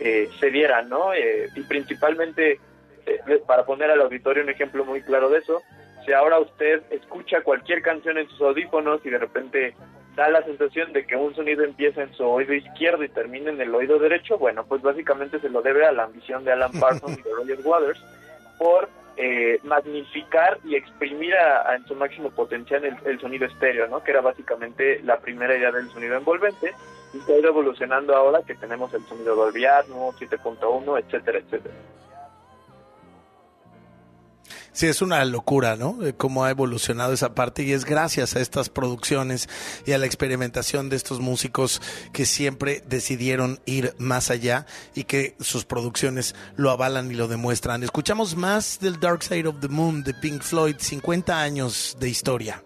eh, 0.00 0.28
se 0.40 0.50
dieran 0.50 0.88
no 0.88 1.14
eh, 1.14 1.48
y 1.54 1.62
principalmente 1.62 2.58
para 3.46 3.64
poner 3.64 3.90
al 3.90 4.00
auditorio 4.00 4.42
un 4.42 4.50
ejemplo 4.50 4.84
muy 4.84 5.02
claro 5.02 5.28
de 5.28 5.38
eso, 5.38 5.62
si 6.04 6.12
ahora 6.12 6.38
usted 6.38 6.82
escucha 6.90 7.42
cualquier 7.42 7.82
canción 7.82 8.18
en 8.18 8.28
sus 8.28 8.40
audífonos 8.40 9.00
y 9.04 9.10
de 9.10 9.18
repente 9.18 9.74
da 10.16 10.28
la 10.28 10.42
sensación 10.42 10.92
de 10.92 11.06
que 11.06 11.16
un 11.16 11.34
sonido 11.34 11.64
empieza 11.64 12.02
en 12.02 12.12
su 12.14 12.24
oído 12.24 12.54
izquierdo 12.54 13.02
y 13.02 13.08
termina 13.08 13.50
en 13.50 13.60
el 13.60 13.74
oído 13.74 13.98
derecho, 13.98 14.38
bueno, 14.38 14.64
pues 14.64 14.82
básicamente 14.82 15.40
se 15.40 15.48
lo 15.48 15.62
debe 15.62 15.86
a 15.86 15.92
la 15.92 16.04
ambición 16.04 16.44
de 16.44 16.52
Alan 16.52 16.72
Parsons 16.78 17.18
y 17.18 17.22
de 17.22 17.30
Roger 17.34 17.58
Waters 17.64 18.04
por 18.58 18.88
eh, 19.16 19.58
magnificar 19.62 20.58
y 20.64 20.76
exprimir 20.76 21.34
a, 21.34 21.74
en 21.74 21.84
su 21.86 21.94
máximo 21.94 22.30
potencial 22.30 22.84
el, 22.84 22.96
el, 23.04 23.20
sonido 23.20 23.46
estéreo, 23.46 23.88
¿no? 23.88 24.02
Que 24.02 24.12
era 24.12 24.20
básicamente 24.20 25.00
la 25.02 25.18
primera 25.18 25.56
idea 25.56 25.72
del 25.72 25.88
sonido 25.90 26.16
envolvente 26.16 26.72
y 27.12 27.24
que 27.24 27.32
ha 27.32 27.38
ido 27.38 27.48
evolucionando 27.48 28.14
ahora 28.14 28.42
que 28.42 28.54
tenemos 28.54 28.92
el 28.92 29.04
sonido 29.06 29.36
Dolby 29.36 29.66
Atmos, 29.66 30.20
7.1, 30.20 30.98
etcétera, 30.98 31.38
etcétera. 31.38 31.74
Sí, 34.74 34.86
es 34.86 35.02
una 35.02 35.24
locura, 35.24 35.76
¿no? 35.76 35.98
Cómo 36.16 36.44
ha 36.44 36.50
evolucionado 36.50 37.12
esa 37.12 37.32
parte 37.32 37.62
y 37.62 37.70
es 37.70 37.84
gracias 37.84 38.34
a 38.34 38.40
estas 38.40 38.70
producciones 38.70 39.48
y 39.86 39.92
a 39.92 39.98
la 39.98 40.06
experimentación 40.06 40.88
de 40.88 40.96
estos 40.96 41.20
músicos 41.20 41.80
que 42.12 42.26
siempre 42.26 42.82
decidieron 42.84 43.60
ir 43.66 43.94
más 43.98 44.30
allá 44.30 44.66
y 44.92 45.04
que 45.04 45.36
sus 45.38 45.64
producciones 45.64 46.34
lo 46.56 46.72
avalan 46.72 47.08
y 47.12 47.14
lo 47.14 47.28
demuestran. 47.28 47.84
Escuchamos 47.84 48.34
más 48.34 48.80
del 48.80 48.98
Dark 48.98 49.22
Side 49.22 49.46
of 49.46 49.60
the 49.60 49.68
Moon 49.68 50.02
de 50.02 50.12
Pink 50.12 50.42
Floyd, 50.42 50.74
50 50.80 51.40
años 51.40 51.96
de 52.00 52.08
historia. 52.08 52.64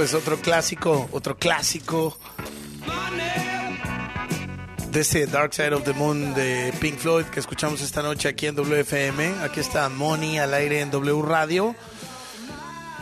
Pues 0.00 0.14
otro 0.14 0.38
clásico, 0.38 1.10
otro 1.12 1.36
clásico 1.36 2.16
de 4.90 5.00
ese 5.00 5.26
Dark 5.26 5.52
Side 5.52 5.74
of 5.74 5.84
the 5.84 5.92
Moon 5.92 6.32
de 6.32 6.72
Pink 6.80 6.96
Floyd 6.96 7.26
que 7.26 7.38
escuchamos 7.38 7.82
esta 7.82 8.00
noche 8.00 8.30
aquí 8.30 8.46
en 8.46 8.56
WFM. 8.56 9.42
Aquí 9.42 9.60
está 9.60 9.90
Money 9.90 10.38
al 10.38 10.54
aire 10.54 10.80
en 10.80 10.90
W 10.90 11.20
Radio. 11.20 11.76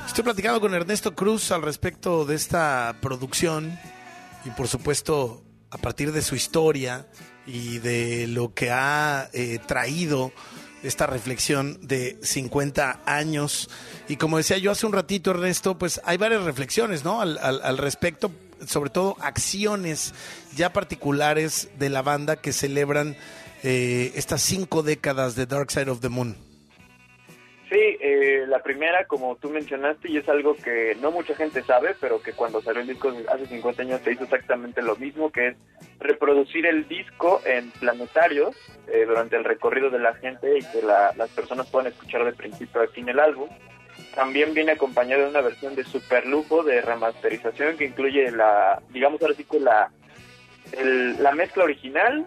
Estoy 0.08 0.24
platicando 0.24 0.60
con 0.60 0.74
Ernesto 0.74 1.14
Cruz 1.14 1.52
al 1.52 1.62
respecto 1.62 2.24
de 2.24 2.34
esta 2.34 2.96
producción 3.00 3.78
y 4.44 4.50
por 4.50 4.66
supuesto 4.66 5.44
a 5.70 5.78
partir 5.78 6.10
de 6.10 6.20
su 6.20 6.34
historia 6.34 7.06
y 7.46 7.78
de 7.78 8.26
lo 8.26 8.54
que 8.54 8.72
ha 8.72 9.30
eh, 9.32 9.60
traído 9.64 10.32
esta 10.82 11.06
reflexión 11.06 11.78
de 11.82 12.18
50 12.22 13.02
años. 13.06 13.68
Y 14.08 14.16
como 14.16 14.36
decía 14.36 14.58
yo 14.58 14.70
hace 14.70 14.86
un 14.86 14.92
ratito, 14.92 15.30
Ernesto, 15.32 15.76
pues 15.78 16.00
hay 16.04 16.16
varias 16.16 16.44
reflexiones, 16.44 17.04
¿no? 17.04 17.20
Al, 17.20 17.38
al- 17.38 17.60
al 17.62 17.78
respecto, 17.78 18.30
sobre 18.66 18.90
todo 18.90 19.16
acciones 19.20 20.14
ya 20.56 20.72
particulares 20.72 21.68
de 21.78 21.88
la 21.90 22.02
banda 22.02 22.36
que 22.36 22.52
celebran 22.52 23.16
eh, 23.62 24.12
estas 24.14 24.40
cinco 24.42 24.82
décadas 24.82 25.34
de 25.34 25.46
Dark 25.46 25.70
Side 25.70 25.90
of 25.90 26.00
the 26.00 26.08
Moon. 26.08 26.36
Sí, 27.68 27.76
eh, 28.00 28.44
la 28.48 28.62
primera, 28.62 29.04
como 29.06 29.36
tú 29.36 29.50
mencionaste, 29.50 30.10
y 30.10 30.16
es 30.16 30.28
algo 30.28 30.56
que 30.56 30.96
no 31.02 31.10
mucha 31.10 31.34
gente 31.34 31.62
sabe, 31.64 31.94
pero 32.00 32.22
que 32.22 32.32
cuando 32.32 32.62
salió 32.62 32.80
el 32.80 32.86
disco 32.88 33.12
hace 33.30 33.44
50 33.46 33.82
años 33.82 34.00
se 34.02 34.12
hizo 34.12 34.24
exactamente 34.24 34.80
lo 34.80 34.96
mismo, 34.96 35.30
que 35.30 35.48
es 35.48 35.56
reproducir 36.00 36.64
el 36.64 36.88
disco 36.88 37.42
en 37.44 37.70
planetarios 37.72 38.56
eh, 38.86 39.04
durante 39.06 39.36
el 39.36 39.44
recorrido 39.44 39.90
de 39.90 39.98
la 39.98 40.14
gente 40.14 40.58
y 40.58 40.62
que 40.62 40.80
la- 40.80 41.12
las 41.16 41.28
personas 41.30 41.66
puedan 41.68 41.88
escuchar 41.92 42.24
de 42.24 42.32
principio 42.32 42.80
a 42.80 42.86
fin 42.86 43.06
el 43.10 43.20
álbum. 43.20 43.50
También 44.14 44.54
viene 44.54 44.72
acompañado 44.72 45.24
de 45.24 45.28
una 45.30 45.42
versión 45.42 45.74
de 45.74 45.84
super 45.84 46.24
lujo 46.24 46.62
de 46.62 46.80
remasterización 46.80 47.76
que 47.76 47.84
incluye 47.84 48.30
la, 48.30 48.80
digamos 48.90 49.20
ahora 49.20 49.34
sí 49.34 49.44
que 49.44 49.60
la, 49.60 49.90
la 51.18 51.32
mezcla 51.32 51.64
original, 51.64 52.24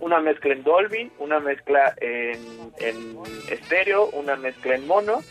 una 0.00 0.20
mezcla 0.20 0.52
en 0.52 0.62
Dolby, 0.62 1.12
una 1.18 1.40
mezcla 1.40 1.94
en, 2.00 2.72
en 2.78 3.18
estéreo, 3.50 4.06
una 4.10 4.36
mezcla 4.36 4.74
en 4.74 4.86
mono, 4.86 5.22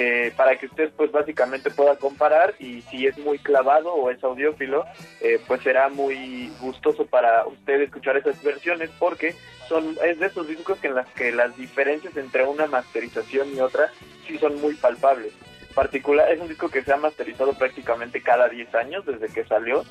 eh, 0.00 0.32
para 0.36 0.56
que 0.56 0.66
usted 0.66 0.92
pues 0.96 1.10
básicamente 1.10 1.70
pueda 1.70 1.96
comparar 1.96 2.54
y 2.60 2.82
si 2.82 3.08
es 3.08 3.18
muy 3.18 3.36
clavado 3.40 3.92
o 3.92 4.10
es 4.10 4.22
audiófilo, 4.22 4.84
eh, 5.20 5.40
pues 5.48 5.60
será 5.62 5.88
muy 5.88 6.52
gustoso 6.60 7.04
para 7.04 7.44
usted 7.46 7.80
escuchar 7.80 8.16
esas 8.16 8.40
versiones 8.44 8.90
porque 9.00 9.34
son 9.68 9.96
es 10.04 10.20
de 10.20 10.26
esos 10.26 10.46
discos 10.46 10.78
en 10.84 10.94
las 10.94 11.08
que 11.14 11.32
las 11.32 11.56
diferencias 11.56 12.16
entre 12.16 12.44
una 12.44 12.66
masterización 12.66 13.48
y 13.56 13.58
otra 13.58 13.90
sí 14.24 14.38
son 14.38 14.60
muy 14.60 14.74
palpables. 14.74 15.32
Particular, 15.74 16.30
es 16.30 16.40
un 16.40 16.46
disco 16.46 16.68
que 16.68 16.84
se 16.84 16.92
ha 16.92 16.96
masterizado 16.96 17.54
prácticamente 17.54 18.22
cada 18.22 18.48
10 18.48 18.72
años 18.76 19.04
desde 19.04 19.26
que 19.26 19.44
salió 19.46 19.84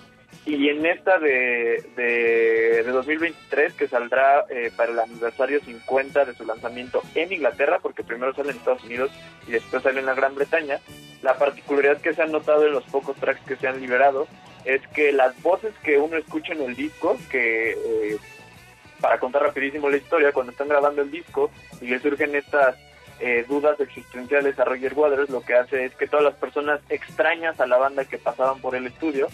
y 0.47 0.69
en 0.69 0.85
esta 0.85 1.19
de, 1.19 1.83
de, 1.97 2.83
de 2.83 2.91
2023 2.91 3.73
que 3.73 3.89
saldrá 3.89 4.45
eh, 4.49 4.71
para 4.75 4.93
el 4.93 4.99
aniversario 4.99 5.59
50 5.59 6.23
de 6.23 6.33
su 6.35 6.45
lanzamiento 6.45 7.01
en 7.15 7.33
Inglaterra 7.33 7.79
porque 7.81 8.03
primero 8.03 8.33
sale 8.33 8.51
en 8.51 8.57
Estados 8.57 8.83
Unidos 8.85 9.11
y 9.45 9.51
después 9.51 9.83
sale 9.83 9.99
en 9.99 10.05
la 10.05 10.13
Gran 10.13 10.35
Bretaña 10.35 10.79
la 11.21 11.37
particularidad 11.37 11.99
que 11.99 12.13
se 12.13 12.21
ha 12.21 12.27
notado 12.27 12.65
en 12.65 12.71
los 12.71 12.85
pocos 12.85 13.17
tracks 13.17 13.45
que 13.45 13.57
se 13.57 13.67
han 13.67 13.81
liberado 13.81 14.25
es 14.63 14.81
que 14.87 15.11
las 15.11 15.39
voces 15.41 15.73
que 15.83 15.97
uno 15.97 16.15
escucha 16.15 16.53
en 16.53 16.61
el 16.61 16.75
disco 16.75 17.17
que 17.29 17.71
eh, 17.71 18.17
para 19.01 19.19
contar 19.19 19.43
rapidísimo 19.43 19.89
la 19.89 19.97
historia 19.97 20.31
cuando 20.31 20.53
están 20.53 20.69
grabando 20.69 21.01
el 21.01 21.11
disco 21.11 21.51
y 21.81 21.87
le 21.87 21.99
surgen 21.99 22.35
estas 22.35 22.77
eh, 23.19 23.45
dudas 23.49 23.79
existenciales 23.79 24.57
a 24.59 24.63
Roger 24.63 24.93
Waters, 24.93 25.29
lo 25.29 25.41
que 25.41 25.55
hace 25.55 25.85
es 25.85 25.95
que 25.95 26.07
todas 26.07 26.23
las 26.23 26.35
personas 26.35 26.79
extrañas 26.87 27.59
a 27.59 27.65
la 27.65 27.77
banda 27.77 28.05
que 28.05 28.17
pasaban 28.17 28.61
por 28.61 28.75
el 28.75 28.85
estudio, 28.87 29.27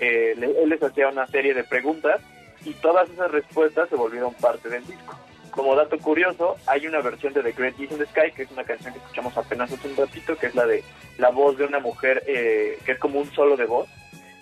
eh, 0.00 0.34
él 0.36 0.68
les 0.68 0.82
hacía 0.82 1.08
una 1.08 1.26
serie 1.26 1.54
de 1.54 1.64
preguntas 1.64 2.20
y 2.64 2.72
todas 2.74 3.08
esas 3.10 3.30
respuestas 3.30 3.88
se 3.88 3.96
volvieron 3.96 4.34
parte 4.34 4.68
del 4.68 4.86
disco. 4.86 5.18
Como 5.50 5.74
dato 5.74 5.98
curioso, 5.98 6.56
hay 6.66 6.86
una 6.86 7.00
versión 7.00 7.32
de 7.32 7.42
The 7.42 7.52
Great 7.52 7.76
Gig 7.76 7.90
in 7.90 7.98
the 7.98 8.06
Sky, 8.06 8.30
que 8.34 8.42
es 8.42 8.50
una 8.50 8.64
canción 8.64 8.92
que 8.92 8.98
escuchamos 8.98 9.36
apenas 9.38 9.72
hace 9.72 9.88
un 9.88 9.96
ratito, 9.96 10.36
que 10.36 10.48
es 10.48 10.54
la 10.54 10.66
de 10.66 10.84
la 11.16 11.30
voz 11.30 11.56
de 11.56 11.64
una 11.64 11.78
mujer, 11.78 12.22
eh, 12.26 12.78
que 12.84 12.92
es 12.92 12.98
como 12.98 13.20
un 13.20 13.32
solo 13.32 13.56
de 13.56 13.64
voz. 13.64 13.88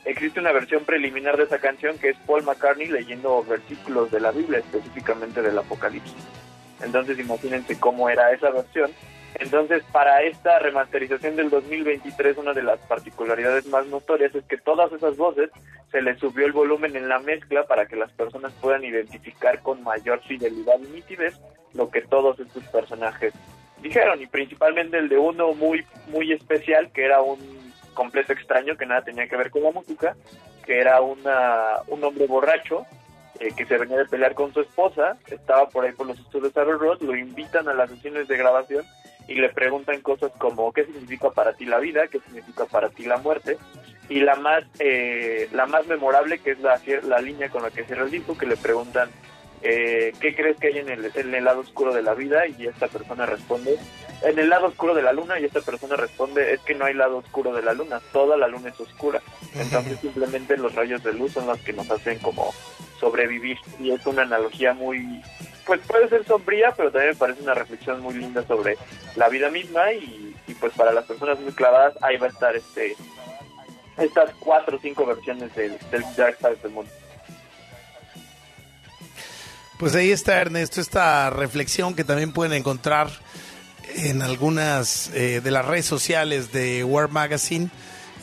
Existe 0.05 0.41
una 0.41 0.53
versión 0.53 0.85
preliminar 0.85 1.37
de 1.37 1.45
esa 1.45 1.59
canción 1.59 1.99
que 1.99 2.11
es 2.11 2.17
Paul 2.27 2.43
McCartney 2.43 2.89
leyendo 2.89 3.45
versículos 3.45 4.11
de 4.11 4.21
la 4.21 4.33
Biblia, 4.33 4.59
específicamente 4.59 5.41
del 5.41 5.57
Apocalipsis. 5.57 6.15
Entonces 6.83 7.19
imagínense 7.19 7.79
cómo 7.79 8.09
era 8.09 8.33
esa 8.33 8.51
versión. 8.51 8.91
Entonces 9.37 9.83
para 9.93 10.23
esta 10.23 10.59
remasterización 10.59 11.37
del 11.37 11.51
2023 11.51 12.39
una 12.39 12.53
de 12.53 12.63
las 12.63 12.79
particularidades 12.81 13.67
más 13.67 13.87
notorias 13.87 14.35
es 14.35 14.45
que 14.45 14.59
todas 14.59 14.93
esas 14.93 15.17
voces 15.17 15.51
se 15.91 16.03
les 16.03 16.19
subió 16.19 16.47
el 16.47 16.53
volumen 16.53 16.97
en 16.97 17.09
la 17.09 17.19
mezcla 17.19 17.65
para 17.67 17.87
que 17.87 17.97
las 17.97 18.13
personas 18.13 18.53
puedan 18.61 18.85
identificar 18.85 19.61
con 19.61 19.83
mayor 19.83 20.21
fidelidad 20.23 20.79
y 20.81 20.95
nitidez 20.95 21.35
lo 21.73 21.91
que 21.91 22.03
todos 22.03 22.39
estos 22.39 22.65
personajes 22.65 23.33
dijeron. 23.83 24.21
Y 24.23 24.27
principalmente 24.27 24.99
el 24.99 25.09
de 25.09 25.19
uno 25.19 25.53
muy 25.55 25.85
muy 26.09 26.33
especial 26.33 26.91
que 26.93 27.05
era 27.05 27.21
un 27.21 27.39
completo 27.95 28.33
extraño 28.33 28.77
que 28.77 28.87
nada 28.87 29.03
tenía 29.03 29.29
que 29.29 29.37
ver 29.37 29.51
con 29.51 29.63
la 29.63 29.71
música 29.71 30.17
que 30.65 30.81
era 30.81 31.01
una, 31.01 31.83
un 31.89 32.03
hombre 32.03 32.27
borracho 32.27 32.87
eh, 33.41 33.53
que 33.57 33.67
se 33.67 33.79
venía 33.79 33.99
de 33.99 34.07
pelear 34.07 34.35
con 34.35 34.53
su 34.53 34.61
esposa, 34.61 35.17
estaba 35.31 35.69
por 35.69 35.85
ahí 35.85 35.93
por 35.93 36.07
los 36.07 36.19
estudios 36.19 36.55
de 36.55 36.65
Road, 36.65 37.01
lo 37.03 37.17
invitan 37.17 37.69
a 37.69 37.75
las 37.75 37.91
sesiones 37.91 38.29
de 38.29 38.37
grabación 38.37 38.85
y 39.29 39.35
le 39.35 39.49
preguntan 39.49 40.01
cosas 40.01 40.33
como 40.39 40.73
qué 40.73 40.85
significa 40.85 41.31
para 41.31 41.55
ti 41.55 41.65
la 41.65 41.79
vida, 41.79 42.09
qué 42.09 42.21
significa 42.21 42.67
para 42.67 42.91
ti 42.91 43.05
la 43.05 43.17
muerte 43.19 43.59
y 44.09 44.21
la 44.21 44.37
más 44.37 44.65
eh, 44.79 45.49
la 45.53 45.67
más 45.67 45.87
memorable 45.87 46.39
que 46.39 46.53
es 46.53 46.61
la, 46.61 46.81
la 47.05 47.21
línea 47.21 47.49
con 47.49 47.63
la 47.63 47.71
que 47.71 47.85
cierra 47.85 48.05
el 48.05 48.11
disco 48.11 48.37
que 48.37 48.47
le 48.47 48.57
preguntan 48.57 49.09
eh, 49.63 50.13
qué 50.21 50.35
crees 50.35 50.59
que 50.59 50.67
hay 50.69 50.79
en 50.79 50.91
el, 50.91 51.11
en 51.15 51.35
el 51.35 51.45
lado 51.45 51.61
oscuro 51.61 51.95
de 51.95 52.03
la 52.03 52.13
vida 52.15 52.47
y 52.47 52.67
esta 52.67 52.89
persona 52.89 53.25
responde 53.25 53.79
en 54.25 54.39
el 54.39 54.49
lado 54.49 54.67
oscuro 54.67 54.95
de 54.95 55.03
la 55.03 55.13
luna 55.13 55.39
y 55.39 55.45
esta 55.45 55.61
persona 55.61 55.97
responde 55.97 56.55
es 56.55 56.61
que 56.61 56.75
no 56.75 56.87
hay 56.87 56.95
lado 56.95 57.19
oscuro 57.19 57.53
de 57.53 57.63
la 57.63 57.75
luna, 57.75 58.01
toda 58.13 58.37
la 58.37 58.49
luna 58.49 58.71
es 58.71 58.81
oscura. 58.81 59.21
Entonces 59.55 59.99
simplemente 60.03 60.57
los 60.57 60.75
rayos 60.75 61.03
de 61.05 61.13
luz 61.13 61.33
son 61.33 61.47
los 61.47 61.59
que 61.61 61.73
nos 61.73 61.91
hacen 61.91 62.19
como 62.21 62.53
sobrevivir. 62.99 63.59
Y 63.79 63.91
es 63.91 64.05
una 64.07 64.23
analogía 64.23 64.73
muy 64.73 65.23
pues 65.67 65.81
puede 65.87 66.09
ser 66.09 66.25
sombría 66.27 66.73
pero 66.77 66.91
también 66.91 67.13
me 67.13 67.19
parece 67.19 67.43
una 67.43 67.55
reflexión 67.55 68.01
muy 68.01 68.15
linda 68.15 68.47
sobre 68.47 68.77
la 69.17 69.29
vida 69.29 69.51
misma 69.51 69.93
y, 69.93 70.35
y, 70.47 70.55
pues 70.55 70.73
para 70.75 70.93
las 70.93 71.05
personas 71.05 71.41
muy 71.41 71.53
clavadas 71.53 71.95
ahí 72.03 72.17
va 72.17 72.27
a 72.27 72.31
estar 72.31 72.55
este 72.57 72.97
estas 73.97 74.31
cuatro 74.41 74.77
o 74.77 74.81
cinco 74.81 75.07
versiones 75.07 75.55
del, 75.55 75.79
del 75.91 76.03
Dark 76.17 76.37
Side 76.39 76.57
del 76.63 76.73
mundo. 76.73 76.91
Pues 79.79 79.95
ahí 79.95 80.11
está, 80.11 80.41
Ernesto, 80.41 80.81
esta 80.81 81.31
reflexión 81.31 81.95
que 81.95 82.05
también 82.05 82.33
pueden 82.33 82.53
encontrar 82.53 83.09
en 83.97 84.23
algunas 84.23 85.11
eh, 85.15 85.41
de 85.41 85.51
las 85.51 85.65
redes 85.65 85.87
sociales 85.87 86.53
de 86.53 86.85
War 86.85 87.11
Magazine 87.11 87.71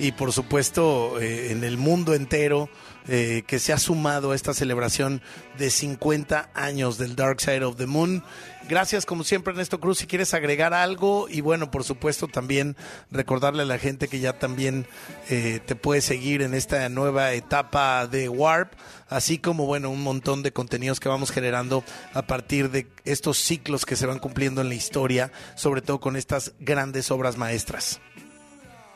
y 0.01 0.13
por 0.13 0.33
supuesto 0.33 1.21
eh, 1.21 1.51
en 1.51 1.63
el 1.63 1.77
mundo 1.77 2.15
entero 2.15 2.69
eh, 3.07 3.43
que 3.45 3.59
se 3.59 3.71
ha 3.71 3.77
sumado 3.77 4.31
a 4.31 4.35
esta 4.35 4.55
celebración 4.55 5.21
de 5.59 5.69
50 5.69 6.49
años 6.55 6.97
del 6.97 7.15
Dark 7.15 7.39
Side 7.39 7.63
of 7.63 7.77
the 7.77 7.85
Moon. 7.85 8.23
Gracias 8.67 9.05
como 9.05 9.23
siempre 9.23 9.51
Ernesto 9.51 9.79
Cruz, 9.79 9.99
si 9.99 10.07
quieres 10.07 10.33
agregar 10.33 10.73
algo 10.73 11.29
y 11.29 11.41
bueno, 11.41 11.69
por 11.69 11.83
supuesto 11.83 12.27
también 12.27 12.75
recordarle 13.11 13.61
a 13.61 13.65
la 13.65 13.77
gente 13.77 14.07
que 14.07 14.19
ya 14.19 14.39
también 14.39 14.87
eh, 15.29 15.59
te 15.63 15.75
puede 15.75 16.01
seguir 16.01 16.41
en 16.41 16.55
esta 16.55 16.89
nueva 16.89 17.33
etapa 17.33 18.07
de 18.07 18.27
Warp, 18.27 18.73
así 19.07 19.37
como 19.37 19.67
bueno, 19.67 19.91
un 19.91 20.01
montón 20.01 20.41
de 20.41 20.51
contenidos 20.51 20.99
que 20.99 21.09
vamos 21.09 21.29
generando 21.29 21.83
a 22.15 22.23
partir 22.23 22.71
de 22.71 22.87
estos 23.03 23.37
ciclos 23.37 23.85
que 23.85 23.95
se 23.95 24.07
van 24.07 24.17
cumpliendo 24.17 24.61
en 24.61 24.69
la 24.69 24.75
historia, 24.75 25.31
sobre 25.55 25.83
todo 25.83 25.99
con 25.99 26.15
estas 26.15 26.53
grandes 26.59 27.11
obras 27.11 27.37
maestras. 27.37 27.99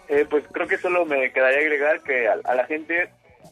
Eh, 0.08 0.26
pues 0.30 0.44
creo 0.52 0.68
que 0.68 0.78
solo 0.78 1.06
me 1.06 1.32
quedaría 1.32 1.60
agregar 1.60 2.02
que 2.02 2.28
a, 2.28 2.38
a 2.44 2.56
la 2.56 2.66
gente 2.66 3.10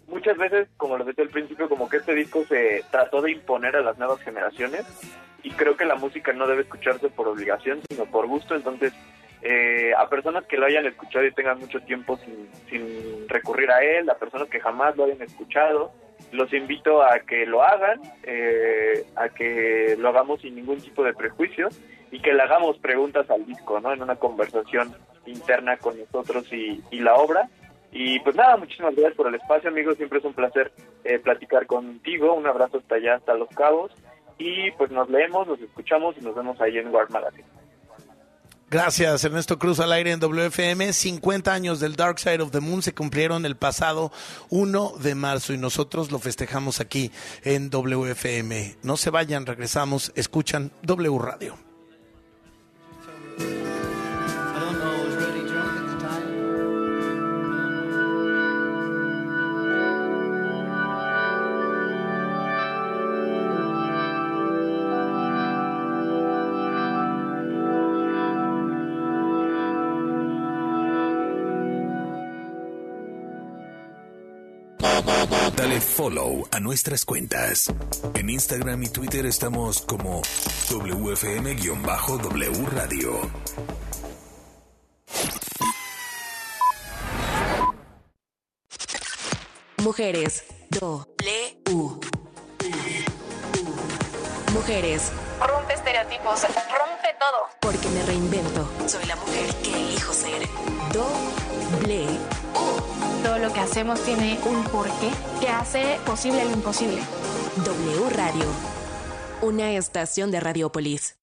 muchas 0.08 0.38
veces, 0.38 0.68
como 0.78 0.98
lo 0.98 1.06
decía 1.06 1.24
al 1.24 1.30
principio, 1.30 1.70
como 1.70 1.90
que 1.90 1.98
este 1.98 2.14
disco 2.14 2.44
se 2.46 2.84
trató 2.92 3.22
de 3.22 3.32
imponer 3.32 3.76
a 3.76 3.82
las 3.82 3.98
nuevas 3.98 4.22
generaciones 4.22 4.86
y 5.42 5.52
creo 5.52 5.76
que 5.76 5.86
la 5.86 5.96
música 5.96 6.32
no 6.34 6.48
debe 6.48 6.62
escucharse 6.62 7.10
por 7.10 7.28
obligación, 7.28 7.82
sino 7.90 8.06
por 8.06 8.28
gusto. 8.28 8.56
Entonces, 8.56 8.94
eh, 9.42 9.92
a 9.98 10.08
personas 10.08 10.46
que 10.46 10.58
lo 10.58 10.66
hayan 10.66 10.86
escuchado 10.86 11.26
y 11.26 11.34
tengan 11.34 11.60
mucho 11.60 11.82
tiempo 11.82 12.18
sin, 12.18 12.50
sin 12.70 13.28
recurrir 13.28 13.70
a 13.72 13.84
él, 13.84 14.10
a 14.10 14.18
personas 14.18 14.48
que 14.48 14.62
jamás 14.62 14.96
lo 14.96 15.04
hayan 15.04 15.22
escuchado, 15.22 15.92
los 16.32 16.52
invito 16.54 17.04
a 17.04 17.20
que 17.20 17.46
lo 17.46 17.62
hagan, 17.62 18.00
eh, 18.24 19.06
a 19.16 19.30
que 19.30 19.96
lo 20.00 20.10
hagamos 20.10 20.42
sin 20.42 20.56
ningún 20.56 20.80
tipo 20.80 21.04
de 21.04 21.14
prejuicio 21.14 21.70
y 22.14 22.20
que 22.20 22.32
le 22.32 22.44
hagamos 22.44 22.78
preguntas 22.78 23.28
al 23.32 23.44
disco, 23.44 23.80
¿no? 23.80 23.92
En 23.92 24.04
una 24.04 24.18
conversación 24.18 24.96
interna 25.26 25.78
con 25.78 25.98
nosotros 25.98 26.46
y, 26.54 26.80
la 27.00 27.16
obra. 27.16 27.50
Y 27.92 28.20
pues 28.20 28.36
nada, 28.36 28.56
muchísimas 28.56 28.94
gracias 28.94 29.16
por 29.16 29.28
el 29.28 29.36
espacio, 29.36 29.72
amigos. 29.72 29.98
Siempre 29.98 30.20
es 30.20 30.26
un 30.26 30.36
placer 30.36 30.72
eh, 31.04 31.18
platicar 31.18 31.66
contigo. 31.66 32.36
Un 32.36 32.46
abrazo 32.46 32.78
hasta 32.78 32.96
allá, 32.96 33.16
hasta 33.16 33.34
Los 33.34 33.50
Cabos. 33.50 33.92
Y 34.38 34.70
pues 34.74 34.92
nos 34.92 35.10
leemos, 35.10 35.48
nos 35.48 35.60
escuchamos 35.60 36.16
y 36.16 36.22
nos 36.22 36.36
vemos 36.36 36.62
ahí 36.62 36.78
en 36.78 36.94
War 36.94 37.10
Magazine. 37.10 37.48
Gracias, 38.70 39.24
Ernesto 39.24 39.58
Cruz 39.58 39.80
al 39.80 39.92
aire 39.92 40.12
en 40.12 40.20
WFM. 40.20 40.94
50 40.94 41.52
años 41.52 41.80
del 41.80 41.96
Dark 41.96 42.20
Side 42.20 42.44
of 42.44 42.52
the 42.52 42.60
Moon 42.60 42.84
se 42.84 42.94
cumplieron 42.94 43.44
el 43.44 43.56
pasado 43.56 44.12
1 44.50 44.98
de 45.00 45.16
marzo 45.16 45.52
y 45.52 45.58
nosotros 45.58 46.12
lo 46.12 46.20
festejamos 46.20 46.80
aquí 46.80 47.12
en 47.44 47.72
WFM. 47.72 48.76
No 48.84 48.98
se 48.98 49.10
vayan, 49.10 49.48
regresamos, 49.48 50.12
escuchan 50.16 50.72
W 50.84 51.18
Radio. 51.18 51.73
Thank 53.38 53.78
you. 53.78 53.83
Follow 75.94 76.48
a 76.52 76.60
nuestras 76.60 77.06
cuentas. 77.06 77.72
En 78.16 78.30
Instagram 78.32 78.82
y 78.82 78.90
Twitter 78.90 79.28
estamos 79.28 79.82
como 79.82 80.24
WFM-W 80.72 82.66
Radio. 82.72 83.30
Mujeres. 89.84 90.44
Do. 90.72 91.08
Le. 91.24 91.62
U. 91.72 92.00
Mujeres. 94.54 95.12
Rompe 95.40 95.74
estereotipos, 95.76 96.42
rompe 96.42 97.10
todo. 97.20 97.50
Porque 97.62 97.88
me 97.90 98.02
reinvento. 98.04 98.68
Soy 98.88 99.06
la 99.06 99.16
mujer 99.16 99.54
que 99.62 99.74
elijo 99.74 100.12
ser. 100.12 100.48
Doble. 100.92 102.08
Todo 103.24 103.40
lo 103.40 103.54
que 103.54 103.62
hacemos 103.62 104.02
tiene 104.04 104.38
un 104.46 104.64
porqué 104.66 105.10
que 105.40 105.48
hace 105.48 105.98
posible 106.06 106.44
lo 106.44 106.52
imposible. 106.52 107.02
W 107.64 108.10
Radio. 108.10 108.46
Una 109.42 109.72
estación 109.72 110.30
de 110.30 110.42
Radiopolis. 110.42 111.23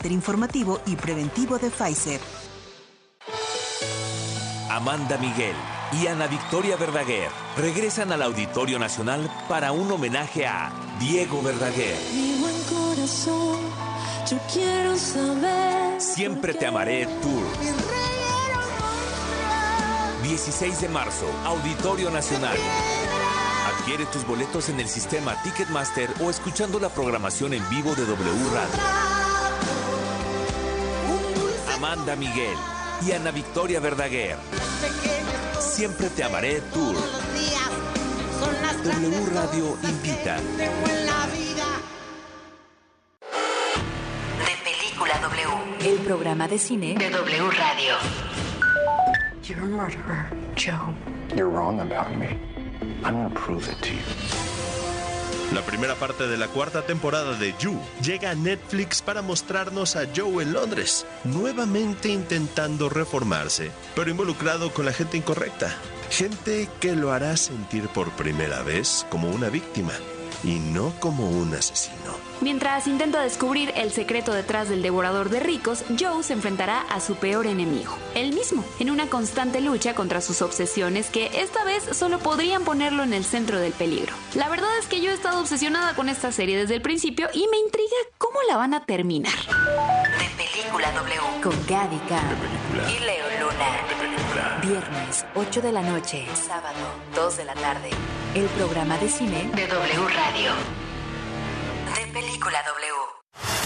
informativo 0.09 0.79
y 0.87 0.95
preventivo 0.95 1.59
de 1.59 1.69
Pfizer. 1.69 2.19
Amanda 4.71 5.17
Miguel 5.17 5.55
y 6.01 6.07
Ana 6.07 6.27
Victoria 6.27 6.77
Verdaguer 6.77 7.29
regresan 7.57 8.13
al 8.13 8.21
Auditorio 8.21 8.79
Nacional 8.79 9.29
para 9.49 9.73
un 9.73 9.91
homenaje 9.91 10.47
a 10.47 10.71
Diego 10.97 11.41
Verdaguer. 11.41 11.97
Mi 12.13 12.39
buen 12.39 12.55
corazón, 12.63 13.59
yo 14.29 14.37
quiero 14.51 14.95
saber. 14.97 15.99
Siempre 15.99 16.53
te 16.53 16.65
amaré 16.65 17.05
Tour. 17.21 17.43
16 20.23 20.81
de 20.81 20.87
marzo, 20.87 21.25
Auditorio 21.43 22.09
Nacional. 22.09 22.55
Adquiere 23.77 24.05
tus 24.05 24.25
boletos 24.25 24.69
en 24.69 24.79
el 24.79 24.87
sistema 24.87 25.35
Ticketmaster 25.43 26.09
o 26.21 26.29
escuchando 26.29 26.79
la 26.79 26.89
programación 26.89 27.53
en 27.53 27.69
vivo 27.69 27.93
de 27.95 28.05
W 28.05 28.49
Radio. 28.53 29.40
Amanda 31.83 32.15
Miguel 32.15 32.55
y 33.07 33.11
Ana 33.11 33.31
Victoria 33.31 33.79
Verdaguer. 33.79 34.35
Siempre 35.59 36.11
te 36.11 36.23
amaré 36.23 36.61
Tour. 36.71 36.95
W 38.83 39.25
Radio 39.33 39.77
invita. 39.81 40.35
De 40.35 40.69
Película 44.63 45.17
W. 45.21 45.89
El 45.89 45.97
programa 46.05 46.47
de 46.47 46.59
cine 46.59 46.93
de 46.93 47.09
W 47.09 47.49
Radio. 47.49 47.95
You're 49.41 49.63
a 49.63 49.65
murderer, 49.65 50.29
Joe. 50.55 50.93
You're 51.35 51.49
wrong 51.49 51.79
about 51.79 52.15
me. 52.15 52.27
I'm 53.03 53.15
gonna 53.15 53.33
prove 53.33 53.67
it 53.67 53.81
to 53.81 53.91
you. 53.91 54.50
La 55.53 55.61
primera 55.61 55.95
parte 55.95 56.27
de 56.27 56.37
la 56.37 56.47
cuarta 56.47 56.85
temporada 56.85 57.37
de 57.37 57.53
You 57.59 57.77
llega 58.01 58.31
a 58.31 58.35
Netflix 58.35 59.01
para 59.01 59.21
mostrarnos 59.21 59.97
a 59.97 60.07
Joe 60.15 60.43
en 60.43 60.53
Londres, 60.53 61.05
nuevamente 61.25 62.07
intentando 62.07 62.87
reformarse, 62.87 63.69
pero 63.93 64.09
involucrado 64.09 64.73
con 64.73 64.85
la 64.85 64.93
gente 64.93 65.17
incorrecta. 65.17 65.75
Gente 66.09 66.69
que 66.79 66.95
lo 66.95 67.11
hará 67.11 67.35
sentir 67.35 67.89
por 67.89 68.11
primera 68.11 68.63
vez 68.63 69.05
como 69.09 69.29
una 69.29 69.49
víctima 69.49 69.91
y 70.43 70.59
no 70.59 70.93
como 70.99 71.29
un 71.29 71.53
asesino. 71.53 71.95
Mientras 72.41 72.87
intenta 72.87 73.21
descubrir 73.21 73.71
el 73.75 73.91
secreto 73.91 74.33
detrás 74.33 74.67
del 74.67 74.81
devorador 74.81 75.29
de 75.29 75.39
ricos, 75.39 75.83
Joe 75.99 76.23
se 76.23 76.33
enfrentará 76.33 76.81
a 76.89 76.99
su 76.99 77.15
peor 77.15 77.45
enemigo, 77.45 77.95
él 78.15 78.33
mismo, 78.33 78.65
en 78.79 78.89
una 78.89 79.07
constante 79.07 79.61
lucha 79.61 79.93
contra 79.93 80.21
sus 80.21 80.41
obsesiones 80.41 81.09
que 81.09 81.29
esta 81.41 81.63
vez 81.63 81.83
solo 81.91 82.19
podrían 82.19 82.63
ponerlo 82.63 83.03
en 83.03 83.13
el 83.13 83.25
centro 83.25 83.59
del 83.59 83.73
peligro. 83.73 84.13
La 84.33 84.49
verdad 84.49 84.69
es 84.79 84.87
que 84.87 85.01
yo 85.01 85.11
he 85.11 85.13
estado 85.13 85.39
obsesionada 85.39 85.93
con 85.95 86.09
esta 86.09 86.31
serie 86.31 86.57
desde 86.57 86.75
el 86.75 86.81
principio 86.81 87.29
y 87.33 87.47
me 87.47 87.57
intriga 87.57 87.95
cómo 88.17 88.39
la 88.49 88.57
van 88.57 88.73
a 88.73 88.85
terminar. 88.85 89.37
De 89.37 90.43
Película 90.43 90.91
W. 90.93 91.41
Con 91.43 91.53
Gaby 91.67 92.01
y 92.89 92.99
Leo 92.99 93.25
Luna. 93.39 94.00
Viernes, 94.61 95.25
8 95.33 95.61
de 95.61 95.71
la 95.71 95.81
noche. 95.81 96.27
Sábado, 96.35 96.77
2 97.15 97.37
de 97.37 97.45
la 97.45 97.53
tarde. 97.55 97.89
El 98.35 98.45
programa 98.45 98.95
de 98.99 99.09
cine 99.09 99.49
de 99.55 99.65
W 99.67 100.07
Radio. 100.07 100.51
De 101.95 102.13
Película 102.13 102.59
W. 102.67 103.20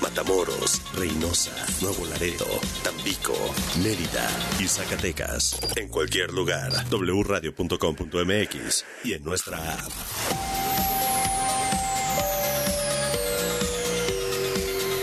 Matamoros, 0.00 0.82
Reynosa, 0.94 1.52
Nuevo 1.80 2.06
Laredo, 2.06 2.46
Tampico, 2.82 3.34
Mérida 3.82 4.28
y 4.60 4.68
Zacatecas. 4.68 5.58
En 5.76 5.88
cualquier 5.88 6.32
lugar, 6.32 6.72
wradio.com.mx 6.90 8.84
y 9.04 9.12
en 9.14 9.24
nuestra 9.24 9.58
app. 9.74 9.90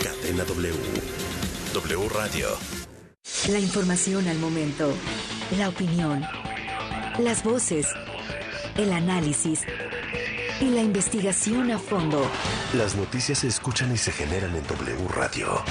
Cadena 0.02 0.44
W. 0.44 0.74
W 1.74 2.08
Radio. 2.08 2.48
La 3.50 3.58
información 3.58 4.28
al 4.28 4.38
momento. 4.38 4.92
La 5.58 5.68
opinión. 5.68 6.22
Las 7.18 7.42
voces. 7.42 7.88
El 8.76 8.92
análisis. 8.92 9.60
Y 10.60 10.70
la 10.70 10.82
investigación 10.82 11.70
a 11.70 11.78
fondo. 11.78 12.22
Las 12.74 12.96
noticias 12.96 13.38
se 13.38 13.48
escuchan 13.48 13.92
y 13.92 13.96
se 13.96 14.12
generan 14.12 14.54
en 14.54 14.66
W 14.66 15.08
Radio. 15.08 15.62